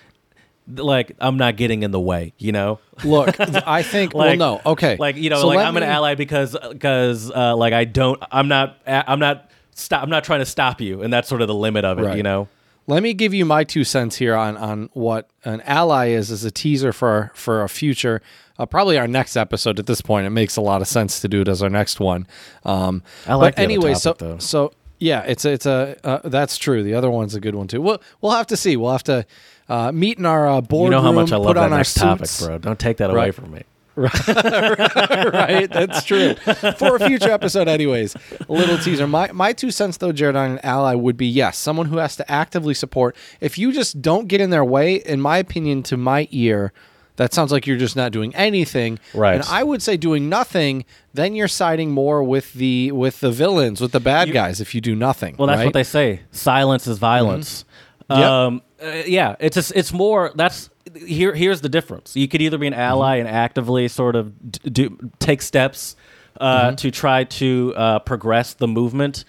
[0.68, 2.32] like I'm not getting in the way.
[2.38, 2.80] You know.
[3.04, 4.14] Look, I think.
[4.14, 4.96] Like, well, no, okay.
[4.98, 8.22] Like you know, So like I'm an ally because because uh, like I don't.
[8.30, 8.78] I'm not.
[8.86, 9.50] I'm not.
[9.72, 10.02] Stop.
[10.02, 12.02] I'm not trying to stop you, and that's sort of the limit of it.
[12.02, 12.16] Right.
[12.16, 12.48] You know.
[12.88, 16.44] Let me give you my two cents here on on what an ally is as
[16.44, 18.22] a teaser for for a future,
[18.60, 19.80] uh, probably our next episode.
[19.80, 21.98] At this point, it makes a lot of sense to do it as our next
[21.98, 22.28] one.
[22.64, 24.38] Um, I like but the other anyway, topic, so though.
[24.38, 26.82] so yeah, it's it's a uh, that's true.
[26.82, 27.80] The other one's a good one too.
[27.80, 28.76] We'll we'll have to see.
[28.76, 29.26] We'll have to
[29.68, 30.90] uh, meet in our uh, You boardroom.
[30.90, 32.58] know how much I love that next topic, bro.
[32.58, 33.62] Don't take that away from me.
[33.96, 35.68] right?
[35.70, 36.34] That's true.
[36.34, 38.14] For a future episode, anyways.
[38.46, 39.06] A little teaser.
[39.06, 42.14] My my two cents though, Jared, on an ally would be yes, someone who has
[42.16, 43.16] to actively support.
[43.40, 46.74] If you just don't get in their way, in my opinion, to my ear,
[47.16, 48.98] that sounds like you're just not doing anything.
[49.14, 49.36] Right.
[49.36, 50.84] And I would say doing nothing,
[51.14, 54.82] then you're siding more with the with the villains, with the bad guys if you
[54.82, 55.36] do nothing.
[55.38, 55.64] Well, that's right?
[55.64, 56.20] what they say.
[56.32, 57.64] Silence is violence.
[58.10, 58.54] Mm-hmm.
[58.56, 58.62] Yep.
[58.82, 60.32] Uh, yeah, it's just, it's more.
[60.34, 61.34] That's here.
[61.34, 62.14] Here's the difference.
[62.16, 63.26] You could either be an ally Mm-hmm.
[63.26, 65.96] and actively sort of d- do take steps
[66.40, 66.76] uh, Mm-hmm.
[66.76, 69.24] to try to uh, progress the movement.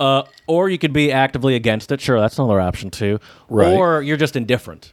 [0.00, 2.00] Uh, or you could be actively against it.
[2.00, 3.18] Sure, that's another option too.
[3.48, 3.72] Right.
[3.72, 4.92] Or you're just indifferent.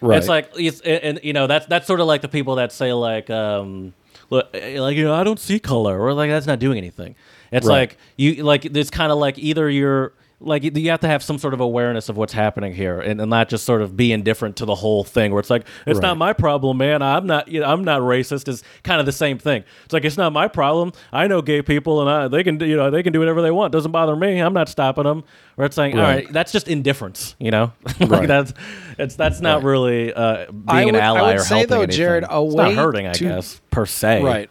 [0.00, 0.18] right.
[0.18, 2.72] It's like it's and, and, you know that's that's sort of like the people that
[2.72, 3.94] say like um
[4.30, 7.14] look, like you know I don't see color or like that's not doing anything.
[7.52, 7.90] It's Right.
[7.90, 11.38] like you like it's kind of like either you're like you have to have some
[11.38, 14.56] sort of awareness of what's happening here and, and not just sort of be indifferent
[14.56, 16.02] to the whole thing where it's like it's Right.
[16.08, 19.12] not my problem man i'm not you know, i'm not racist is kind of the
[19.12, 22.42] same thing it's like it's not my problem i know gay people and I, they
[22.42, 25.04] can you know they can do whatever they want doesn't bother me i'm not stopping
[25.04, 25.22] them
[25.56, 26.24] or it's saying all Right.
[26.24, 28.28] right that's just indifference you know like Right.
[28.28, 28.52] that's
[28.98, 29.64] it's that's not Right.
[29.70, 31.96] really uh, being I an would- I ally would or say, helping though, anything.
[31.96, 34.22] Jared, a it's not way hurting, I to- guess, per se.
[34.22, 34.50] Right.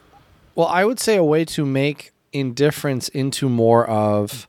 [0.56, 4.48] Well, I would say a way to make indifference into more of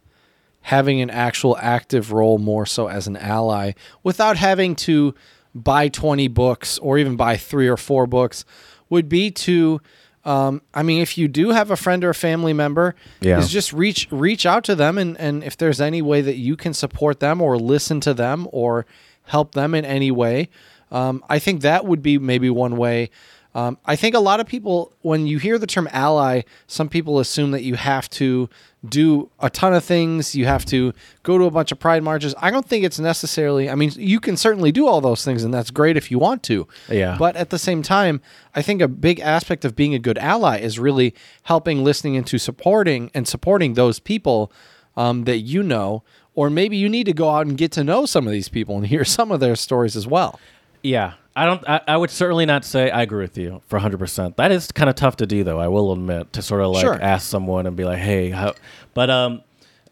[0.65, 3.73] having an actual active role more so as an ally
[4.03, 5.15] without having to
[5.55, 8.45] buy 20 books or even buy three or four books
[8.91, 9.81] would be to
[10.27, 13.39] um, I mean, if you do have a friend or a family member, Yeah.
[13.39, 16.57] is just reach reach out to them, and and if there's any way that you
[16.57, 18.87] can support them or listen to them or
[19.25, 20.49] help them in any way,
[20.91, 23.11] um, I think that would be maybe one way.
[23.55, 27.21] Um, I think a lot of people, when you hear the term ally, some people
[27.21, 28.49] assume that you have to
[28.89, 30.35] do a ton of things.
[30.35, 30.93] You have to
[31.23, 32.35] go to a bunch of pride marches.
[32.39, 35.53] I don't think it's necessarily, I mean, you can certainly do all those things, and
[35.53, 36.69] that's great if you want to.
[36.91, 37.17] Yeah.
[37.19, 38.21] But at the same time,
[38.55, 42.39] I think a big aspect of being a good ally is really helping, listening, into
[42.39, 44.53] supporting and supporting those people
[44.97, 46.03] um, that you know,
[46.35, 48.77] or maybe you need to go out and get to know some of these people
[48.77, 50.39] and hear some of their stories as well.
[50.83, 51.69] Yeah, I don't.
[51.69, 53.99] I, I would certainly not say I agree with you for 100.
[53.99, 55.59] percent That is kind of tough to do, though.
[55.59, 56.95] I will admit to sort of like Sure.
[57.01, 58.55] ask someone and be like, "Hey, how?"
[58.95, 59.43] But um,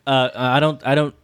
[0.06, 0.80] uh, I don't.
[0.86, 1.14] I don't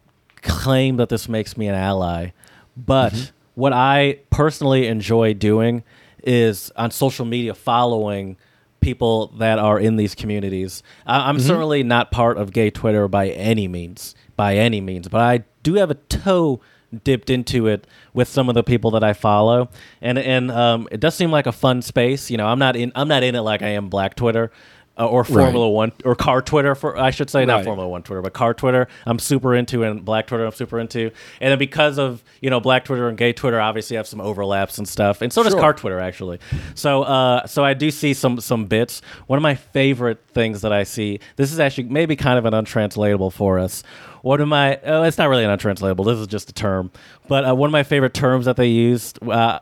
[0.41, 2.31] claim that this makes me an ally.
[2.75, 3.31] But Mm-hmm.
[3.55, 5.83] what I personally enjoy doing
[6.23, 8.35] is on social media following
[8.81, 10.83] people that are in these communities.
[11.05, 15.21] I, I'm certainly not part of gay Twitter by any means, by any means, but
[15.21, 16.59] I do have a toe
[17.03, 19.69] dipped into it with some of the people that I follow,
[20.01, 22.29] and and um, it does seem like a fun space.
[22.29, 24.51] You know, I'm not in I'm not in it like I am Black Twitter.
[24.99, 28.21] Uh, or Formula One or car Twitter for I should say not Formula One Twitter
[28.21, 28.89] but car Twitter.
[29.05, 31.11] I'm super into and Black Twitter I'm super into.
[31.39, 34.77] And then because of you know Black Twitter and gay Twitter obviously have some overlaps
[34.77, 35.61] and stuff and so does Sure.
[35.61, 36.39] car Twitter actually.
[36.75, 39.01] So uh so I do see some some bits.
[39.27, 42.53] One of my favorite things that I see this is actually maybe kind of an
[42.53, 43.83] untranslatable for us.
[44.21, 46.91] One of my oh, it's not really an untranslatable this is just a term
[47.29, 49.59] but uh, one of my favorite terms that they used uh,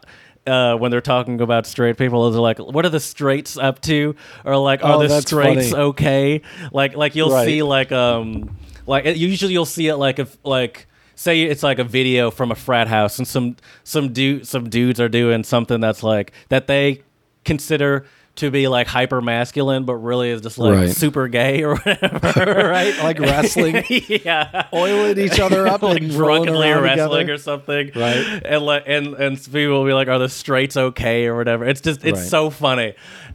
[0.47, 4.15] uh, when they're talking about straight people, they're like, "What are the straights up to?"
[4.45, 5.83] Or like, "Are Oh, the straights funny.
[5.83, 6.41] okay?"
[6.71, 7.45] Like, like you'll Right.
[7.45, 8.55] see like um
[8.85, 12.55] like usually you'll see it like if like say it's like a video from a
[12.55, 17.01] frat house and some some dude some dudes are doing something that's like that they
[17.43, 18.05] consider
[18.37, 20.89] to be like hyper masculine but really is just like Right.
[20.89, 26.69] super gay or whatever right Like wrestling, yeah oiling each other up like and drunkenly
[26.71, 27.33] wrestling together.
[27.33, 28.41] or something, Right.
[28.45, 31.65] And like and and people will be like, "Are the straights okay?" or whatever.
[31.65, 32.27] It's just it's Right.
[32.29, 32.93] so funny.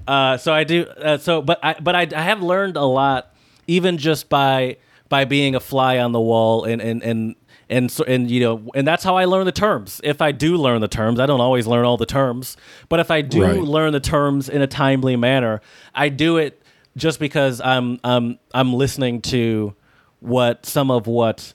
[0.09, 0.85] Uh, so I do.
[0.87, 3.33] Uh, so but I but I, I have learned a lot,
[3.67, 7.35] even just by by being a fly on the wall and and and.
[7.73, 10.01] And so, and you know, and that's how I learn the terms.
[10.05, 12.57] If I do learn the terms, I don't always learn all the terms,
[12.89, 13.61] but if I do Right.
[13.61, 15.61] learn the terms in a timely manner,
[15.95, 16.63] I do it
[16.97, 19.75] just because I'm I'm I'm listening to
[20.21, 21.55] what some of what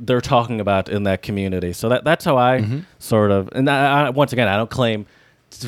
[0.00, 1.72] they're talking about in that community.
[1.72, 2.78] So that that's how I Mm-hmm.
[3.00, 5.06] sort of and I, I, once again I don't claim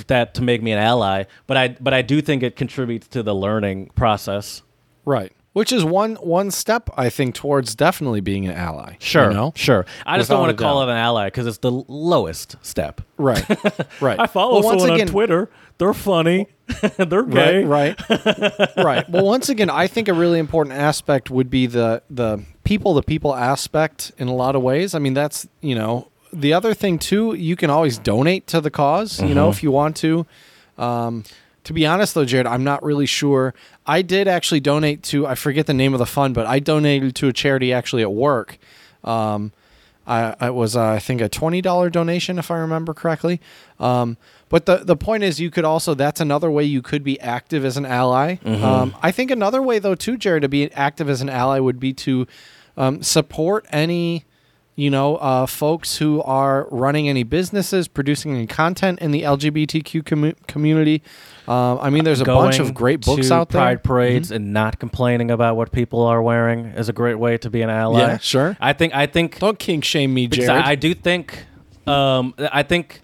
[0.06, 3.22] that to make me an ally, but I but I do think it contributes to
[3.24, 4.62] the learning process.
[5.04, 5.32] Right.
[5.52, 8.94] Which is one one step I think towards definitely being an ally.
[9.00, 9.52] Sure, You know?
[9.56, 9.84] sure.
[10.06, 13.00] I just Without don't want to call it an ally because it's the lowest step.
[13.16, 13.44] Right.
[14.00, 14.18] Right.
[14.20, 15.50] I follow Well, once someone again- on Twitter.
[15.78, 16.46] They're funny.
[16.98, 17.64] They're gay.
[17.64, 19.08] Right, right, right.
[19.10, 23.02] Well, once again, I think a really important aspect would be the the people to
[23.02, 24.94] people aspect in a lot of ways.
[24.94, 27.32] I mean, that's you know the other thing too.
[27.34, 30.26] You can always donate to the because you know, if you want to.
[30.78, 31.24] Um,
[31.64, 33.54] to be honest, though, Jared, I'm not really sure.
[33.86, 37.14] I did actually donate to I forget the name of the fund, but I donated
[37.16, 38.58] to a charity actually at work.
[39.04, 39.52] Um,
[40.06, 43.40] I it was uh, I think a twenty dollar donation if I remember correctly.
[43.78, 44.16] Um,
[44.48, 47.64] but the the point is, you could also that's another way you could be active
[47.64, 48.36] as an ally.
[48.44, 51.78] Um, I think another way though too, Jared, to be active as an ally would
[51.78, 52.26] be to
[52.76, 54.24] um, support any
[54.74, 60.02] you know uh, folks who are running any businesses, producing any content in the LGBTQ
[60.02, 61.02] commu- community.
[61.50, 63.60] Um, I mean, there's a bunch of great books to out there.
[63.60, 63.66] Mm-hmm.
[63.66, 67.50] Pride parades and not complaining about what people are wearing is a great way to
[67.50, 67.98] be an ally.
[67.98, 68.56] Yeah, sure.
[68.60, 70.48] I think I think Don't kink shame me, Jared.
[70.48, 71.46] I, I do think,
[71.88, 73.02] um, I think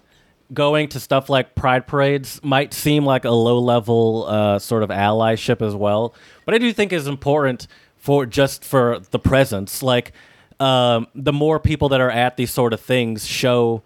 [0.53, 4.91] going to stuff like pride parades might seem like a low level uh, sort of
[4.91, 6.15] allyship as well,
[6.45, 7.67] but I do think is important
[7.97, 9.83] for just for the presence.
[9.83, 10.13] Like
[10.61, 13.83] um, the more people that are at these sort of things show.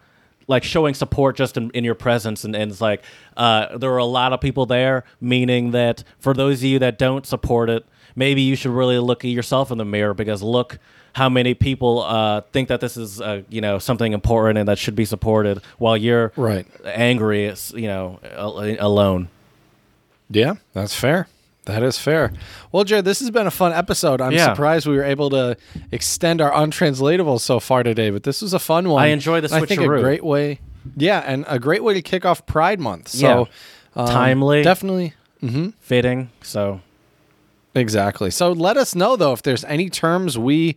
[0.48, 3.04] Like showing support just in, in your presence, and, and it's like
[3.38, 6.98] uh, there are a lot of people there, meaning that for those of you that
[6.98, 7.86] don't support it,
[8.16, 10.78] maybe you should really look at yourself in the mirror because look
[11.14, 14.78] how many people uh, think that this is uh, you know something important and that
[14.78, 16.66] should be supported while you're Right.
[16.86, 18.20] angry you know
[18.80, 19.28] alone
[20.30, 21.28] Yeah, that's fair.
[21.66, 22.34] That is fair.
[22.72, 24.20] Well, Jared, this has been a fun episode.
[24.20, 24.48] I'm Yeah.
[24.54, 25.56] surprised we were able to
[25.92, 29.02] extend our untranslatable so far today, but this was a fun one.
[29.04, 30.60] I enjoy the And I think a great way.
[30.98, 33.10] Yeah, and a great way to kick off Pride Month.
[33.10, 33.48] So
[33.96, 34.64] um, Timely.
[34.64, 35.14] definitely.
[35.82, 36.82] fitting so
[37.74, 38.32] Exactly.
[38.32, 40.76] So let us know though if there's any terms we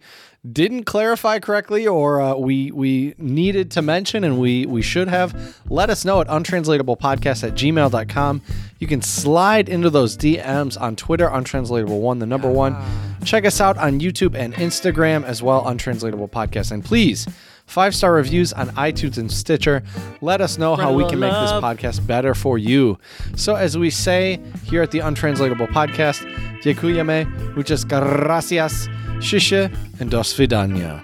[0.50, 5.58] didn't clarify correctly or uh, we we needed to mention and we we should have.
[5.70, 8.42] Let us know at untranslatablepodcast at gmail.com.
[8.78, 12.76] You can slide into those DMs on Twitter, untranslatable one, the number one.
[13.24, 16.72] Check us out on YouTube and Instagram as well, untranslatable podcast.
[16.72, 17.26] And please,
[17.66, 19.82] five star reviews on iTunes and Stitcher.
[20.20, 22.99] Let us know how we can make this podcast better for you.
[23.36, 26.23] So, as we say here at the Untranslatable Podcast,
[26.62, 28.89] dziękujemy, muchas gracias,
[29.20, 31.03] shisha, and do svidania.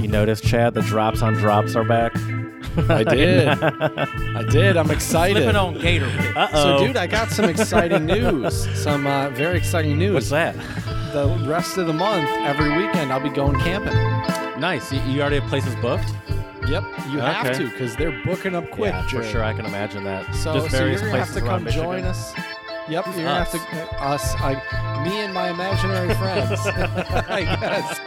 [0.00, 2.12] you notice chad the drops on drops are back
[2.88, 3.48] I did.
[3.48, 4.76] I did.
[4.76, 5.42] I'm excited.
[5.42, 6.36] Slipping on gator pit.
[6.36, 6.86] Uh So, oh.
[6.86, 8.68] dude, I got some exciting news.
[8.80, 10.14] Some uh, very exciting news.
[10.14, 10.54] What's that?
[11.12, 13.94] The rest of the month, every weekend, I'll be going camping.
[14.60, 14.92] Nice.
[14.92, 16.14] You, you already have places booked?
[16.68, 18.92] Yep, you have to because they're booking up quick.
[18.92, 19.30] yeah, for Jared.
[19.32, 19.42] sure.
[19.42, 20.32] I can imagine that.
[20.36, 22.32] So, Just so you're gonna have to come join us.
[22.90, 24.54] Yep, Who's you're gonna have to us, I,
[25.04, 26.58] me and my imaginary friends,
[27.30, 28.00] I guess.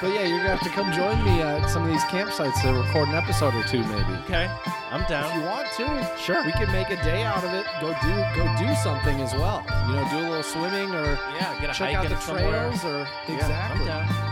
[0.00, 2.72] But yeah, you're gonna have to come join me at some of these campsites to
[2.72, 4.14] record an episode or two, maybe.
[4.24, 4.50] Okay,
[4.90, 5.28] I'm down.
[5.30, 6.42] If you want to, Sure.
[6.44, 7.66] we could make a day out of it.
[7.82, 9.62] Go do go do something as well.
[9.88, 12.48] You know, do a little swimming or Yeah, get a check hike out the somewhere.
[12.70, 13.84] trails or Yeah, exactly.
[13.84, 14.29] Down.